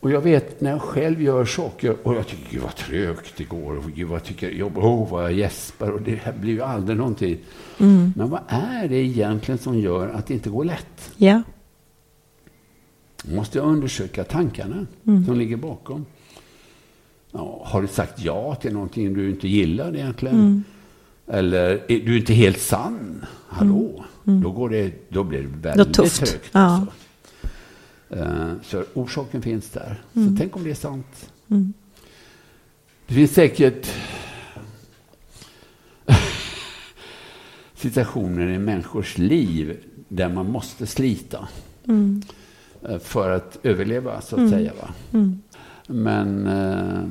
Och 0.00 0.10
jag 0.10 0.20
vet 0.20 0.60
när 0.60 0.70
jag 0.70 0.80
själv 0.80 1.22
gör 1.22 1.44
saker 1.44 1.96
och 2.02 2.14
jag 2.14 2.26
tycker 2.26 2.50
gud 2.50 2.62
vad 2.62 2.76
trögt 2.76 3.32
det 3.36 3.44
går 3.44 3.76
och 3.76 3.84
gud 3.94 4.08
vad 4.08 4.16
jag 4.16 4.24
tycker 4.24 4.50
jobb, 4.50 4.78
oh, 4.78 5.10
vad 5.10 5.24
jag 5.24 5.32
gäspar 5.32 5.90
och 5.90 6.02
det 6.02 6.14
här 6.14 6.32
blir 6.32 6.52
ju 6.52 6.62
aldrig 6.62 6.98
någonting. 6.98 7.38
Mm. 7.78 8.12
Men 8.16 8.30
vad 8.30 8.40
är 8.48 8.88
det 8.88 8.96
egentligen 8.96 9.58
som 9.58 9.78
gör 9.78 10.08
att 10.08 10.26
det 10.26 10.34
inte 10.34 10.50
går 10.50 10.64
lätt? 10.64 11.12
Ja. 11.16 11.42
Måste 13.24 13.58
jag 13.58 13.66
undersöka 13.66 14.24
tankarna 14.24 14.86
Mm. 15.06 15.24
som 15.24 15.38
ligger 15.38 15.56
bakom. 15.56 16.06
Ja, 17.32 17.62
har 17.66 17.82
du 17.82 17.88
sagt 17.88 18.20
ja 18.20 18.54
till 18.54 18.72
någonting 18.72 19.14
du 19.14 19.30
inte 19.30 19.48
gillar 19.48 19.94
egentligen? 19.96 20.36
Mm. 20.38 20.64
Eller 21.26 21.70
är 21.92 22.00
du 22.06 22.18
inte 22.18 22.32
helt 22.34 22.60
sann? 22.60 23.24
Hallå? 23.48 24.04
Då, 24.24 24.50
går 24.50 24.70
det, 24.70 24.92
då 25.08 25.24
blir 25.24 25.42
det 25.42 25.46
väldigt 25.48 25.86
Mm. 25.86 25.92
Tufft. 25.92 26.16
trögt. 26.16 26.48
Ja. 26.52 26.60
Alltså. 26.60 26.92
Eh, 28.10 28.52
Så 28.62 28.84
orsaken 28.94 29.42
finns 29.42 29.70
där. 29.70 30.02
Mm. 30.14 30.28
Så 30.28 30.36
tänk 30.38 30.56
om 30.56 30.64
det 30.64 30.70
är 30.70 30.74
sant. 30.74 31.30
Det 33.06 33.14
finns 33.14 33.30
säkert 33.34 33.90
situationer 37.74 38.48
i 38.48 38.58
människors 38.58 39.18
liv 39.18 39.76
där 40.08 40.28
man 40.28 40.50
måste 40.50 40.86
slita 40.86 41.48
Mm. 41.88 42.22
Eh, 42.88 42.98
för 42.98 43.30
att 43.30 43.58
överleva, 43.62 44.20
så 44.20 44.44
att 44.44 44.50
säga. 44.50 44.72
Va? 44.80 44.90
Men 45.86 46.46
eh, 46.46 47.04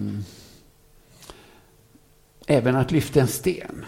även 2.48 2.76
att 2.76 2.92
lyfta 2.92 3.20
en 3.22 3.28
sten 3.28 3.86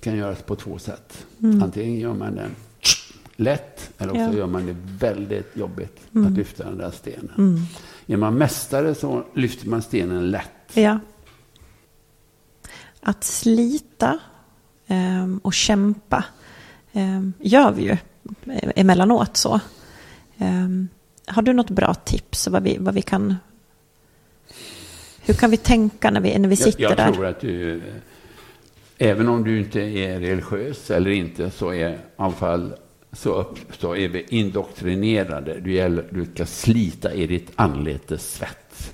kan 0.00 0.16
göras 0.16 0.42
på 0.42 0.56
två 0.56 0.78
sätt. 0.78 1.26
Antingen 1.62 2.00
gör 2.00 2.14
man 2.14 2.34
den 2.34 2.50
lätt 3.36 3.90
eller 3.98 4.10
också 4.12 4.22
Ja. 4.22 4.32
gör 4.32 4.46
man 4.46 4.66
det 4.66 4.76
väldigt 5.06 5.56
jobbigt 5.56 6.00
att 6.26 6.32
lyfta 6.32 6.64
den 6.64 6.78
där 6.78 6.90
stenen. 6.90 7.66
Är 8.06 8.16
man 8.16 8.34
mästare 8.34 8.94
så 8.94 9.24
lyfter 9.34 9.68
man 9.68 9.82
stenen 9.82 10.30
lätt. 10.30 10.50
Ja. 10.74 10.98
Att 13.00 13.24
slita 13.24 14.18
ehm, 14.86 15.40
och 15.44 15.54
kämpa 15.54 16.24
ehm, 16.92 17.32
gör 17.40 17.72
vi 17.72 17.82
ju 17.82 17.90
eh, 18.52 18.70
emellanåt 18.76 19.36
så. 19.36 19.60
Ehm, 20.38 20.88
har 21.26 21.42
du 21.42 21.52
något 21.52 21.70
bra 21.70 21.94
tips 21.94 22.48
vad 22.48 22.62
vi, 22.62 22.76
vad 22.80 22.94
vi 22.94 23.02
kan... 23.02 23.34
Hur 25.20 25.34
kan 25.34 25.50
vi 25.50 25.56
tänka 25.56 26.10
när 26.10 26.20
vi, 26.20 26.38
när 26.38 26.48
vi 26.48 26.56
sitter 26.56 26.82
jag, 26.82 26.90
jag 26.90 26.96
där? 26.98 27.12
tror 27.12 27.26
att 27.26 27.40
du, 27.40 27.82
även 28.98 29.28
om 29.28 29.44
du 29.44 29.58
inte 29.58 29.80
är 29.80 30.20
religiös 30.20 30.90
eller 30.90 31.10
inte, 31.10 31.50
så 31.50 31.72
är 31.72 31.90
i 31.90 31.96
alla 32.16 32.32
fall 32.32 32.74
så, 33.12 33.34
upp, 33.34 33.58
så 33.78 33.96
är 33.96 34.08
vi 34.08 34.26
indoktrinerade. 34.28 35.60
Du, 35.60 35.72
gäller, 35.72 36.04
du 36.10 36.24
ska 36.34 36.46
slita 36.46 37.14
i 37.14 37.26
ditt 37.26 37.50
anletes 37.56 38.32
svett. 38.34 38.92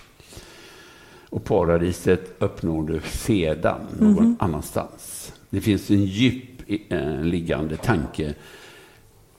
Och 1.28 1.44
paradiset 1.44 2.34
uppnår 2.38 2.82
du 2.86 3.00
sedan 3.10 3.80
någon 3.98 4.12
Mhm. 4.24 4.36
annanstans. 4.40 5.32
Det 5.50 5.60
finns 5.60 5.90
en 5.90 6.04
djup 6.04 6.44
eh, 6.88 7.22
liggande 7.22 7.76
tanke 7.76 8.34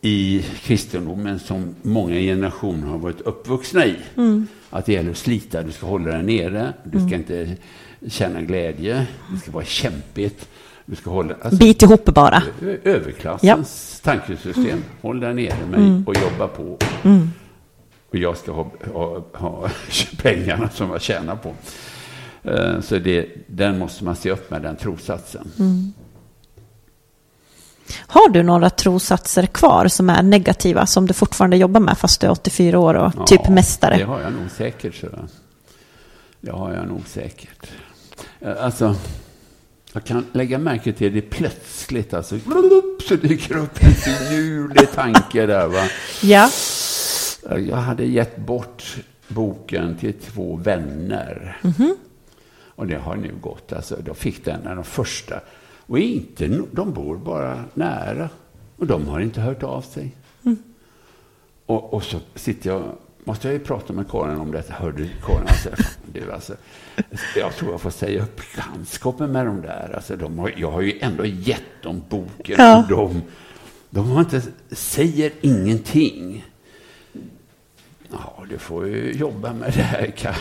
i 0.05 0.45
kristendomen 0.63 1.39
som 1.39 1.75
många 1.81 2.15
generationer 2.15 2.87
har 2.87 2.97
varit 2.97 3.21
uppvuxna 3.21 3.85
i. 3.85 3.95
Mm. 4.17 4.47
Att 4.69 4.85
det 4.85 4.93
gäller 4.93 5.11
att 5.11 5.17
slita, 5.17 5.63
du 5.63 5.71
ska 5.71 5.85
hålla 5.85 6.11
dig 6.11 6.23
nere, 6.23 6.73
du 6.83 6.99
ska 7.07 7.15
inte 7.15 7.55
känna 8.07 8.41
glädje, 8.41 9.07
det 9.33 9.37
ska 9.39 9.51
vara 9.51 9.65
kämpigt. 9.65 10.49
Du 10.85 10.95
ska 10.95 11.09
hålla, 11.09 11.35
alltså, 11.41 11.59
Bit 11.59 11.81
ihop 11.81 12.05
bara. 12.05 12.43
överklassens 12.83 14.01
tankesystem. 14.03 14.83
Håll 15.01 15.19
dig 15.19 15.33
nere 15.33 15.65
mig 15.71 16.03
och 16.05 16.15
jobba 16.15 16.47
på. 16.47 16.77
Och 18.09 18.15
jag 18.17 18.37
ska 18.37 18.51
ha, 18.51 18.71
ha, 18.93 19.23
ha 19.33 19.69
pengarna 20.21 20.69
som 20.69 20.89
jag 20.89 21.01
tjänar 21.01 21.35
på. 21.35 21.53
Eh, 22.49 22.79
Så 22.81 22.97
det, 22.99 23.27
den 23.47 23.79
måste 23.79 24.03
man 24.03 24.15
se 24.15 24.31
upp 24.31 24.51
med, 24.51 24.61
den 24.61 24.75
trossatsen. 24.75 25.47
Har 28.07 28.29
du 28.29 28.43
några 28.43 28.69
trossatser 28.69 29.45
kvar 29.45 29.87
som 29.87 30.09
är 30.09 30.23
negativa 30.23 30.85
som 30.85 31.07
du 31.07 31.13
fortfarande 31.13 31.57
jobbar 31.57 31.79
med 31.79 31.97
fast 31.97 32.21
du 32.21 32.27
är 32.27 32.31
84 32.31 32.79
år 32.79 32.93
och 32.93 33.27
typ 33.27 33.41
Ja, 33.43 33.51
mästare? 33.51 33.97
Det 33.97 34.03
har 34.03 34.19
jag 34.21 34.33
nog 34.33 34.51
säkert. 34.57 34.95
Så. 34.95 35.07
Det 36.41 36.51
har 36.51 36.73
jag 36.73 36.87
nog 36.87 37.01
säkert. 37.07 37.67
Eh, 38.39 38.63
Alltså, 38.65 38.95
jag 39.93 40.03
kan 40.03 40.25
lägga 40.31 40.57
märke 40.57 40.93
till 40.93 41.13
det 41.13 41.21
plötsligt. 41.21 42.13
Alltså, 42.13 42.39
så 43.07 43.15
dyker 43.15 43.57
upp 43.57 43.83
en 43.83 43.93
finurlig 43.93 44.91
tanke 44.91 45.45
där. 45.45 45.67
Va? 45.67 45.83
Ja. 46.21 46.49
Jag 47.59 47.75
hade 47.77 48.05
gett 48.05 48.37
bort 48.37 48.83
boken 49.27 49.95
till 49.97 50.13
två 50.13 50.55
vänner. 50.55 51.57
Och 52.75 52.87
det 52.87 52.95
har 52.97 53.15
nu 53.15 53.31
gått. 53.41 53.73
Alltså, 53.73 53.95
de 54.05 54.15
fick 54.15 54.45
den 54.45 54.59
när 54.63 54.75
de 54.75 54.83
första. 54.83 55.39
Och 55.85 55.99
inte, 55.99 56.47
de 56.71 56.93
bor 56.93 57.17
bara 57.17 57.63
nära. 57.73 58.29
Och 58.77 58.87
de 58.87 59.07
har 59.07 59.19
inte 59.19 59.41
hört 59.41 59.63
av 59.63 59.81
sig. 59.81 60.15
Och, 61.65 61.93
och 61.93 62.03
så 62.03 62.19
sitter 62.35 62.69
jag, 62.69 62.83
måste 63.23 63.47
jag 63.47 63.53
ju 63.53 63.59
prata 63.59 63.93
med 63.93 64.09
Karin 64.09 64.37
om 64.37 64.51
detta. 64.51 64.73
Hör 64.73 64.91
du 64.91 65.09
Karin, 65.25 65.47
alltså, 65.47 65.69
du, 66.13 66.31
alltså, 66.31 66.55
jag 67.35 67.55
tror 67.55 67.71
jag 67.71 67.81
får 67.81 67.89
säga 67.89 68.23
upp 68.23 68.35
bekantskapen 68.35 69.31
med 69.31 69.45
de 69.45 69.61
där. 69.61 69.91
Alltså, 69.95 70.15
de 70.15 70.39
har, 70.39 70.53
jag 70.57 70.71
har 70.71 70.81
ju 70.81 70.99
ändå 70.99 71.25
gett 71.25 71.81
dem 71.83 72.01
boken. 72.09 72.55
Ja. 72.57 72.77
Och 72.77 72.87
de, 72.89 73.21
de 73.89 74.09
har 74.11 74.19
inte, 74.19 74.41
säger 74.71 75.31
ingenting. 75.41 76.45
Ja, 78.11 78.43
du 78.49 78.57
får 78.57 78.87
ju 78.87 79.11
jobba 79.11 79.53
med 79.53 79.73
det 79.73 79.81
här, 79.81 80.07
Kaj. 80.07 80.35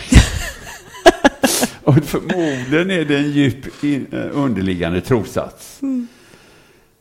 Och 1.84 2.04
förmodligen 2.04 2.90
är 2.90 3.04
det 3.04 3.16
en 3.18 3.30
djup 3.30 3.84
in, 3.84 4.06
eh, 4.12 4.18
underliggande 4.32 5.00
trossats. 5.00 5.78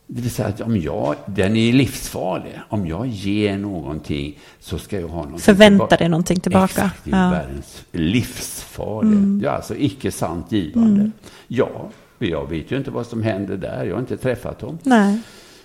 Det 0.08 0.22
vill 0.22 0.32
säga 0.32 0.47
att 0.47 0.62
om 0.62 0.78
jag, 0.78 1.16
den 1.26 1.56
är 1.56 1.74
livsfarlig. 1.74 2.60
Om 2.70 2.88
jag 2.88 3.08
ger 3.08 3.58
någonting 3.58 4.39
så 4.60 4.78
ska 4.80 4.99
jag 4.99 5.08
ha 5.08 5.16
någonting 5.18 5.39
Förvänta 5.39 5.70
tillbaka. 5.78 5.97
dig 5.97 6.10
någonting 6.10 6.39
tillbaka. 6.39 6.64
Exakt, 6.66 6.99
det 7.04 7.12
är 7.12 7.24
Ja. 7.26 7.30
världens 7.32 7.84
livsfarlig. 7.91 9.43
Ja, 9.45 9.52
alltså 9.52 9.76
icke 9.76 10.12
sant 10.12 10.52
givande. 10.52 11.12
Ja, 11.47 11.89
jag 12.20 12.49
vet 12.49 12.72
ju 12.72 12.78
inte 12.78 12.91
vad 12.91 13.06
som 13.08 13.24
händer 13.24 13.58
där. 13.58 13.86
Jag 13.86 13.93
har 13.95 13.99
inte 13.99 14.18
träffat 14.18 14.60
dem. 14.60 14.78
Nej. 14.84 15.20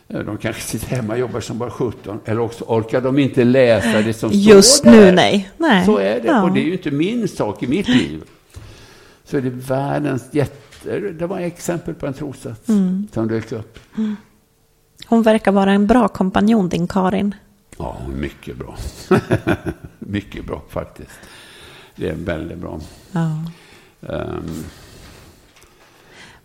De 0.09 0.39
kanske 0.39 0.63
sitter 0.63 0.97
hemma 0.97 1.13
och 1.13 1.19
jobbar 1.19 1.41
som 1.41 1.59
bara 1.59 1.71
17. 1.71 2.21
Eller 2.25 2.41
också 2.41 2.65
orkar 2.65 3.01
de 3.01 3.19
inte 3.19 3.45
läsa 3.45 4.01
det 4.03 4.15
som 4.15 4.31
Just 4.33 4.75
står 4.77 4.91
nu 4.91 5.01
där. 5.01 5.13
nej. 5.13 5.51
nej. 5.59 5.87
Så 5.87 5.97
är 5.99 6.21
det. 6.21 6.27
Ja. 6.27 6.43
Och 6.43 6.53
det 6.55 6.61
är 6.61 6.65
ju 6.65 6.73
inte 6.73 6.91
min 6.91 7.29
sak 7.29 7.63
i 7.63 7.67
mitt 7.67 7.89
liv. 7.89 8.23
Så 9.25 9.37
är 9.37 9.41
det 9.41 9.51
världens 9.51 10.25
jätte... 10.33 10.99
Det 11.19 11.27
var 11.27 11.39
exempel 11.41 11.95
på 11.95 12.07
en 12.07 12.15
trossats 12.15 12.69
Mm. 12.69 13.09
som 13.13 13.29
dök 13.29 13.53
upp. 13.53 13.79
Hon 15.07 15.23
verkar 15.23 15.53
vara 15.53 15.73
en 15.73 15.87
bra 15.87 16.09
kompanjon 16.09 16.69
din 16.69 16.89
Karin. 16.89 17.35
Ja, 17.79 17.97
mycket 18.17 18.57
bra. 18.57 18.77
mycket 19.99 20.45
bra 20.47 20.63
faktiskt. 20.69 21.19
Det 21.97 22.09
är 22.09 22.15
väldigt 22.15 22.59
bra. 22.59 22.81
Ja. 23.13 23.43
Ehm, 24.09 24.65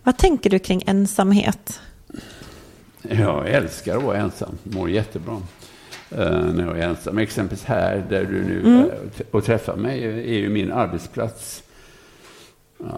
Vad 0.03 0.18
tänker 0.18 0.49
du 0.49 0.59
kring 0.59 0.84
ensamhet? 0.88 1.82
Jag 3.10 3.49
älskar 3.49 3.97
att 3.97 4.04
vara 4.04 4.18
ensam. 4.18 4.58
Mår 4.64 4.89
jättebra 4.89 5.41
eh, 6.12 6.43
när 6.54 6.66
jag 6.66 6.80
är 6.80 6.88
ensam. 6.88 7.18
Exempelvis 7.18 7.66
här 7.66 8.06
där 8.10 8.24
du 8.26 8.43
nu 8.43 8.60
Mm. 8.60 8.80
eh, 8.80 8.91
och 9.32 9.43
träffar 9.45 9.76
mig 9.76 10.04
är 10.06 10.39
ju 10.39 10.49
min 10.49 10.72
arbetsplats. 10.72 11.64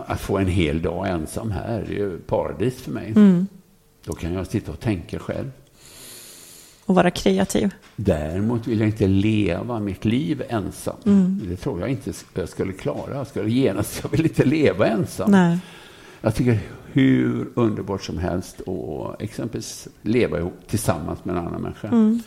Att 0.06 0.20
få 0.22 0.38
en 0.38 0.48
hel 0.48 0.82
dag 0.82 1.08
ensam 1.10 1.52
här 1.52 1.80
är 1.80 1.92
ju 1.92 2.18
paradis 2.20 2.82
för 2.82 2.92
mig. 2.92 3.14
Mm. 3.16 3.48
Då 4.06 4.14
kan 4.14 4.34
jag 4.34 4.48
sitta 4.48 4.72
och 4.72 4.80
tänka 4.80 5.20
själv. 5.20 5.52
Och 6.86 6.96
vara 6.96 7.12
kreativ? 7.12 7.70
Däremot 7.96 8.68
vill 8.68 8.80
jag 8.80 8.90
inte 8.90 9.08
leva 9.08 9.80
mitt 9.80 10.06
liv 10.06 10.44
ensam. 10.50 10.96
Mm. 11.06 11.42
Det 11.50 11.56
tror 11.56 11.80
jag 11.80 11.90
inte 11.90 12.14
jag 12.34 12.50
skulle 12.50 12.74
klara. 12.74 13.16
Jag 13.16 13.28
skulle 13.28 13.50
genast, 13.50 14.00
jag 14.04 14.10
vill 14.10 14.24
inte 14.26 14.46
leva 14.46 14.88
ensam. 14.88 15.32
Nej. 15.32 15.58
Jag 16.22 16.36
tycker 16.36 16.60
hur 16.94 17.50
underbart 17.56 18.04
som 18.04 18.18
helst 18.18 18.62
att 18.68 19.22
exempelvis 19.22 19.88
leva 20.02 20.40
ihop 20.40 20.60
tillsammans 20.68 21.26
med 21.26 21.38
en 21.38 21.48
annan 21.48 21.62
människa. 21.62 21.88
Mm. 21.88 22.22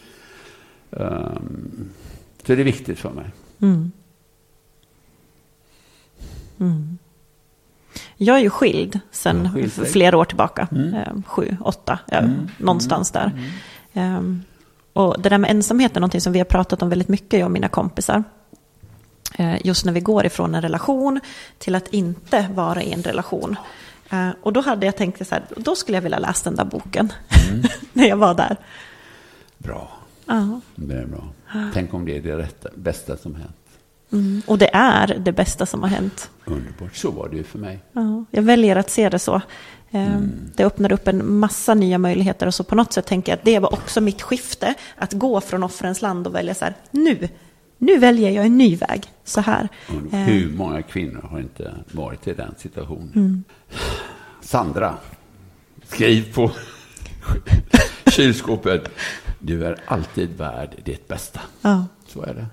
Um, 0.90 1.90
så 2.46 2.54
det 2.54 2.62
är 2.62 2.64
viktigt 2.64 2.98
för 2.98 3.10
mig. 3.10 3.30
Mm. 3.62 3.92
Mm. 6.60 6.98
Jag 8.16 8.36
är 8.36 8.40
ju 8.40 8.50
skild 8.50 9.00
sedan 9.10 9.52
skild 9.54 9.72
flera 9.72 10.18
år 10.18 10.24
tillbaka. 10.24 10.68
Mm. 10.72 10.94
Eh, 10.94 11.22
sju, 11.26 11.56
åtta, 11.60 11.98
ja, 12.06 12.18
Mm. 12.18 12.48
någonstans 12.58 13.10
där. 13.10 13.32
Ehm, 13.92 14.42
och 14.92 15.22
det 15.22 15.28
där 15.28 15.38
med 15.38 15.50
ensamhet 15.50 15.96
är 15.96 16.00
någonting 16.00 16.20
som 16.20 16.32
vi 16.32 16.38
har 16.38 16.44
pratat 16.44 16.82
om 16.82 16.88
väldigt 16.88 17.08
mycket, 17.08 17.38
jag 17.40 17.46
och 17.46 17.52
mina 17.52 17.68
kompisar. 17.68 18.24
Just 19.64 19.84
när 19.84 19.92
vi 19.92 20.00
går 20.00 20.26
ifrån 20.26 20.54
en 20.54 20.62
relation 20.62 21.20
till 21.58 21.74
att 21.74 21.88
inte 21.88 22.48
vara 22.54 22.82
i 22.82 22.92
en 22.92 23.02
relation. 23.02 23.56
Eh, 24.10 24.28
och 24.42 24.52
då 24.52 24.60
hade 24.60 24.86
jag 24.86 24.96
tänkt 24.96 25.26
så 25.28 25.34
här, 25.34 25.44
då 25.56 25.74
skulle 25.76 25.96
jag 25.96 26.02
vilja 26.02 26.18
läsa 26.18 26.50
den 26.50 26.56
där 26.56 26.64
boken. 26.64 27.12
Mm. 27.50 27.62
när 27.92 28.08
jag 28.08 28.16
var 28.16 28.34
där. 28.34 28.56
Bra. 29.58 29.90
Ja. 30.26 30.60
Det 30.74 30.94
är 30.94 31.06
bra. 31.06 31.24
Tänk 31.74 31.94
om 31.94 32.04
det 32.04 32.16
är 32.16 32.22
det 32.22 32.36
rätta, 32.38 32.68
bästa 32.74 33.16
som 33.16 33.34
hänt. 33.34 33.56
Mm. 34.12 34.42
Och 34.46 34.58
det 34.58 34.70
är 34.74 35.06
det 35.18 35.32
bästa 35.32 35.66
som 35.66 35.82
har 35.82 35.88
hänt. 35.88 36.30
Underbart. 36.44 36.96
Så 36.96 37.10
var 37.10 37.28
det 37.28 37.36
ju 37.36 37.44
för 37.44 37.58
mig. 37.58 37.78
Ja, 37.92 38.24
jag 38.30 38.42
väljer 38.42 38.76
att 38.76 38.90
se 38.90 39.08
det 39.08 39.18
så. 39.18 39.40
Eh, 39.90 40.20
Det 40.56 40.64
öppnar 40.64 40.92
upp 40.92 41.08
en 41.08 41.38
massa 41.38 41.74
nya 41.74 41.98
möjligheter 41.98 42.46
och 42.46 42.54
så 42.54 42.64
på 42.64 42.74
något 42.74 42.92
sätt 42.92 43.06
tänker 43.06 43.32
jag 43.32 43.38
att 43.38 43.44
det 43.44 43.58
var 43.58 43.72
också 43.72 44.00
mitt 44.00 44.22
skifte. 44.22 44.74
Att 44.96 45.12
gå 45.12 45.40
från 45.40 45.62
offrens 45.62 46.02
land 46.02 46.26
och 46.26 46.34
välja 46.34 46.54
så 46.54 46.64
här, 46.64 46.74
nu, 46.90 47.28
nu 47.78 47.98
väljer 47.98 48.30
jag 48.30 48.46
en 48.46 48.58
ny 48.58 48.76
väg. 48.76 49.02
Så 49.24 49.40
här. 49.40 49.68
Och 49.88 50.14
Eh, 50.14 50.20
Hur 50.20 50.52
många 50.52 50.82
kvinnor 50.82 51.28
har 51.30 51.38
inte 51.40 51.74
varit 51.92 52.26
i 52.28 52.32
den 52.32 52.54
situationen? 52.58 53.12
Mm. 53.14 53.44
Sandra, 54.40 54.94
skriv 55.88 56.34
på 56.34 56.50
kylskåpet. 58.06 58.88
Du 59.38 59.64
är 59.66 59.76
alltid 59.86 60.36
värd 60.38 60.70
ditt 60.84 61.08
bästa. 61.08 61.40
ja. 61.62 61.86
Så 62.06 62.22
är 62.22 62.34
det. 62.34 62.46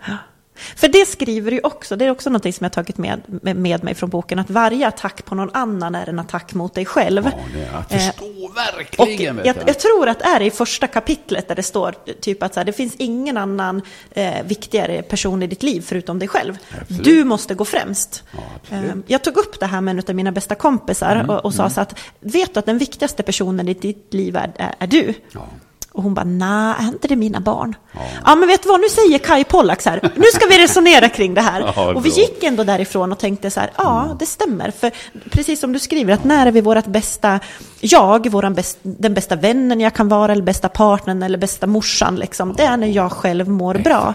För 0.56 0.88
det 0.88 1.06
skriver 1.06 1.52
ju 1.52 1.60
också, 1.64 1.96
det 1.96 2.06
är 2.06 2.12
också 2.12 2.30
något 2.30 2.56
som 2.56 2.64
jag 2.64 2.74
tagit 2.74 2.98
med, 2.98 3.22
med, 3.42 3.84
mig 3.84 3.96
från 3.96 4.10
boken, 4.10 4.40
att 4.40 4.50
varje 4.50 4.88
attack 4.88 5.26
på 5.26 5.36
någon 5.36 5.50
annan 5.54 5.96
är 5.96 6.10
en 6.10 6.20
attack 6.20 6.54
mot 6.54 6.74
dig 6.74 6.86
själv. 6.86 7.26
Ja, 7.26 7.32
det 7.54 7.70
att 7.78 7.92
Eh, 7.92 8.76
verkligen. 8.76 9.38
jag, 9.46 9.54
vet 9.54 9.64
jag 9.68 9.80
tror 9.80 10.08
att 10.08 10.20
det 10.20 10.26
är 10.26 10.42
i 10.42 10.52
första 10.52 10.88
kapitlet 10.88 11.48
där 11.48 11.56
det 11.56 11.64
står 11.64 11.96
typ 12.22 12.44
att 12.44 12.54
så 12.54 12.60
här, 12.60 12.66
det 12.66 12.74
finns 12.74 12.96
ingen 12.98 13.38
annan 13.38 13.82
eh, 14.12 14.44
viktigare 14.46 15.02
person 15.02 15.44
i 15.44 15.48
ditt 15.48 15.64
liv 15.64 15.82
förutom 15.82 16.20
dig 16.20 16.28
själv. 16.28 16.58
Absolut. 16.82 17.04
Du 17.04 17.24
måste 17.24 17.56
gå 17.56 17.66
främst. 17.66 18.24
Ja, 18.32 18.40
absolut. 18.56 18.84
Mm, 18.84 19.00
Eh, 19.00 19.04
jag 19.08 19.24
tog 19.24 19.38
upp 19.38 19.60
det 19.60 19.66
här 19.66 19.82
med 19.82 19.92
en 20.00 20.04
av 20.08 20.16
mina 20.16 20.32
bästa 20.32 20.56
kompisar 20.56 21.26
och, 21.30 21.46
och 21.46 21.54
sa 21.54 21.70
så 21.70 21.82
att 21.82 22.00
vet 22.20 22.54
du 22.54 22.60
att 22.60 22.66
den 22.66 22.78
viktigaste 22.78 23.24
personen 23.24 23.70
i 23.70 23.74
ditt 23.74 24.14
liv 24.14 24.36
är, 24.36 24.52
är, 24.56 24.76
är 24.80 24.88
du? 24.88 25.14
Ja. 25.32 25.48
Och 25.94 26.04
hon 26.04 26.14
bara, 26.14 26.26
nej, 26.26 26.76
är 26.80 26.88
inte 26.88 27.08
det 27.08 27.16
mina 27.16 27.40
barn? 27.40 27.76
Ja. 27.92 28.00
Ja. 28.26 28.36
men 28.36 28.48
vet 28.48 28.64
du 28.64 28.70
vad, 28.70 28.82
nu 28.82 28.90
säger 28.90 29.18
Kai 29.18 29.44
Pollak 29.44 29.82
så 29.82 29.90
här, 29.90 30.12
nu 30.16 30.26
ska 30.34 30.46
vi 30.48 30.64
resonera 30.64 31.10
kring 31.10 31.34
det 31.34 31.42
här. 31.42 31.62
Ja, 31.76 31.94
och 31.94 32.06
vi. 32.06 32.10
Mm. 32.10 32.20
gick 32.22 32.44
ändå 32.44 32.64
därifrån 32.64 33.12
och 33.12 33.20
tänkte 33.20 33.52
så 33.52 33.60
här, 33.60 33.72
ja, 33.78 34.16
det 34.20 34.26
stämmer. 34.26 34.72
För 34.72 34.92
precis 35.30 35.60
som 35.60 35.74
du 35.74 35.80
skriver, 35.80 36.14
att 36.14 36.24
när 36.24 36.48
är 36.48 36.52
vi 36.52 36.62
vårt 36.62 36.86
bästa 36.86 37.40
jag, 37.80 38.30
våran 38.30 38.54
bäst, 38.54 38.78
den 38.82 39.14
bästa 39.14 39.36
vännen 39.36 39.82
jag 39.82 39.94
kan 39.94 40.10
vara, 40.10 40.32
eller 40.32 40.44
bästa 40.44 40.70
partnern, 40.70 41.24
eller 41.24 41.38
bästa 41.38 41.68
morsan, 41.68 42.16
liksom. 42.16 42.54
det 42.58 42.64
är 42.64 42.78
när 42.78 42.88
jag 42.88 43.12
själv 43.12 43.50
mår 43.50 43.76
bra. 43.76 44.14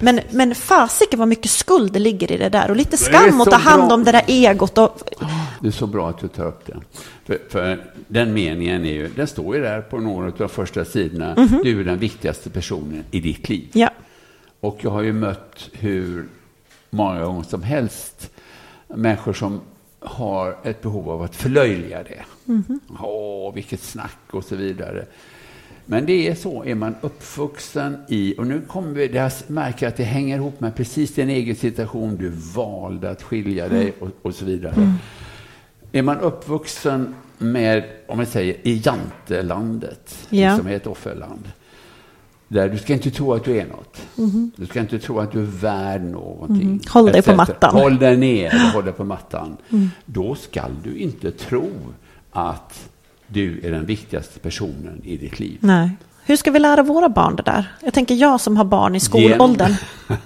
Men, 0.00 0.20
men 0.30 0.54
fasiken 0.54 1.18
vad 1.18 1.28
mycket 1.28 1.50
skuld 1.50 1.92
det 1.92 1.98
ligger 1.98 2.32
i 2.32 2.36
det 2.36 2.48
där 2.48 2.70
och 2.70 2.76
lite 2.76 2.96
skam 2.96 3.40
att 3.40 3.50
ta 3.50 3.56
hand 3.56 3.82
bra. 3.88 3.94
om 3.94 4.04
det 4.04 4.12
där 4.12 4.24
egot. 4.26 4.78
Och, 4.78 5.00
Det 5.60 5.66
är 5.68 5.72
så 5.72 5.86
bra 5.86 6.08
att 6.08 6.18
du 6.18 6.28
tar 6.28 6.46
upp 6.46 6.66
det. 6.66 6.80
För, 7.24 7.38
för 7.50 7.84
den 8.08 8.32
meningen 8.32 8.84
är 8.84 8.92
ju, 8.92 9.08
den 9.08 9.26
står 9.26 9.56
ju 9.56 9.62
där 9.62 9.80
på 9.80 9.98
några 9.98 10.26
av 10.26 10.34
de 10.38 10.48
första 10.48 10.84
sidorna. 10.84 11.34
Du 11.64 11.80
är 11.80 11.84
den 11.84 11.98
viktigaste 11.98 12.50
personen 12.50 13.04
i 13.10 13.20
ditt 13.20 13.48
liv. 13.48 13.68
ja, 13.72 13.90
Och 14.60 14.78
jag 14.80 14.90
har 14.90 15.02
ju 15.02 15.12
mött 15.12 15.68
hur 15.72 16.28
många 16.90 17.24
gånger 17.24 17.42
som 17.42 17.62
helst 17.62 18.30
människor 18.88 19.32
som 19.32 19.60
har 20.00 20.56
ett 20.64 20.82
behov 20.82 21.10
av 21.10 21.22
att 21.22 21.36
förlöjliga 21.36 22.02
det. 22.02 22.24
Åh, 23.00 23.54
vilket 23.54 23.82
snack 23.82 24.18
och 24.30 24.44
så 24.44 24.56
vidare. 24.56 25.06
Men 25.86 26.06
det 26.06 26.28
är 26.28 26.34
så, 26.34 26.64
är 26.64 26.74
man 26.74 26.94
uppvuxen 27.00 27.96
i, 28.08 28.34
och 28.38 28.46
nu 28.46 28.60
kommer 28.60 28.92
vi, 28.92 29.06
jag 29.16 29.32
märker 29.46 29.88
att 29.88 29.96
det 29.96 30.04
hänger 30.04 30.36
ihop 30.36 30.60
med 30.60 30.76
precis 30.76 31.14
din 31.14 31.30
egen 31.30 31.56
situation, 31.56 32.16
du 32.16 32.28
valde 32.54 33.10
att 33.10 33.22
skilja 33.22 33.68
dig 33.68 33.82
Mm. 33.82 33.94
och, 34.00 34.26
och 34.26 34.34
så 34.34 34.44
vidare. 34.44 34.94
Är 35.92 36.02
man 36.02 36.18
uppvuxen 36.20 37.14
med, 37.38 37.84
om 38.08 38.18
jag 38.18 38.28
säger, 38.28 38.56
i 38.62 38.82
jantelandet, 38.84 40.26
Ja. 40.30 40.56
som 40.56 40.66
är 40.66 40.72
ett 40.76 40.86
offerland, 40.86 41.48
där 42.48 42.68
du 42.68 42.78
ska 42.78 42.92
inte 42.92 43.10
tro 43.10 43.32
att 43.34 43.44
du 43.44 43.56
är 43.58 43.66
något. 43.66 44.02
Du 44.56 44.66
ska 44.66 44.80
inte 44.80 44.98
tro 44.98 45.18
att 45.20 45.32
du 45.32 45.38
är 45.40 45.44
värd 45.60 46.02
någonting. 46.02 46.62
Mm. 46.68 46.80
Håll 46.88 47.06
dig 47.12 47.22
på 47.22 47.34
mattan. 47.34 47.74
Håll 47.74 47.98
dig 47.98 48.16
ner, 48.16 48.72
håll 48.74 48.84
dig 48.84 48.92
på 48.92 49.04
mattan. 49.04 49.56
Då 50.06 50.34
ska 50.34 50.62
du 50.84 50.96
inte 50.96 51.30
tro 51.30 51.70
att 52.30 52.88
du 53.32 53.60
är 53.66 53.70
den 53.70 53.86
viktigaste 53.86 54.38
personen 54.40 55.00
i 55.04 55.16
ditt 55.16 55.40
liv. 55.40 55.58
Nej. 55.60 55.90
Hur 56.24 56.36
ska 56.36 56.50
vi 56.50 56.58
lära 56.58 56.82
våra 56.82 57.08
barn 57.08 57.36
det 57.36 57.42
där? 57.42 57.72
Jag 57.80 57.94
tänker 57.94 58.14
jag 58.14 58.40
som 58.40 58.56
har 58.56 58.64
barn 58.64 58.94
i 58.96 59.00
skolåldern. 59.00 59.74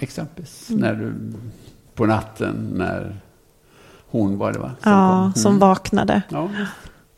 exempelvis 0.00 0.66
när 0.70 0.94
du 0.94 1.12
på 1.94 2.06
natten 2.06 2.72
när 2.74 3.16
hon 4.10 4.38
var 4.38 4.52
det 4.52 4.58
va? 4.58 4.70
Som 4.82 4.92
Ja, 4.92 5.30
kom. 5.34 5.42
som 5.42 5.50
Mm. 5.50 5.58
vaknade. 5.60 6.22
Ja, 6.28 6.48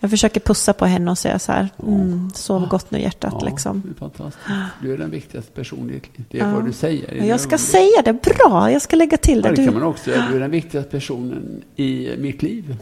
Jag 0.04 0.10
försöker 0.10 0.40
pussa 0.40 0.72
på 0.72 0.84
henne 0.86 1.10
och 1.10 1.18
säga 1.18 1.38
så 1.38 1.52
här, 1.52 1.68
mm, 1.82 2.30
sov 2.34 2.68
gott 2.68 2.90
nu 2.90 3.00
hjärtat 3.00 3.34
ja, 3.40 3.46
liksom. 3.48 3.82
det 3.84 3.90
är 3.90 3.94
fantastiskt. 3.94 4.46
Du 4.82 4.92
är 4.94 4.98
den 4.98 5.10
viktigaste 5.10 5.52
personen 5.52 5.90
i 5.90 5.92
ditt 5.92 6.18
liv. 6.18 6.24
Det 6.30 6.40
är 6.40 6.46
Ja. 6.48 6.54
vad 6.54 6.64
du 6.64 6.72
säger. 6.72 7.24
Jag 7.24 7.40
ska 7.40 7.58
säga 7.58 8.02
det 8.04 8.12
bra, 8.22 8.70
jag 8.72 8.82
ska 8.82 8.96
lägga 8.96 9.16
till 9.16 9.36
Ja, 9.38 9.42
det. 9.42 9.48
det 9.56 9.64
kan 9.64 9.74
Du, 9.74 9.80
man 9.80 9.82
också. 9.88 10.10
Du 10.30 10.36
är 10.36 10.40
den 10.40 10.50
viktigaste 10.50 10.90
personen 10.90 11.62
i 11.76 12.16
mitt 12.18 12.42
liv. 12.42 12.76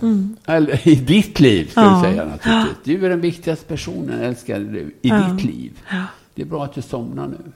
Eller 0.47 0.89
i 0.89 0.95
ditt 0.95 1.41
liv, 1.41 1.71
ska 1.71 1.81
Mm. 1.81 1.93
Ja. 1.93 1.99
du 2.03 2.11
säga 2.11 2.25
naturligtvis. 2.25 2.77
Du 3.01 3.07
är 3.07 3.11
den 3.11 3.21
viktigaste 3.21 3.65
personen, 3.67 4.21
älskade 4.21 4.65
du, 4.65 4.95
i 5.03 5.11
ditt 5.11 5.45
liv. 5.45 5.73
Det 6.35 6.43
är 6.43 6.47
bra 6.47 6.65
att 6.65 6.75
du 6.75 6.83
somnar 6.83 7.27
nu. 7.29 7.53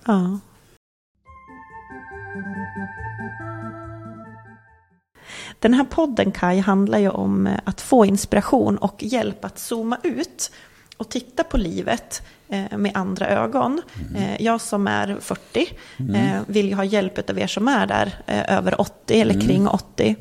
Den 5.65 5.75
här 5.75 5.85
podden 5.85 6.33
Kai 6.33 6.61
handlar 6.61 6.99
ju 6.99 7.09
om 7.09 7.47
eh, 7.47 7.59
att 7.65 7.81
få 7.81 8.05
inspiration 8.07 8.77
och 8.79 9.03
hjälp 9.03 9.45
att 9.45 9.59
zooma 9.59 9.99
ut 10.03 10.51
och 10.97 11.09
titta 11.09 11.45
på 11.45 11.57
livet 11.57 12.23
eh, 12.49 12.79
med 12.79 12.93
andra 12.95 13.29
ögon. 13.29 13.83
Eh, 14.17 14.43
Jag 14.43 14.61
som 14.61 14.87
är 14.89 15.17
40 15.21 15.67
eh, 16.15 16.41
vill 16.47 16.69
ju 16.69 16.75
ha 16.75 16.85
hjälp 16.85 17.31
av 17.31 17.39
er 17.39 17.47
som 17.47 17.69
är 17.69 17.87
där 17.87 18.15
över 18.49 18.81
80 18.81 19.21
eller 19.21 19.41
kring 19.41 19.69
80. 19.69 20.17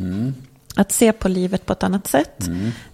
Att 0.75 0.91
se 0.91 1.11
på 1.11 1.27
livet 1.29 1.65
på 1.65 1.73
ett 1.73 1.83
annat 1.83 2.07
sätt. 2.07 2.47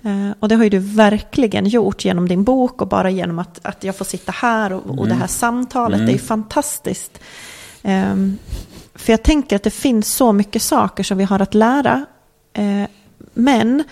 Eh, 0.03 0.31
Och 0.39 0.47
det 0.49 0.55
har 0.55 0.63
ju 0.63 0.69
du 0.69 0.79
verkligen 0.79 1.65
gjort 1.65 2.05
genom 2.05 2.27
din 2.27 2.43
bok 2.43 2.81
och 2.81 2.87
bara 2.87 3.09
genom 3.09 3.39
att, 3.39 3.59
att 3.65 3.83
jag 3.83 3.95
får 3.95 4.05
sitta 4.05 4.31
här 4.31 4.73
och, 4.73 4.99
och 4.99 5.07
det 5.07 5.13
här 5.15 5.27
samtalet. 5.27 5.99
Det 5.99 6.11
är 6.11 6.13
ju 6.13 6.19
fantastiskt. 6.19 7.19
Ehm, 7.83 8.37
för 8.95 9.13
jag 9.13 9.23
tänker 9.23 9.55
att 9.55 9.63
det 9.63 9.69
finns 9.71 10.13
så 10.15 10.31
mycket 10.33 10.61
saker 10.61 11.03
som 11.03 11.17
vi 11.17 11.23
har 11.23 11.39
att 11.39 11.53
lära. 11.53 12.05
Eh, 12.53 12.89
men 13.33 13.83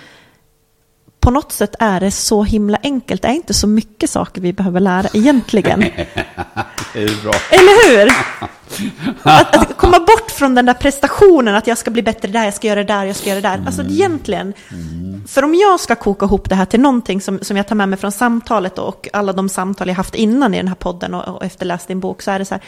på 1.19 1.31
något 1.31 1.51
sätt 1.51 1.75
är 1.79 1.99
det 1.99 2.11
så 2.11 2.43
himla 2.43 2.77
enkelt. 2.83 3.21
Det 3.21 3.27
är 3.27 3.33
inte 3.33 3.53
så 3.53 3.67
mycket 3.67 4.09
saker 4.09 4.41
vi 4.41 4.53
behöver 4.53 4.79
lära 4.79 5.07
egentligen. 5.13 5.79
Det 6.93 7.03
är 7.03 7.23
bra. 7.23 7.33
Eller 7.51 7.89
hur? 7.89 8.11
Att, 9.23 9.55
att 9.55 9.77
komma 9.77 9.99
bort 9.99 10.31
från 10.31 10.55
den 10.55 10.65
där 10.65 10.73
prestationen, 10.73 11.55
att 11.55 11.67
jag 11.67 11.77
ska 11.77 11.91
bli 11.91 12.01
bättre 12.01 12.27
där, 12.27 12.43
jag 12.43 12.53
ska 12.53 12.67
göra 12.67 12.83
det 12.83 12.93
där, 12.93 13.05
jag 13.05 13.15
ska 13.15 13.29
göra 13.29 13.41
det 13.41 13.47
där. 13.47 13.63
Alltså 13.65 13.81
egentligen, 13.81 14.53
för 15.27 15.43
om 15.43 15.55
jag 15.55 15.79
ska 15.79 15.95
koka 15.95 16.25
ihop 16.25 16.49
det 16.49 16.55
här 16.55 16.65
till 16.65 16.79
någonting 16.79 17.21
som, 17.21 17.39
som 17.41 17.57
jag 17.57 17.67
tar 17.67 17.75
med 17.75 17.89
mig 17.89 17.99
från 17.99 18.11
samtalet 18.11 18.79
och 18.79 19.07
alla 19.13 19.33
de 19.33 19.49
samtal 19.49 19.87
jag 19.87 19.95
haft 19.95 20.15
innan 20.15 20.53
i 20.53 20.57
den 20.57 20.67
här 20.67 20.75
podden 20.75 21.13
och, 21.13 21.35
och 21.35 21.45
efter 21.45 21.65
läst 21.65 21.87
din 21.87 21.99
bok, 21.99 22.21
så 22.21 22.31
är 22.31 22.39
det 22.39 22.45
så 22.45 22.53
här, 22.53 22.63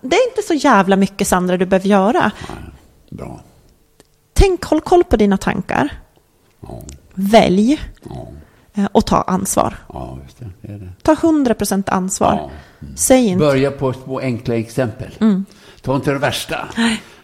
det 0.00 0.16
är 0.16 0.28
inte 0.28 0.42
så 0.42 0.54
jävla 0.54 0.96
mycket 0.96 1.28
Sandra 1.28 1.56
du 1.56 1.66
behöver 1.66 1.88
göra. 1.88 2.30
Bra. 3.10 3.40
Tänk, 4.38 4.64
håll 4.64 4.80
koll 4.80 5.04
på 5.04 5.16
dina 5.16 5.36
tankar, 5.36 5.88
Ja, 6.60 6.82
välj 7.14 7.80
ja, 8.02 8.28
eh, 8.74 8.88
och 8.92 9.06
ta 9.06 9.22
ansvar. 9.22 9.74
ja 9.92 10.18
det. 10.38 10.46
det, 10.68 10.78
det. 10.78 10.88
Ta 11.02 11.14
100% 11.14 11.90
ansvar. 11.90 12.34
Ja. 12.34 12.50
Säg 12.96 13.26
inte, 13.26 13.38
Börja 13.38 13.70
på 13.70 13.92
små 13.92 14.20
enkla 14.20 14.54
exempel. 14.56 15.10
Ta 15.82 15.96
inte 15.96 16.10
det 16.12 16.18
värsta. 16.18 16.68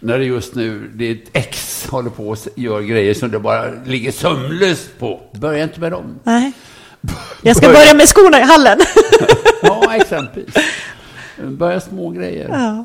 När 0.01 0.19
det 0.19 0.25
just 0.25 0.55
nu, 0.55 0.89
ditt 0.95 1.31
ex 1.33 1.87
håller 1.91 2.11
på 2.11 2.29
och 2.29 2.39
gör 2.55 2.81
grejer 2.81 3.15
som 3.15 3.31
du 3.31 3.39
bara 3.39 3.71
ligger 3.85 4.12
sömnlöst 4.12 4.99
på. 4.99 5.21
Börja 5.33 5.65
inte 5.65 5.81
med 5.81 5.93
dem. 5.93 6.19
nej. 6.23 6.53
Jag 7.43 7.57
ska 7.57 7.69
börja 7.69 7.95
med 7.95 8.09
skorna 8.09 8.41
i 8.41 8.43
hallen. 8.43 8.79
Ja, 9.62 9.95
exempelvis. 10.01 10.55
Börja 11.43 11.81
små 11.81 12.11
grejer. 12.11 12.49
Ja. 12.49 12.85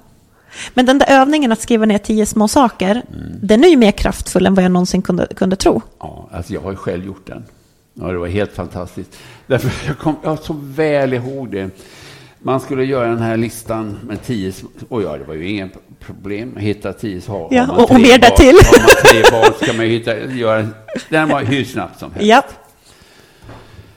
Men 0.74 0.86
den 0.86 0.98
där 1.00 1.08
övningen 1.10 1.52
att 1.52 1.62
skriva 1.62 1.86
ner 1.86 1.98
tio 1.98 2.26
små 2.26 2.48
saker, 2.48 3.02
den 3.42 3.64
är 3.64 3.68
ju 3.68 3.78
mer 3.78 3.92
kraftfull 3.92 4.46
än 4.46 4.56
vad 4.56 4.64
jag 4.66 4.72
någonsin 4.72 5.02
kunde, 5.02 5.28
kunde 5.36 5.56
tro. 5.56 5.82
Ja, 6.00 6.30
alltså 6.32 6.54
jag 6.54 6.62
har 6.62 6.72
ju 6.72 6.78
själv 6.78 7.06
gjort 7.06 7.28
den. 7.28 7.46
Ja, 7.94 8.08
det 8.08 8.18
var 8.18 8.28
helt 8.28 8.54
fantastiskt. 8.54 9.18
Därför 9.48 9.88
jag 9.88 9.98
kom 9.98 10.16
jag 10.24 10.40
så 10.40 10.56
väl 10.62 11.14
ihåg 11.14 11.52
det. 11.52 11.70
Man 12.42 12.60
skulle 12.60 12.84
göra 12.86 13.08
den 13.08 13.22
här 13.22 13.38
listan 13.38 14.00
med 14.04 14.24
tio, 14.24 14.52
sm- 14.52 14.66
och 14.90 15.02
ja, 15.04 15.18
det 15.18 15.24
var 15.24 15.34
ju 15.34 15.50
inga 15.50 15.70
problem 16.00 16.54
att 16.58 16.62
hitta 16.64 16.94
tio 16.94 17.22
så 17.22 17.32
har, 17.32 17.48
Ja, 17.52 17.66
man 17.68 17.76
och- 17.76 17.92
och 17.92 18.00
mer 18.02 18.18
därtill. 18.18 18.56
Har 18.64 18.80
man 18.80 19.12
tre 19.12 19.22
barn 19.32 19.54
ska 19.64 19.74
man 19.78 19.86
hitta, 19.86 20.18
göra, 20.20 20.68
den 21.10 21.30
var 21.30 21.42
hur 21.44 21.64
snabbt 21.64 22.00
som 22.00 22.12
helst. 22.14 22.28
Ja. 22.30 22.44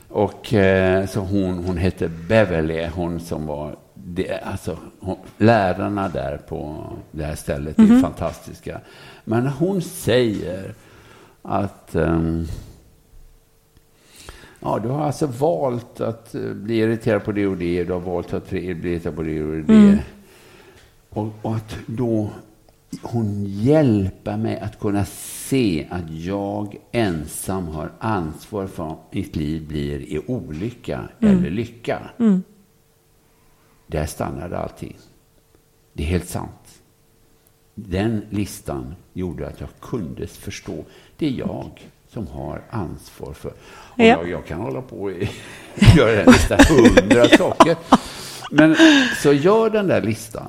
Och 0.09 0.55
eh, 0.55 1.07
så 1.07 1.21
hon, 1.21 1.65
hon 1.67 1.77
hette 1.77 2.09
Beverly, 2.09 2.87
hon 2.95 3.21
som 3.21 3.47
var, 3.47 3.75
det, 4.05 4.39
alltså 4.39 4.79
hon, 5.01 5.17
lärarna 5.39 6.09
där 6.09 6.37
på 6.37 6.93
det 7.11 7.25
här 7.25 7.35
stället 7.35 7.79
är 7.79 8.01
fantastiska. 8.01 8.81
Men 9.25 9.47
hon 9.47 9.83
säger 9.83 10.75
att 11.43 11.95
ehm, 11.95 12.47
Ja, 14.65 14.79
du 14.83 14.89
har 14.89 15.05
alltså 15.05 15.27
valt 15.27 16.01
att 16.01 16.35
eh, 16.35 16.53
bli 16.53 16.79
irriterad 16.79 17.25
på 17.25 17.33
det 17.33 17.47
och 17.47 17.57
det. 17.57 17.85
Du 17.85 17.93
har 17.93 18.01
valt 18.01 18.33
att 18.35 18.51
bli 18.51 18.65
irriterad 18.67 19.17
på 19.17 19.23
det 19.23 19.43
och 19.43 19.57
det. 19.57 19.99
Och, 21.09 21.29
och 21.43 21.57
att 21.57 21.77
då 21.87 22.31
hon 23.03 23.45
hjälper 23.47 24.37
mig 24.37 24.61
att 24.61 24.79
kunna 24.81 25.05
se 25.05 25.87
att 25.91 26.11
jag 26.11 26.77
ensam 26.93 27.67
har 27.69 27.93
ansvar 27.99 28.67
för 28.67 28.93
att 28.93 29.15
mitt 29.15 29.37
liv 29.37 29.69
blir 29.69 30.01
i 30.01 30.21
olycka 30.27 31.01
eller 31.21 31.51
lycka. 31.51 31.99
Där 33.93 34.07
stannade 34.07 34.59
allting. 34.59 34.97
Det 35.93 36.03
är 36.03 36.07
helt 36.07 36.29
sant. 36.29 36.81
Den 37.75 38.23
listan 38.31 38.95
gjorde 39.13 39.47
att 39.49 39.61
jag 39.61 39.69
kunde 39.81 40.27
förstå. 40.27 40.85
Det 41.17 41.27
är 41.27 41.31
jag 41.31 41.71
som 42.09 42.27
har 42.27 42.63
ansvar 42.71 43.33
för. 43.33 43.49
Och 43.51 43.55
Ja. 43.97 44.05
jag, 44.05 44.29
jag 44.31 44.47
kan 44.47 44.61
hålla 44.61 44.83
på 44.83 44.97
och 45.03 45.11
göra 45.97 46.11
den 46.17 46.27
listan 46.33 46.59
hundra 46.69 47.29
saker. 47.29 47.77
Men 48.51 48.77
så 49.23 49.33
gör 49.33 49.71
den 49.71 49.87
där 49.87 50.03
listan, 50.03 50.49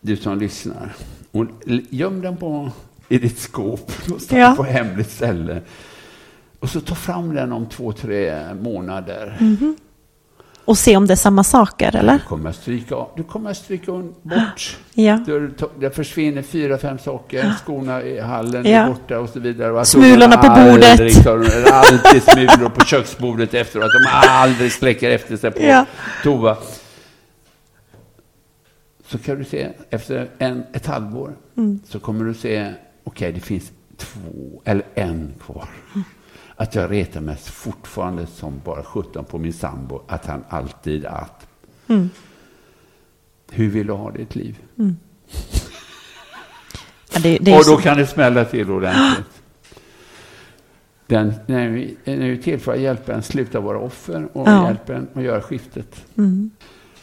du 0.00 0.16
som 0.16 0.38
lyssnar. 0.38 0.94
Och 1.30 1.46
göm 1.90 2.20
den 2.20 2.36
på, 2.36 2.70
i 3.08 3.18
ditt 3.18 3.38
skåp 3.38 3.92
någonstans 4.06 4.38
Ja. 4.38 4.54
på 4.56 4.62
hemligt 4.62 5.10
ställe. 5.10 5.60
Och 6.58 6.70
så 6.70 6.80
ta 6.80 6.94
fram 6.94 7.34
den 7.34 7.52
om 7.52 7.66
två, 7.66 7.92
tre 7.92 8.54
månader. 8.54 9.38
Och 10.64 10.78
se 10.78 10.96
om 10.96 11.06
det 11.06 11.14
är 11.14 11.16
samma 11.16 11.44
saker, 11.44 11.96
eller? 11.96 12.12
Du 12.12 12.18
kommer 12.20 12.50
att 12.50 12.56
stryka, 12.56 13.06
du 13.16 13.22
kommer 13.22 13.50
att 13.50 13.56
stryka 13.56 13.92
bort. 14.22 14.78
Ja. 14.94 15.16
Du- 15.26 15.54
Det 15.80 15.90
försvinner 15.90 16.42
fyra, 16.42 16.78
fem 16.78 16.98
saker. 16.98 17.54
Skorna 17.64 18.02
i 18.02 18.20
hallen 18.20 18.64
Ja. 18.66 18.78
är 18.78 18.88
borta 18.88 19.18
och 19.20 19.28
så 19.28 19.40
vidare. 19.40 19.72
Och 19.72 19.86
Smulorna 19.86 20.36
på 20.36 20.48
bordet. 20.48 20.90
aldrig 20.90 21.14
Det 21.24 21.68
är 21.68 21.72
alltid 21.72 22.22
smulor 22.22 22.68
på 22.68 22.84
köksbordet 22.84 23.54
efteråt. 23.54 23.90
De 23.92 24.10
aldrig 24.28 24.72
släcker 24.72 25.10
efter 25.10 25.36
sig 25.36 25.50
på 25.50 25.62
Ja. 25.62 25.86
toa. 26.22 26.56
Så 29.06 29.18
kan 29.18 29.38
du 29.38 29.44
se, 29.44 29.68
efter 29.90 30.28
en, 30.38 30.64
ett 30.72 30.86
halvår, 30.86 31.32
Mm. 31.56 31.80
så 31.88 31.98
kommer 31.98 32.24
du 32.24 32.34
se, 32.34 32.72
okej, 33.04 33.32
det 33.32 33.40
finns 33.40 33.72
två, 33.96 34.62
eller 34.64 34.84
en 34.94 35.34
kvar. 35.44 35.68
Att 36.56 36.74
jag 36.74 36.90
retar 36.90 37.20
mig 37.20 37.36
fortfarande 37.36 38.26
som 38.26 38.60
bara 38.64 38.82
17 38.84 39.24
på 39.24 39.38
min 39.38 39.52
sambo, 39.52 40.00
att 40.08 40.26
han 40.26 40.44
alltid 40.48 41.06
att. 41.06 41.46
Mm. 41.86 42.10
Hur 43.50 43.70
vill 43.70 43.86
du 43.86 43.92
ha 43.92 44.10
ditt 44.10 44.36
liv? 44.36 44.58
Ja, 47.14 47.20
det, 47.22 47.38
det 47.38 47.52
och 47.52 47.58
då 47.58 47.62
så. 47.62 47.76
kan 47.76 47.96
det 47.96 48.06
smälla 48.06 48.44
till 48.44 48.70
ordentligt. 48.70 49.26
Den, 51.06 51.32
den 51.46 51.56
är 51.56 51.68
ju- 51.68 51.96
den 52.04 52.22
är 52.22 52.26
ju 52.26 52.42
till 52.42 52.60
för 52.60 52.72
att 52.72 52.80
hjälpa 52.80 53.12
en 53.14 53.22
sluta 53.22 53.60
vara 53.60 53.78
offer 53.78 54.28
och 54.32 54.48
Ja. 54.48 54.66
hjälpa 54.66 54.94
en 54.94 55.08
att 55.14 55.22
göra 55.22 55.40
skiftet. 55.42 56.04
Mm. 56.16 56.50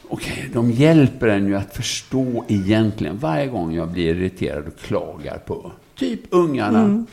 Okej, 0.10 0.50
de 0.54 0.72
hjälper 0.72 1.28
en 1.28 1.48
ju 1.48 1.56
att 1.56 1.76
förstå 1.76 2.46
egentligen 2.48 3.18
varje 3.18 3.48
gång 3.48 3.74
jag 3.74 3.92
blir 3.92 4.16
irriterad 4.16 4.68
och 4.68 4.78
klagar 4.80 5.38
på 5.38 5.72
typ 5.96 6.20
ungarna. 6.30 7.06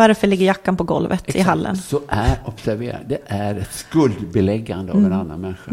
Varför 0.00 0.26
ligger 0.26 0.46
jackan 0.46 0.76
på 0.76 0.84
golvet 0.84 1.20
Exakt. 1.20 1.36
i 1.36 1.40
hallen? 1.40 1.76
Så 1.76 2.00
är, 2.08 2.38
observera, 2.44 2.98
det 3.06 3.18
är 3.26 3.54
ett 3.54 3.72
skuldbeläggande 3.72 4.92
av 4.92 4.98
Mm. 4.98 5.12
en 5.12 5.18
annan 5.18 5.40
människa. 5.40 5.70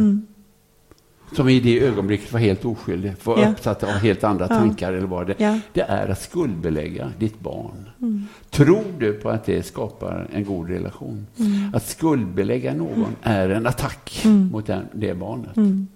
Som 1.36 1.49
i 1.49 1.59
det 1.59 1.80
ögonblicket 1.86 2.32
var 2.34 2.39
helt 2.39 2.65
oskyldig, 2.65 3.13
var 3.23 3.39
Ja. 3.41 3.49
uppsatt 3.49 3.84
av 3.84 3.89
helt 3.89 4.23
andra 4.23 4.47
tankar 4.47 4.93
eller 4.93 5.07
vad 5.07 5.28
det 5.28 5.36
Ja. 5.38 5.59
Det 5.73 5.82
är 5.82 6.07
att 6.07 6.21
skuldbelägga 6.21 7.11
ditt 7.19 7.39
barn. 7.39 7.89
Mm. 8.01 8.28
Tror 8.49 8.84
du 8.99 9.13
på 9.13 9.30
att 9.30 9.45
det 9.45 9.63
skapar 9.63 10.28
en 10.34 10.45
god 10.45 10.69
relation? 10.69 11.28
Mm. 11.39 11.71
Att 11.75 11.86
skuldbelägga 11.86 12.73
någon 12.73 13.15
är 13.23 13.49
en 13.49 13.65
attack 13.67 14.21
mot 14.25 14.65
den, 14.67 14.86
det 14.93 15.13
barnet. 15.13 15.57
Mm. 15.57 15.88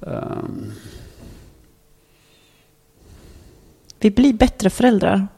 Um, 0.00 0.72
Vi 4.00 4.10
blir 4.10 4.32
bättre 4.32 4.70
föräldrar 4.70 5.28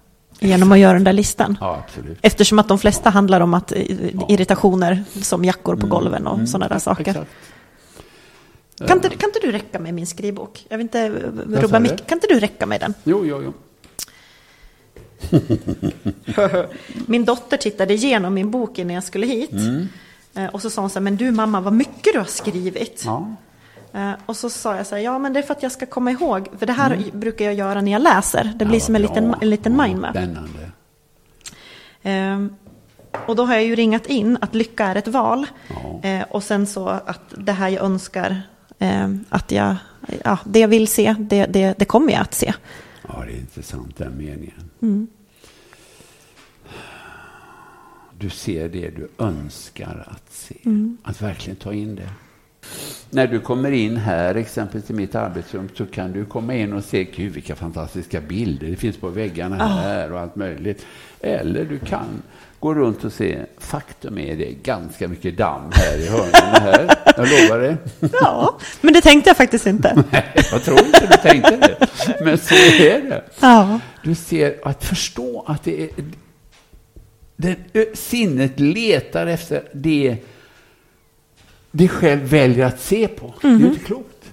genom 0.43 0.72
att 0.72 0.78
göra 0.78 0.93
den 0.93 1.05
där 1.05 1.12
listan. 1.12 1.59
ja, 1.61 1.82
absolut. 1.86 2.18
Eftersom 2.22 2.59
att 2.59 2.68
de 2.68 2.78
flesta 2.78 3.11
handlar 3.11 3.40
om 3.40 3.55
att 3.55 3.72
eh, 3.72 3.80
irritationer 4.28 5.05
som 5.22 5.45
jackor 5.45 5.76
på 5.76 5.86
golven 5.86 6.26
och 6.26 6.34
Mm, 6.34 6.47
sådana 6.47 6.68
där 6.68 6.78
saker. 6.78 7.09
Exakt. 7.11 7.30
Kan 8.88 8.97
inte, 8.97 9.09
kan 9.09 9.28
inte 9.28 9.38
du 9.43 9.53
räcka 9.53 9.78
med 9.78 9.95
min 9.95 10.07
skrivbok? 10.07 10.66
Jag 10.68 10.78
vill 10.78 10.84
inte 10.84 11.01
eh, 11.01 11.11
rubba 11.61 11.78
du? 11.78 11.82
mycket. 11.82 12.07
Kan 12.07 12.16
inte 12.16 12.26
du 12.26 12.40
räcka 12.40 12.66
med 12.66 12.80
den? 12.80 12.95
Jo, 13.05 13.24
jo, 13.26 13.43
jo. 13.43 13.53
Min 17.07 17.24
dotter 17.24 17.57
tittade 17.57 17.95
igenom 17.95 18.34
min 18.34 18.51
bok 18.51 18.78
innan 18.78 18.95
jag 18.95 19.05
skulle 19.05 19.26
hit. 19.26 19.51
Eh, 20.34 20.47
Och 20.47 20.62
så 20.62 20.70
sa 20.70 20.80
hon 20.80 20.90
så 20.90 20.95
här, 20.99 21.01
men 21.03 21.16
du 21.16 21.30
mamma, 21.30 21.61
vad 21.61 21.72
mycket 21.72 22.12
du 22.12 22.18
har 22.18 22.24
skrivit. 22.26 23.03
Ja. 23.07 23.34
Eh, 23.95 24.12
Och 24.26 24.36
så 24.36 24.51
sa 24.51 24.76
jag 24.76 24.86
så 24.86 24.95
här, 24.95 25.03
ja 25.03 25.18
men 25.18 25.32
det 25.32 25.38
är 25.38 25.43
för 25.43 25.55
att 25.55 25.62
jag 25.62 25.72
ska 25.72 25.86
komma 25.86 26.11
ihåg. 26.11 26.49
För 26.59 26.66
det 26.66 26.72
här 26.72 27.03
brukar 27.12 27.45
jag 27.45 27.55
göra 27.55 27.80
när 27.80 27.93
jag 27.93 28.03
läser. 28.03 28.53
Det 28.57 28.64
blir 28.64 28.80
som 28.80 28.95
en 28.97 29.03
liten, 29.03 29.34
en 29.40 29.51
liten 29.51 29.76
mindmap. 29.76 30.11
Spännande. 30.11 30.70
Ehm, 32.03 32.57
och 33.26 33.36
då 33.36 33.45
har 33.45 33.55
jag 33.55 33.64
ju 33.64 33.74
ringat 33.76 34.07
in 34.07 34.38
att 34.40 34.55
lycka 34.55 34.86
är 34.86 34.97
ett 34.97 35.09
val. 35.09 35.47
Ja. 35.68 36.09
Eh, 36.09 36.22
och 36.30 36.43
sen 36.45 36.66
så 36.66 36.88
att 36.88 37.20
det 37.36 37.53
här 37.53 37.68
jag 37.68 37.84
önskar, 37.84 38.43
ehm, 38.78 39.24
att 39.28 39.51
jag, 39.53 39.76
ja, 40.24 40.38
det 40.45 40.59
jag 40.61 40.68
vill 40.68 40.88
se, 40.88 41.14
det, 41.18 41.47
det, 41.47 41.74
det 41.78 41.84
kommer 41.84 42.12
jag 42.12 42.20
att 42.22 42.34
se. 42.34 42.55
Ja, 43.09 43.22
det 43.26 43.32
är 43.32 43.36
intressant 43.36 43.97
den 43.97 44.16
meningen. 44.18 44.70
Mm. 44.82 45.07
Du 48.18 48.30
ser 48.30 48.68
det 48.68 48.90
du 48.90 49.09
önskar 49.18 50.09
att 50.11 50.32
se. 50.32 50.55
Mm. 50.64 50.99
Att 51.03 51.22
verkligen 51.22 51.57
ta 51.57 51.72
in 51.72 51.95
det. 51.95 52.09
När 53.10 53.26
du 53.26 53.40
kommer 53.40 53.70
in 53.72 53.96
här, 53.96 54.34
exempelvis 54.34 54.90
i 54.90 54.92
mitt 54.92 55.14
arbetsrum, 55.14 55.68
så 55.74 55.86
kan 55.86 56.12
du 56.12 56.24
komma 56.24 56.54
in 56.54 56.72
och 56.72 56.84
se, 56.84 57.04
gud 57.04 57.32
vilka 57.32 57.54
fantastiska 57.56 58.20
bilder 58.20 58.66
det 58.66 58.76
finns 58.76 58.96
på 58.96 59.08
väggarna 59.08 59.56
Ah. 59.64 59.66
här 59.80 60.12
och 60.12 60.20
allt 60.20 60.36
möjligt. 60.36 60.86
Eller 61.20 61.64
du 61.64 61.78
kan 61.78 62.22
gå 62.60 62.74
runt 62.74 63.04
och 63.04 63.12
se, 63.12 63.38
faktum 63.58 64.18
är 64.18 64.36
det 64.36 64.50
är 64.50 64.54
ganska 64.62 65.08
mycket 65.08 65.36
damm 65.36 65.70
här 65.74 65.98
i 65.98 66.06
hörnen 66.08 66.62
här. 66.62 66.96
Jag 67.16 67.28
lovar 67.28 67.58
det. 67.60 67.76
Ja, 68.20 68.58
men 68.80 68.92
det 68.94 69.00
tänkte 69.00 69.30
jag 69.30 69.36
faktiskt 69.36 69.66
inte. 69.66 70.04
Jag 70.52 70.62
tror 70.64 70.78
inte 70.86 71.06
du 71.10 71.16
tänkte 71.30 71.56
det. 71.56 71.86
Men 72.24 72.38
så 72.38 72.54
är 72.54 73.08
det. 73.08 73.22
Ja, 73.40 73.80
Du 74.04 74.14
ser 74.14 74.54
att 74.62 74.84
förstå 74.84 75.44
att 75.46 75.62
det 75.64 75.82
är 75.82 75.88
det, 77.36 77.56
sinnet 77.98 78.60
letar 78.60 79.26
efter 79.26 79.62
det 79.72 80.16
det 81.72 81.88
själv 81.88 82.20
väljer 82.22 82.66
att 82.66 82.80
se 82.80 83.08
på. 83.08 83.34
Det 83.42 83.48
är 83.48 83.58
ju 83.58 83.66
inte 83.66 83.80
klokt. 83.80 84.32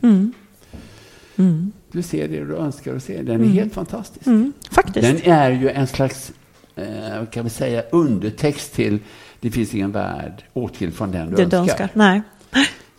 Du 1.91 2.01
ser 2.01 2.27
det 2.27 2.45
du 2.45 2.55
önskar 2.55 2.95
att 2.95 3.03
se. 3.03 3.21
Den 3.21 3.41
är 3.43 3.47
helt 3.47 3.73
fantastisk. 3.73 4.27
mm, 4.27 4.53
faktiskt. 4.71 5.23
Den 5.23 5.33
är 5.33 5.51
ju 5.51 5.69
en 5.69 5.87
slags, 5.87 6.31
eh, 6.75 7.25
kan 7.31 7.43
vi 7.43 7.49
säga, 7.49 7.83
undertext 7.91 8.73
till 8.73 8.99
det 9.39 9.51
finns 9.51 9.73
ingen 9.75 9.91
värld 9.91 10.43
åtskild 10.53 10.93
från 10.93 11.11
den 11.11 11.29
du 11.29 11.35
det 11.35 11.41
önskar. 11.41 11.57
du 11.57 11.71
önskar. 11.71 11.89
Nej, 11.93 12.21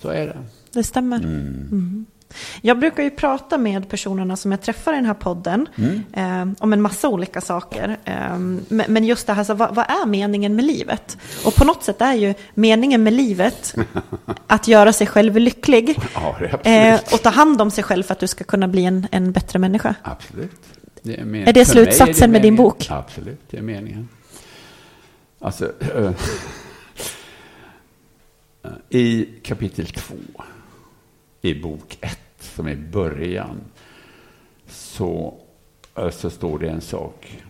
Så 0.03 0.09
är 0.09 0.27
det. 0.27 0.39
det 0.73 0.83
stämmer. 0.83 1.19
Mm. 2.31 2.61
Jag 2.63 2.79
brukar 2.79 3.03
ju 3.03 3.11
prata 3.11 3.59
med 3.59 3.89
personerna 3.89 4.37
som 4.37 4.51
jag 4.51 4.61
träffar 4.61 4.93
i 4.93 4.97
den 4.97 5.05
här 5.07 5.15
podden 5.15 5.69
eh, 6.13 6.49
om 6.59 6.73
en 6.73 6.83
massa 6.83 7.09
olika 7.09 7.41
saker. 7.41 7.97
Eh, 8.05 8.39
men, 8.89 9.05
just 9.05 9.27
det 9.27 9.33
här, 9.33 9.45
så, 9.45 9.55
vad, 9.55 9.75
vad 9.75 9.85
är 9.91 10.07
meningen 10.07 10.57
med 10.57 10.65
livet? 10.65 11.19
Och 11.45 11.55
på 11.55 11.65
något 11.65 11.85
sätt 11.85 12.01
är 12.01 12.15
ju 12.15 12.35
meningen 12.55 13.03
med 13.03 13.13
livet 13.13 13.75
att 14.47 14.69
göra 14.69 14.93
sig 14.93 15.07
själv 15.07 15.37
lycklig 15.37 15.99
Ja, 16.15 16.37
det 16.41 16.69
är 16.71 16.95
eh, 16.95 17.01
och 17.13 17.23
ta 17.23 17.31
hand 17.31 17.61
om 17.61 17.71
sig 17.71 17.85
själv 17.85 18.03
för 18.03 18.13
att 18.13 18.21
du 18.21 18.27
ska 18.27 18.45
kunna 18.45 18.69
bli 18.69 18.85
en, 18.85 19.07
en 19.11 19.33
bättre 19.33 19.59
människa. 19.59 19.95
Absolut. 20.03 20.51
Det 21.03 21.21
är, 21.21 21.25
men- 21.25 21.49
Är 21.49 21.53
det 21.53 21.65
för 21.65 21.75
mig 21.75 21.85
slutsatsen 21.85 22.31
med 22.31 22.43
din 22.43 22.57
bok? 22.57 22.87
Absolut, 22.91 23.41
det 23.51 23.57
är 23.57 23.63
meningen. 23.63 24.09
Alltså, 25.41 25.73
eh, 25.95 26.11
i 28.89 29.29
kapitel 29.43 29.87
två 29.87 30.15
i 31.43 31.55
bok 31.55 31.99
ett, 32.01 32.19
som 32.41 32.67
är 32.67 32.77
början, 32.77 33.61
så, 34.69 35.35
eh, 35.99 36.11
så 36.11 36.31
står 36.31 36.59
det 36.59 36.69
en 36.69 36.81
sak. 36.81 37.43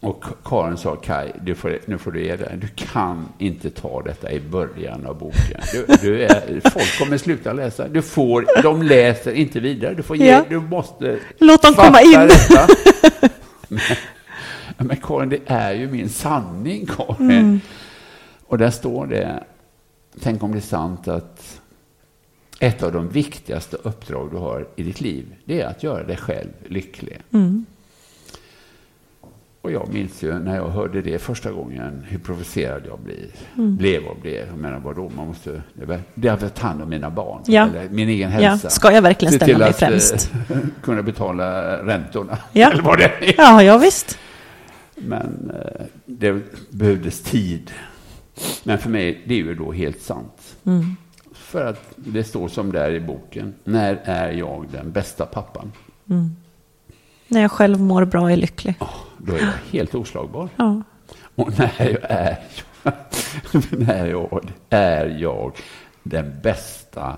Och 0.00 0.24
Karin 0.44 0.76
sa, 0.76 0.96
Kai, 0.96 1.32
du 1.42 1.54
får, 1.54 1.78
nu 1.86 1.98
får 1.98 2.12
du 2.12 2.24
ge 2.24 2.36
dig. 2.36 2.58
Du 2.60 2.68
kan 2.68 3.28
inte 3.38 3.70
ta 3.70 4.02
detta 4.02 4.30
i 4.32 4.40
början 4.40 5.06
av 5.06 5.18
boken. 5.18 5.60
Du, 5.72 5.86
du 6.00 6.22
är, 6.22 6.70
folk 6.70 6.98
kommer 6.98 7.18
sluta 7.18 7.52
läsa. 7.52 7.88
Du 7.88 8.02
får, 8.02 8.62
de 8.62 8.82
läser 8.82 9.32
inte 9.32 9.60
vidare. 9.60 9.94
Du, 9.94 10.02
får 10.02 10.16
ge, 10.16 10.30
Ja. 10.30 10.44
du 10.48 10.60
måste 10.60 11.18
Låt 11.38 11.62
dem 11.62 11.74
komma 11.74 12.00
in. 12.02 12.12
Detta. 12.12 12.66
Men, 13.68 13.80
men 14.86 14.96
Karin, 14.96 15.28
det 15.28 15.40
är 15.46 15.72
ju 15.72 15.90
min 15.90 16.08
sanning, 16.08 16.86
Karin. 16.86 17.30
Mm. 17.30 17.60
Och 18.46 18.58
där 18.58 18.70
står 18.70 19.06
det, 19.06 19.44
tänk 20.20 20.42
om 20.42 20.52
det 20.52 20.58
är 20.58 20.60
sant 20.60 21.08
att 21.08 21.60
ett 22.62 22.82
av 22.82 22.92
de 22.92 23.08
viktigaste 23.08 23.76
uppdrag 23.82 24.30
du 24.30 24.36
har 24.36 24.68
i 24.76 24.82
ditt 24.82 25.00
liv, 25.00 25.34
det 25.44 25.60
är 25.60 25.66
att 25.66 25.82
göra 25.82 26.02
dig 26.04 26.16
själv 26.16 26.48
lycklig. 26.68 27.18
Mm. 27.32 27.64
Och 29.62 29.72
jag 29.72 29.88
minns 29.92 30.22
ju 30.22 30.38
när 30.38 30.56
jag 30.56 30.68
hörde 30.68 31.02
det 31.02 31.18
första 31.18 31.52
gången 31.52 32.04
hur 32.08 32.18
provocerad 32.18 32.82
jag 32.86 32.98
blir, 33.00 33.26
Mm. 33.58 33.76
blev 33.76 34.04
och 34.04 34.16
blev. 34.22 34.46
Jag 34.48 34.58
menar 34.58 34.78
vadå, 34.80 35.12
man 35.16 35.26
måste, 35.26 35.62
det 36.14 36.28
har 36.28 36.38
jag 36.40 36.54
ta 36.54 36.66
hand 36.66 36.82
om 36.82 36.88
mina 36.90 37.10
barn, 37.10 37.42
Ja. 37.46 37.66
eller 37.68 37.88
min 37.88 38.08
egen 38.08 38.32
Ja, 38.32 38.38
hälsa. 38.50 38.70
ska 38.70 38.92
jag 38.92 39.02
verkligen 39.02 39.34
ställa 39.34 39.58
mig 39.58 39.68
att, 39.68 39.78
främst? 39.78 40.32
eh, 40.50 40.56
kunna 40.82 41.02
betala 41.02 41.76
räntorna, 41.86 42.38
Ja. 42.52 42.70
eller 42.70 42.82
vad 42.82 42.98
det 42.98 43.04
är. 43.04 43.34
Ja, 43.36 43.62
ja 43.62 43.78
visst. 43.78 44.18
Men 44.96 45.50
eh, 45.54 45.82
det 46.06 46.42
behövdes 46.70 47.22
tid. 47.22 47.70
Men 48.64 48.78
för 48.78 48.90
mig, 48.90 49.22
det 49.26 49.34
är 49.34 49.38
ju 49.38 49.54
då 49.54 49.72
helt 49.72 50.00
sant. 50.02 50.56
Mm. 50.66 50.96
För 51.52 51.66
att 51.66 51.92
det 51.96 52.24
står 52.24 52.48
som 52.48 52.72
där 52.72 52.90
i 52.90 53.00
boken, 53.00 53.54
när 53.64 54.00
är 54.04 54.32
jag 54.32 54.66
den 54.72 54.92
bästa 54.92 55.26
pappan? 55.26 55.72
När 57.28 57.40
jag 57.40 57.50
själv 57.52 57.80
mår 57.80 58.04
bra 58.04 58.22
och 58.22 58.32
är 58.32 58.36
lycklig. 58.36 58.74
Då 59.18 59.32
är 59.34 59.38
jag 59.38 59.52
helt 59.78 59.94
oslagbar. 59.94 60.48
Ja. 60.56 60.82
Och 61.34 61.58
när 61.58 61.72
jag 61.78 61.98
är, 62.10 62.38
när 63.86 64.06
jag 64.06 64.44
är 64.70 65.06
jag 65.06 65.52
den 66.02 66.32
bästa 66.42 67.16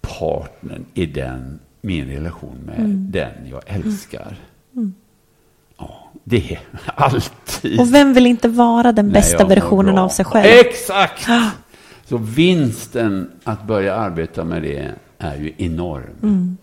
partnern 0.00 0.84
i 0.94 1.06
den, 1.06 1.58
min 1.80 2.08
relation 2.08 2.56
med 2.66 2.78
Mm. 2.78 3.10
den 3.10 3.32
jag 3.50 3.62
älskar. 3.66 4.36
Ja, 5.78 6.10
det 6.24 6.52
är 6.52 6.60
alltid. 6.94 7.80
Och 7.80 7.94
vem 7.94 8.14
vill 8.14 8.26
inte 8.26 8.48
vara 8.48 8.92
den 8.92 9.12
bästa 9.12 9.44
versionen 9.44 9.98
av 9.98 10.08
sig 10.08 10.24
själv? 10.24 10.46
Exakt! 10.66 11.26
Så 12.08 12.16
vinsten 12.16 13.30
att 13.44 13.66
börja 13.66 13.94
arbeta 13.94 14.44
med 14.44 14.62
det 14.62 14.90
är 15.18 15.36
ju 15.36 15.52
enorm. 15.56 16.10
Mm. 16.22 16.56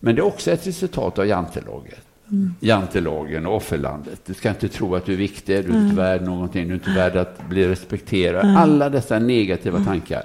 Men 0.00 0.14
det 0.14 0.20
är 0.20 0.24
också 0.26 0.50
ett 0.50 0.66
resultat 0.66 1.18
av 1.18 1.26
jantelagen. 1.26 1.94
Mm. 2.30 2.54
Jantelagen 2.60 3.46
och 3.46 3.56
offerlandet. 3.56 4.20
Du 4.26 4.34
ska 4.34 4.48
inte 4.48 4.68
tro 4.68 4.94
att 4.94 5.06
du 5.06 5.12
är 5.12 5.16
viktig, 5.16 5.64
du 5.64 5.72
är 5.72 5.82
inte 5.84 5.96
värd 5.96 6.22
någonting, 6.22 6.64
du 6.68 6.70
är 6.70 6.74
inte 6.74 6.90
värd 6.90 7.16
att 7.16 7.48
bli 7.48 7.68
respekterad. 7.68 8.56
Alla 8.56 8.88
dessa 8.90 9.18
negativa 9.18 9.76
Mm. 9.76 9.86
tankar. 9.86 10.22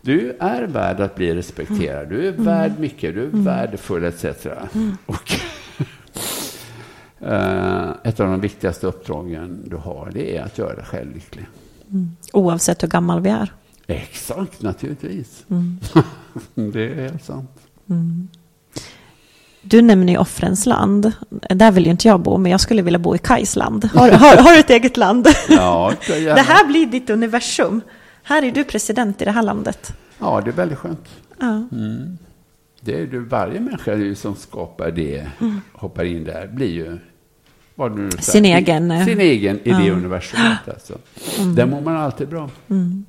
Du 0.00 0.36
är 0.40 0.62
värd 0.62 1.00
att 1.00 1.14
bli 1.14 1.34
respekterad, 1.34 2.08
du 2.08 2.26
är 2.28 2.32
Mm. 2.32 2.44
värd 2.44 2.72
mycket, 2.78 3.14
du 3.14 3.22
är 3.22 3.26
värdefull 3.30 4.04
etc. 4.04 4.24
Och 5.06 5.32
eh, 7.28 7.90
ett 8.04 8.20
av 8.20 8.26
de 8.30 8.40
viktigaste 8.40 8.86
uppdragen 8.86 9.62
du 9.66 9.76
har, 9.76 10.10
det 10.14 10.36
är 10.36 10.42
att 10.42 10.58
göra 10.58 10.74
dig 10.74 10.84
själv 10.84 11.14
lycklig. 11.14 11.46
Oavsett 12.32 12.82
hur 12.82 12.88
gammal 12.88 13.20
vi 13.20 13.30
är. 13.30 13.52
Exakt, 13.86 14.62
naturligtvis. 14.62 15.44
Mm. 15.50 15.78
det 16.72 16.84
är 17.04 17.18
sant. 17.24 17.50
Du 19.62 19.82
nämner 19.82 20.12
ju 20.12 20.18
offrens 20.18 20.66
land. 20.66 21.12
Där 21.50 21.70
vill 21.72 21.84
ju 21.84 21.90
inte 21.90 22.08
jag 22.08 22.20
bo, 22.20 22.38
men 22.38 22.52
jag 22.52 22.60
skulle 22.60 22.82
vilja 22.82 22.98
bo 22.98 23.14
i 23.14 23.18
Kajs 23.18 23.56
land. 23.56 23.84
Har, 23.94 24.10
har, 24.10 24.36
har 24.36 24.52
du 24.52 24.58
ett 24.58 24.70
eget 24.70 24.96
land? 24.96 25.26
Ja, 25.48 25.92
det, 26.06 26.18
Det 26.34 26.40
här 26.40 26.66
blir 26.66 26.86
ditt 26.86 27.10
universum. 27.10 27.80
Här 28.22 28.42
är 28.42 28.50
du 28.52 28.64
president 28.64 29.22
i 29.22 29.24
det 29.24 29.30
här 29.30 29.42
landet. 29.42 29.92
ja, 30.18 30.40
det 30.44 30.50
är 30.50 30.54
väldigt 30.54 30.78
skönt. 30.78 31.08
Ja. 31.40 31.68
Det 32.80 32.94
är 32.94 32.98
ju 33.06 33.24
varje 33.24 33.60
människa 33.60 34.14
som 34.16 34.36
skapar 34.36 34.90
det, 34.90 35.26
Mm. 35.40 35.60
hoppar 35.72 36.04
in 36.04 36.24
där, 36.24 36.46
blir 36.46 36.70
ju 36.72 36.98
vad 37.78 37.96
nu 37.98 38.10
säger. 38.10 38.22
Sin 38.22 38.44
egen, 38.44 38.90
eh, 38.90 39.04
Sin 39.04 39.20
egen 39.20 39.60
ja. 39.64 39.80
idéuniversumet. 39.82 40.58
Alltså. 40.68 40.98
Där 41.56 41.66
mår 41.66 41.80
man 41.80 41.96
alltid 41.96 42.28
bra. 42.28 42.50
Mm. 42.70 43.04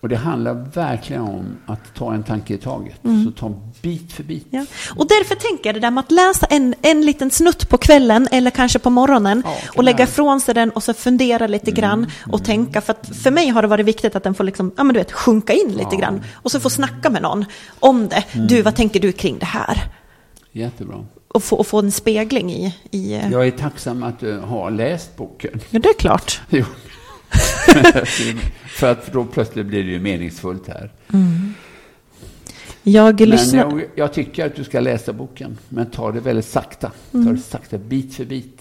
Och 0.00 0.08
det 0.08 0.16
handlar 0.16 0.54
verkligen 0.74 1.22
om 1.22 1.44
att 1.66 1.94
ta 1.94 2.14
en 2.14 2.22
tanke 2.22 2.54
i 2.54 2.58
taget. 2.58 3.04
Mm. 3.04 3.24
Så 3.24 3.30
ta 3.30 3.54
bit 3.82 4.12
för 4.12 4.22
bit. 4.24 4.46
Ja. 4.50 4.66
Och 4.96 5.08
därför 5.08 5.34
tänker 5.34 5.68
jag 5.68 5.74
det 5.76 5.80
där 5.80 5.90
med 5.90 6.00
att 6.04 6.10
läsa 6.10 6.46
en, 6.46 6.74
en 6.82 7.00
liten 7.06 7.30
snutt 7.30 7.68
på 7.68 7.78
kvällen 7.78 8.28
eller 8.32 8.50
kanske 8.50 8.78
på 8.78 8.90
morgonen 8.90 9.42
Ja, 9.44 9.56
och 9.76 9.84
lägga 9.84 10.04
ifrån 10.04 10.40
sig 10.40 10.54
den 10.54 10.70
och 10.70 10.82
så 10.82 10.94
fundera 10.94 11.46
lite 11.46 11.70
grann 11.70 12.06
och 12.32 12.44
tänka. 12.44 12.80
För 12.80 12.92
att 12.92 13.16
för 13.16 13.30
mig 13.30 13.48
har 13.48 13.62
det 13.62 13.68
varit 13.68 13.86
viktigt 13.86 14.16
att 14.16 14.22
den 14.22 14.34
får 14.34 14.44
liksom, 14.44 14.72
ja, 14.76 14.84
men 14.84 14.94
du 14.94 15.00
vet, 15.00 15.12
sjunka 15.12 15.52
in 15.52 15.68
lite 15.72 15.88
Ja. 15.92 15.98
grann 15.98 16.22
och 16.34 16.50
så 16.50 16.60
få 16.60 16.70
snacka 16.70 17.10
med 17.10 17.22
någon 17.22 17.44
om 17.80 18.08
det. 18.08 18.24
Du, 18.48 18.62
vad 18.62 18.76
tänker 18.76 19.00
du 19.00 19.12
kring 19.12 19.38
det 19.38 19.46
här? 19.46 19.82
Jättebra. 20.52 21.04
Och 21.36 21.44
få, 21.44 21.56
och 21.56 21.66
få 21.66 21.78
en 21.78 21.92
spegling 21.92 22.52
i... 22.52 22.74
i 22.90 23.14
eh, 23.14 23.32
Jag 23.32 23.46
är 23.46 23.50
tacksam 23.50 24.02
att 24.02 24.20
du 24.20 24.38
har 24.38 24.70
läst 24.70 25.16
boken. 25.16 25.60
ja, 25.70 25.78
det 25.78 25.88
är 25.88 25.98
klart. 25.98 26.40
För 28.66 28.92
att 28.92 29.12
då 29.12 29.24
plötsligt 29.24 29.66
blir 29.66 29.84
det 29.84 29.90
ju 29.90 30.00
meningsfullt 30.00 30.68
här. 30.68 30.90
Jag 32.88 33.20
lyssnar... 33.20 33.58
jag, 33.58 33.84
jag 33.94 34.12
tycker 34.12 34.46
att 34.46 34.56
du 34.56 34.64
ska 34.64 34.80
läsa 34.80 35.12
boken, 35.12 35.58
men 35.68 35.86
ta 35.86 36.12
det 36.12 36.20
väldigt 36.20 36.44
sakta. 36.44 36.90
Ta 37.12 37.18
Mm. 37.18 37.34
det 37.34 37.40
sakta, 37.40 37.78
bit 37.78 38.14
för 38.14 38.24
bit. 38.24 38.60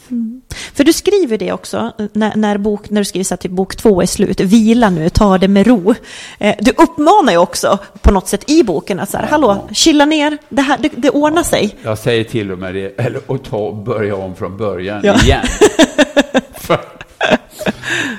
För 0.74 0.84
du 0.84 0.94
skriver 0.94 1.38
det 1.38 1.52
också, 1.52 1.92
när, 2.14 2.36
när, 2.36 2.58
bok, 2.58 2.90
när 2.90 3.02
du 3.02 3.06
skriver 3.06 3.34
att 3.34 3.40
typ 3.40 3.52
bok 3.52 3.76
två 3.76 4.02
är 4.02 4.06
slut, 4.06 4.40
vila 4.40 4.90
nu, 4.90 5.10
ta 5.10 5.38
det 5.38 5.48
med 5.48 5.68
ro. 5.68 5.94
Eh, 6.40 6.56
du 6.60 6.72
uppmanar 6.72 7.32
ju 7.32 7.38
också 7.38 7.80
på 8.02 8.12
något 8.12 8.28
sätt 8.28 8.50
i 8.50 8.64
boken 8.64 9.00
att 9.00 9.10
så 9.10 9.18
här, 9.18 9.28
hallå, 9.28 9.68
chilla 9.72 10.06
ner, 10.06 10.38
det, 10.50 10.62
här, 10.62 10.78
det, 10.78 10.90
det 10.96 11.10
ordnar 11.10 11.44
sig. 11.44 11.76
Jag 11.84 11.98
säger 11.98 12.24
till 12.24 12.52
och 12.52 12.60
med 12.60 12.74
det, 12.76 12.88
eller 13.02 13.22
att 13.28 13.44
ta 13.44 13.58
och 13.58 13.76
börja 13.76 14.16
om 14.16 14.36
från 14.36 14.58
början 14.58 15.02
Ja. 15.04 15.16
igen. 15.24 15.46
För, 16.54 16.80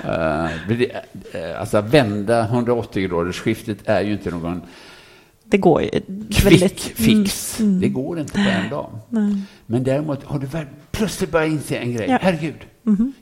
eh, 0.05 0.45
eh, 1.33 1.61
alltså 1.61 1.81
vända 1.81 2.41
180 2.45 3.09
graders 3.09 3.41
skiftet 3.41 3.79
är 3.85 4.01
ju 4.01 4.13
inte 4.13 4.31
någon 4.31 4.63
Det 5.49 5.59
går 5.59 5.83
ju 5.83 5.89
quick 5.91 6.45
väldigt... 6.47 6.81
fix. 6.81 7.57
Det 7.81 7.89
går 7.89 8.19
inte 8.21 8.33
på 8.33 8.39
en 8.39 8.71
dag. 8.71 8.99
Nej. 9.09 9.37
Men 9.67 9.85
däremot 9.85 10.25
har 10.25 10.39
du 10.39 10.47
väl 10.47 10.65
plötsligt 10.91 11.31
börjat 11.31 11.51
inse 11.51 11.77
en 11.77 11.93
grej. 11.95 12.07
Ja. 12.11 12.19
Herregud, 12.21 12.55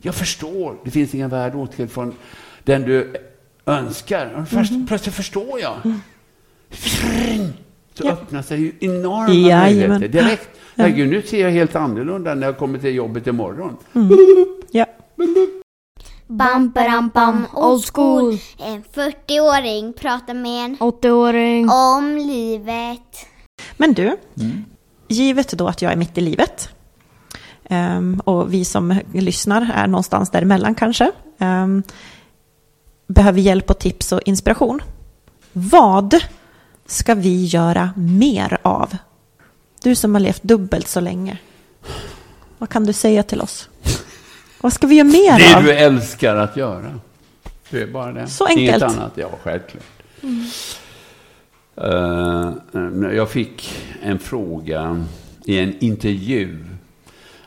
jag 0.02 0.14
förstår. 0.14 0.76
Det 0.84 0.90
finns 0.90 1.14
ingen 1.14 1.30
värld 1.30 1.54
åtskild 1.54 1.90
från 1.90 2.12
den 2.64 2.82
du 2.82 3.14
önskar. 3.66 4.44
Först, 4.50 4.72
Plötsligt 4.88 5.14
förstår 5.14 5.60
jag. 5.60 5.74
Fring! 6.70 7.52
Så 7.94 8.06
Ja. 8.06 8.12
öppnar 8.12 8.42
sig 8.42 8.60
ju 8.60 8.72
enorma 8.80 9.26
möjligheter 9.28 10.08
direkt. 10.08 10.48
Herregud, 10.76 11.08
nu 11.08 11.22
ser 11.22 11.40
jag 11.40 11.50
helt 11.50 11.76
annorlunda 11.76 12.34
när 12.34 12.46
jag 12.46 12.58
kommer 12.58 12.78
till 12.78 12.94
jobbet 12.94 13.26
imorgon. 13.26 13.76
Ja. 14.70 14.86
Bam, 16.26 16.70
bam, 16.70 17.08
bam, 17.08 17.46
old 17.54 17.84
school. 17.94 18.38
En 18.58 18.84
40-åring 18.94 19.92
pratar 19.92 20.34
med 20.34 20.64
en 20.64 20.76
80-åring. 20.76 21.68
om 21.70 22.16
livet. 22.16 23.26
Men 23.76 23.92
du, 23.94 24.16
givet 25.08 25.48
då 25.50 25.68
att 25.68 25.82
jag 25.82 25.92
är 25.92 25.96
mitt 25.96 26.18
i 26.18 26.20
livet 26.20 26.68
ehm, 27.64 28.20
och 28.24 28.54
vi 28.54 28.64
som 28.64 29.00
lyssnar 29.12 29.70
är 29.74 29.86
någonstans 29.86 30.30
däremellan 30.30 30.74
kanske, 30.74 31.12
ehm, 31.38 31.82
behöver 33.06 33.40
hjälp 33.40 33.70
och 33.70 33.78
tips 33.78 34.12
och 34.12 34.20
inspiration. 34.24 34.82
Vad 35.52 36.14
ska 36.86 37.14
vi 37.14 37.44
göra 37.44 37.90
mer 37.96 38.58
av? 38.62 38.96
Du 39.82 39.94
som 39.94 40.14
har 40.14 40.20
levt 40.20 40.42
dubbelt 40.42 40.88
så 40.88 41.00
länge. 41.00 41.38
Vad 42.58 42.68
kan 42.68 42.84
du 42.84 42.92
säga 42.92 43.22
till 43.22 43.40
oss? 43.40 43.68
Vad 44.64 44.72
ska 44.72 44.86
vi 44.86 44.94
göra 44.94 45.08
mer 45.08 45.38
Det 45.38 45.56
av? 45.56 45.62
du 45.62 45.72
älskar 45.72 46.36
att 46.36 46.56
göra. 46.56 47.00
Det 47.70 47.82
är 47.82 47.86
bara 47.86 48.12
det. 48.12 48.26
Så 48.26 48.44
enkelt. 48.46 48.60
Inget 48.68 48.82
annat. 48.82 49.12
Ja, 49.14 49.30
självklart. 49.42 49.84
Eh, 51.76 52.52
jag 53.16 53.30
fick 53.30 53.74
en 54.02 54.18
fråga 54.18 55.04
i 55.44 55.58
en 55.58 55.78
intervju, 55.78 56.64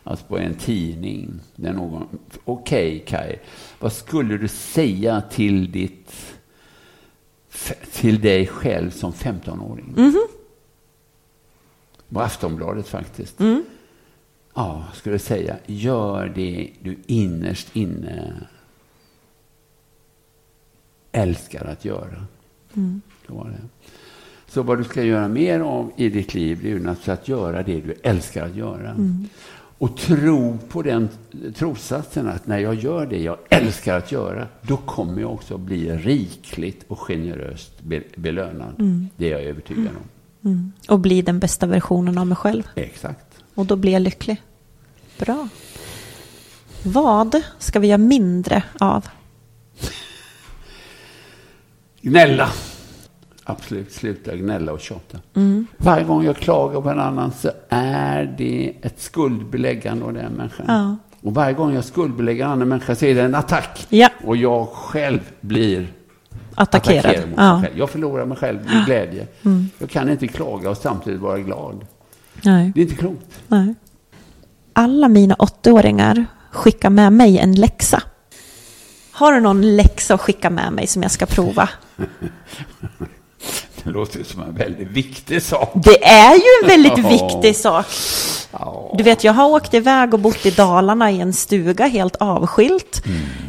alltså 0.04 0.26
på 0.26 0.38
en 0.38 0.54
tidning. 0.54 1.40
Där 1.56 1.74
någon, 1.74 2.08
okej 2.44 3.04
Kai, 3.08 3.36
vad 3.80 3.94
skulle 3.94 4.38
du 4.38 4.48
säga 4.48 5.22
till 5.32 5.72
ditt 5.72 6.14
till 7.92 8.22
dig 8.22 8.48
själv 8.48 8.92
som 8.92 9.14
15-åring? 9.14 10.14
På 12.10 12.22
Aftonbladet 12.22 12.88
faktiskt. 12.88 13.40
Ja, 14.60 14.84
skulle 14.94 15.14
jag 15.14 15.22
säga, 15.22 15.56
gör 15.66 16.32
det 16.36 16.70
du 16.82 16.98
innerst 17.08 17.76
inne 17.76 18.34
älskar 21.12 21.66
att 21.66 21.86
göra. 21.86 22.26
Det 23.28 23.34
var 23.34 23.46
det. 23.50 23.88
Så 24.48 24.62
vad 24.64 24.78
du 24.78 24.84
ska 24.84 25.04
göra 25.04 25.28
mer 25.28 25.60
av 25.60 25.92
i 25.98 26.10
ditt 26.10 26.34
liv, 26.34 26.60
det 26.62 26.68
är 26.68 26.72
ju 26.74 26.80
naturligtvis 26.80 27.10
att 27.10 27.28
göra 27.28 27.64
det 27.64 27.82
du 27.82 27.94
älskar 28.04 28.46
att 28.46 28.56
göra. 28.56 28.96
Och 29.80 29.98
tro 29.98 30.58
på 30.70 30.82
den 30.82 31.10
trossatsen 31.56 32.28
att 32.28 32.48
när 32.48 32.60
jag 32.60 32.76
gör 32.76 33.06
det 33.06 33.22
jag 33.22 33.38
älskar 33.50 33.98
att 33.98 34.12
göra, 34.12 34.48
då 34.62 34.78
kommer 34.78 35.22
jag 35.22 35.34
också 35.34 35.58
bli 35.58 35.92
rikligt 35.98 36.86
och 36.88 37.00
generöst 37.00 37.82
be- 37.82 38.04
belönad. 38.16 38.74
Det 39.18 39.28
är 39.28 39.32
jag 39.32 39.44
övertygad 39.44 39.92
om. 40.42 40.72
Och 40.90 41.00
bli 41.00 41.22
den 41.22 41.40
bästa 41.40 41.66
versionen 41.66 42.18
av 42.18 42.28
mig 42.28 42.36
själv. 42.38 42.64
Exakt. 42.76 43.26
Och 43.56 43.66
då 43.66 43.76
blir 43.76 43.92
jag 43.92 44.02
lycklig. 44.02 44.42
Bra. 45.20 45.48
Vad 46.84 47.42
ska 47.60 47.80
vi 47.80 47.88
göra 47.88 47.98
mindre 47.98 48.64
av? 48.80 49.06
Gnälla. 52.02 52.50
Absolut, 53.44 53.92
sluta 53.92 54.36
gnälla 54.36 54.72
och 54.74 54.80
tjata. 54.80 55.18
Varje 55.78 56.04
gång 56.04 56.24
jag 56.26 56.36
klagar 56.38 56.82
på 56.82 56.90
en 56.90 57.00
annan 57.00 57.32
så 57.32 57.52
är 57.70 58.36
det 58.38 58.74
ett 58.82 59.02
skuldbeläggande 59.02 60.06
av 60.06 60.14
den 60.14 60.32
människan. 60.34 60.66
Ja. 60.68 60.96
Och 61.22 61.34
varje 61.34 61.54
gång 61.54 61.74
jag 61.76 61.84
skuldbelägger 61.86 62.46
en 62.46 62.52
annan 62.52 62.68
människa 62.68 62.96
så 62.96 63.06
är 63.06 63.16
det 63.16 63.22
en 63.22 63.36
attack. 63.36 63.86
Ja. 63.90 64.10
Och 64.26 64.38
jag 64.38 64.68
själv 64.68 65.20
blir 65.42 65.88
Attackerad. 66.56 67.06
attackerad 67.06 67.30
mot 67.30 67.38
Ja. 67.40 67.54
mig 67.58 67.64
själv. 67.64 67.78
Jag 67.80 67.90
förlorar 67.90 68.26
mig 68.26 68.38
själv 68.38 68.60
i 68.62 68.84
glädje. 68.86 69.28
Jag 69.78 69.90
kan 69.90 70.10
inte 70.10 70.28
klaga 70.28 70.70
och 70.70 70.78
samtidigt 70.78 71.20
vara 71.22 71.40
glad. 71.40 71.86
Nej. 72.44 72.72
Det 72.76 72.82
är 72.82 72.84
inte 72.84 72.96
klokt. 72.96 73.42
Nej. 73.48 73.76
Alla 74.80 75.08
mina 75.08 75.36
åttaåringar 75.40 76.26
skickar 76.52 76.90
med 76.90 77.14
mig 77.14 77.38
en 77.38 77.56
läxa. 77.56 78.02
Har 79.12 79.34
du 79.34 79.40
någon 79.40 79.76
läxa 79.76 80.14
att 80.14 80.22
skicka 80.22 80.50
med 80.50 80.74
mig 80.74 80.88
som 80.88 81.02
jag 81.02 81.12
ska 81.12 81.26
prova? 81.26 81.70
Det 83.84 83.90
låter 83.92 84.24
som 84.24 84.42
en 84.42 84.56
väldigt 84.56 84.88
viktig 84.88 85.42
sak. 85.42 85.72
Det 85.76 86.06
är 86.08 86.34
ju 86.34 86.42
en 86.64 86.68
väldigt 86.68 87.06
viktig 87.12 87.56
sak. 87.56 87.86
Du 88.98 89.04
vet, 89.04 89.24
jag 89.24 89.34
har 89.34 89.50
åkt 89.50 89.74
iväg 89.74 90.14
och 90.14 90.20
bott 90.20 90.46
i 90.46 90.52
Dalarna 90.52 91.12
i 91.12 91.20
en 91.22 91.34
stuga 91.34 91.86
helt 91.88 92.16
avskilt. 92.16 93.04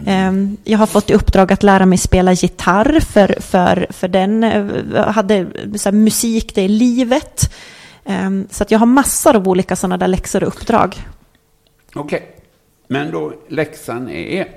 Ehm, 0.06 0.56
Jag 0.64 0.78
har 0.78 0.86
fått 0.86 1.10
i 1.10 1.14
uppdrag 1.14 1.52
att 1.52 1.62
lära 1.62 1.86
mig 1.86 1.98
spela 1.98 2.32
gitarr 2.32 3.00
för, 3.00 3.36
för, 3.40 3.86
för 3.90 4.08
den 4.08 4.44
eh, 4.44 5.06
hade 5.08 5.46
så 5.76 5.88
här, 5.88 5.92
musik, 5.96 6.54
det 6.54 6.62
är 6.62 6.68
livet. 6.68 7.54
Ehm, 8.04 8.46
Så 8.50 8.62
att 8.62 8.70
jag 8.70 8.78
har 8.78 8.86
massor 8.86 9.36
av 9.36 9.48
olika 9.48 9.76
sådana 9.76 9.96
där 9.96 10.08
läxor 10.08 10.42
och 10.44 10.48
uppdrag. 10.48 10.96
Okej, 11.94 12.36
men 12.86 13.10
då 13.10 13.32
läxan 13.48 14.10
är... 14.10 14.48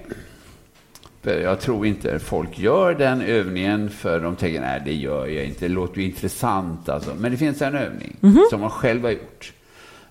För 1.21 1.39
jag 1.39 1.59
tror 1.59 1.86
inte 1.86 2.19
folk 2.19 2.59
gör 2.59 2.93
den 2.93 3.21
övningen 3.21 3.89
för 3.89 4.19
de 4.19 4.36
tänker 4.36 4.61
nej 4.61 4.82
det 4.86 4.93
gör 4.93 5.27
jag 5.27 5.45
inte, 5.45 5.65
det 5.65 5.73
låter 5.73 5.97
ju 5.97 6.03
intressant 6.05 6.89
alltså. 6.89 7.15
Men 7.17 7.32
det 7.32 7.38
finns 7.38 7.61
en 7.61 7.75
övning 7.75 8.17
som 8.49 8.61
man 8.61 8.69
själv 8.69 9.03
har 9.03 9.11
gjort. 9.11 9.53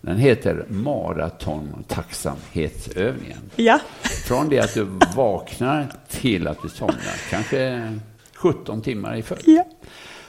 Den 0.01 0.17
heter 0.17 0.65
maratontacksamhetsövningen. 0.69 3.39
Ja. 3.57 3.81
Från 4.27 4.49
det 4.49 4.59
att 4.59 4.75
du 4.75 4.87
vaknar 5.17 5.93
till 6.09 6.47
att 6.47 6.63
du 6.63 6.69
somnar, 6.69 7.31
kanske 7.31 7.93
17 8.35 8.83
timmar 8.83 9.17
i 9.17 9.23
följd. 9.23 9.43
Ja. 9.47 9.65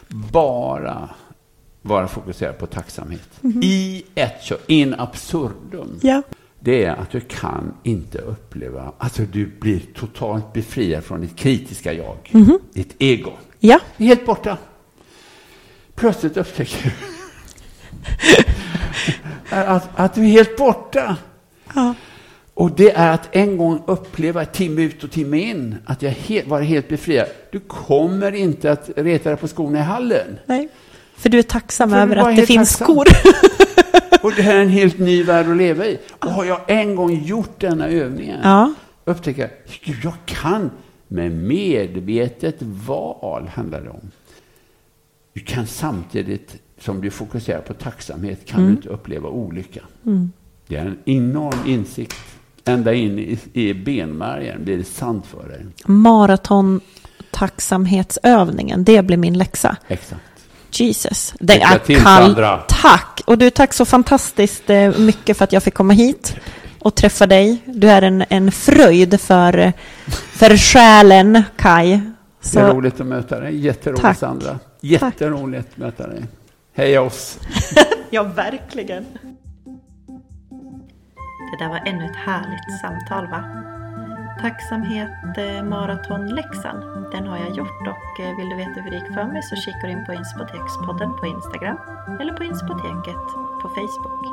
Bara 0.07 1.09
vara 1.81 2.07
fokuserad 2.07 2.57
på 2.57 2.67
tacksamhet. 2.67 3.29
I 3.61 4.03
ett 4.15 4.51
in 4.67 4.93
absurdum 4.93 5.99
Ja. 6.01 6.21
Det 6.63 6.83
är 6.83 6.95
att 6.95 7.11
du 7.11 7.19
kan 7.19 7.73
inte 7.83 8.17
uppleva, 8.17 8.93
alltså 8.97 9.21
du 9.31 9.45
blir 9.59 9.79
totalt 9.95 10.53
befriad 10.53 11.03
från 11.03 11.21
ditt 11.21 11.35
kritiska 11.35 11.93
jag, 11.93 12.17
ditt 12.73 12.95
ego. 12.99 13.31
Ja. 13.59 13.79
Det 13.97 14.03
är 14.03 14.07
helt 14.07 14.25
borta. 14.25 14.57
Plötsligt 15.95 16.37
upptäcker 16.37 16.83
du 16.83 16.91
att, 19.55 19.89
att 19.95 20.13
du 20.15 20.21
är 20.21 20.27
helt 20.29 20.57
borta. 20.57 21.17
Ja. 21.75 21.93
Och 22.53 22.71
det 22.71 22.91
är 22.91 23.13
att 23.13 23.35
en 23.35 23.57
gång 23.57 23.83
uppleva 23.87 24.45
timme 24.45 24.81
ut 24.81 25.03
och 25.03 25.11
timme 25.11 25.37
in, 25.39 25.75
att 25.85 26.01
jag 26.01 26.11
he- 26.11 26.49
var 26.49 26.61
helt 26.61 26.87
befriad. 26.89 27.27
Du 27.51 27.59
kommer 27.59 28.31
inte 28.31 28.71
att 28.71 28.89
reta 28.95 29.29
dig 29.29 29.37
på 29.37 29.47
skorna 29.47 29.79
i 29.79 29.81
hallen. 29.81 30.39
Nej. 30.45 30.69
För 31.21 31.29
du 31.29 31.39
är 31.39 31.43
tacksam 31.43 31.89
För 31.89 31.97
över 31.97 32.15
att 32.15 32.35
det 32.35 32.45
finns 32.45 32.77
tacksam. 32.77 32.85
skor. 32.85 33.07
Och, 34.23 34.31
det 34.35 34.41
här 34.41 34.55
är 34.55 34.61
en 34.61 34.69
helt 34.69 34.99
ny 34.99 35.23
värld 35.23 35.49
att 35.49 35.57
leva 35.57 35.85
i. 35.85 35.99
Och 36.19 36.31
har 36.31 36.45
jag 36.45 36.59
en 36.67 36.95
gång 36.95 37.23
gjort 37.23 37.59
denna 37.59 37.87
övningen, 37.87 38.39
Ja. 38.43 38.73
upptäcker 39.05 39.41
jag, 39.41 39.95
jag 40.03 40.13
kan 40.25 40.71
med 41.07 41.31
medvetet 41.31 42.55
val, 42.59 43.47
handlar 43.53 43.81
det 43.81 43.89
om. 43.89 44.11
Du 45.33 45.39
kan 45.39 45.67
samtidigt 45.67 46.55
som 46.79 47.01
du 47.01 47.09
fokuserar 47.11 47.61
på 47.61 47.73
tacksamhet, 47.73 48.45
kan 48.45 48.65
du 48.65 48.71
inte 48.71 48.89
uppleva 48.89 49.29
olycka. 49.29 49.81
Det 50.67 50.75
är 50.75 50.85
en 50.85 50.97
enorm 51.05 51.59
insikt. 51.65 52.15
Ända 52.65 52.93
in 52.93 53.19
i, 53.19 53.39
i 53.53 53.73
benmärgen 53.73 54.63
blir 54.63 54.77
det 54.77 54.83
sant 54.83 55.25
för 55.25 55.49
dig. 55.49 55.65
Maraton 55.85 56.81
tacksamhetsövningen, 57.31 58.83
det 58.83 59.01
blir 59.05 59.17
min 59.17 59.37
läxa. 59.37 59.77
Exakt. 59.87 60.21
Jesus. 60.79 61.33
Det 61.39 61.53
Lycka 61.53 61.67
är 61.67 61.79
till, 61.79 62.01
kall. 62.01 62.35
Tack. 62.67 63.21
Och 63.25 63.37
du, 63.37 63.49
tack 63.49 63.73
så 63.73 63.85
fantastiskt 63.85 64.69
eh, 64.69 64.97
mycket 64.97 65.37
för 65.37 65.43
att 65.43 65.53
jag 65.53 65.63
fick 65.63 65.73
komma 65.73 65.93
hit 65.93 66.35
och 66.79 66.95
träffa 66.95 67.27
dig. 67.27 67.57
Du 67.65 67.89
är 67.89 68.01
en, 68.01 68.23
en 68.29 68.51
fröjd 68.51 69.21
för, 69.21 69.73
för 70.31 70.57
själen, 70.57 71.43
Kai. 71.55 71.89
Det 71.89 72.59
är 72.59 72.67
Så, 72.67 72.73
roligt 72.73 73.01
att 73.01 73.07
möta 73.07 73.39
dig. 73.39 73.57
Jätteroligt, 73.57 74.01
Tack. 74.01 74.17
Sandra. 74.17 74.59
Jätteroligt 74.81 75.67
att 75.71 75.77
möta 75.77 76.07
dig. 76.07 76.23
Heja 76.75 77.01
oss! 77.01 77.39
ja, 78.09 78.23
verkligen. 78.23 79.05
Det 81.51 81.63
där 81.63 81.69
var 81.69 81.81
ännu 81.85 82.05
ett 82.05 82.15
härligt 82.15 82.81
samtal 82.81 83.27
va? 83.27 83.70
Tacksamhet 84.41 85.37
eh, 85.37 85.63
maratonläxan, 85.63 87.09
den 87.11 87.27
har 87.27 87.37
jag 87.37 87.51
gjort 87.51 87.87
och 87.87 88.19
eh, 88.19 88.37
vill 88.37 88.49
du 88.49 88.55
veta 88.55 88.81
hur 88.81 88.91
det 88.91 88.97
gick 88.97 89.13
för 89.13 89.25
mig 89.25 89.43
så 89.43 89.55
kikar 89.55 89.87
du 89.87 89.89
in 89.89 90.05
på 90.05 90.13
Inspotekspodden 90.13 91.15
på 91.19 91.25
Instagram 91.25 91.77
eller 92.21 92.33
på 92.33 92.43
Inspoteket 92.43 93.25
på 93.61 93.69
Facebook. 93.69 94.25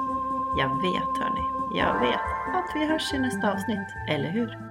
Jag 0.56 0.82
vet 0.82 1.18
hörni, 1.20 1.44
jag 1.78 2.00
vet 2.00 2.26
att 2.56 2.70
vi 2.74 2.86
hörs 2.86 3.14
i 3.14 3.18
nästa 3.18 3.52
avsnitt, 3.52 3.88
eller 4.08 4.30
hur? 4.30 4.67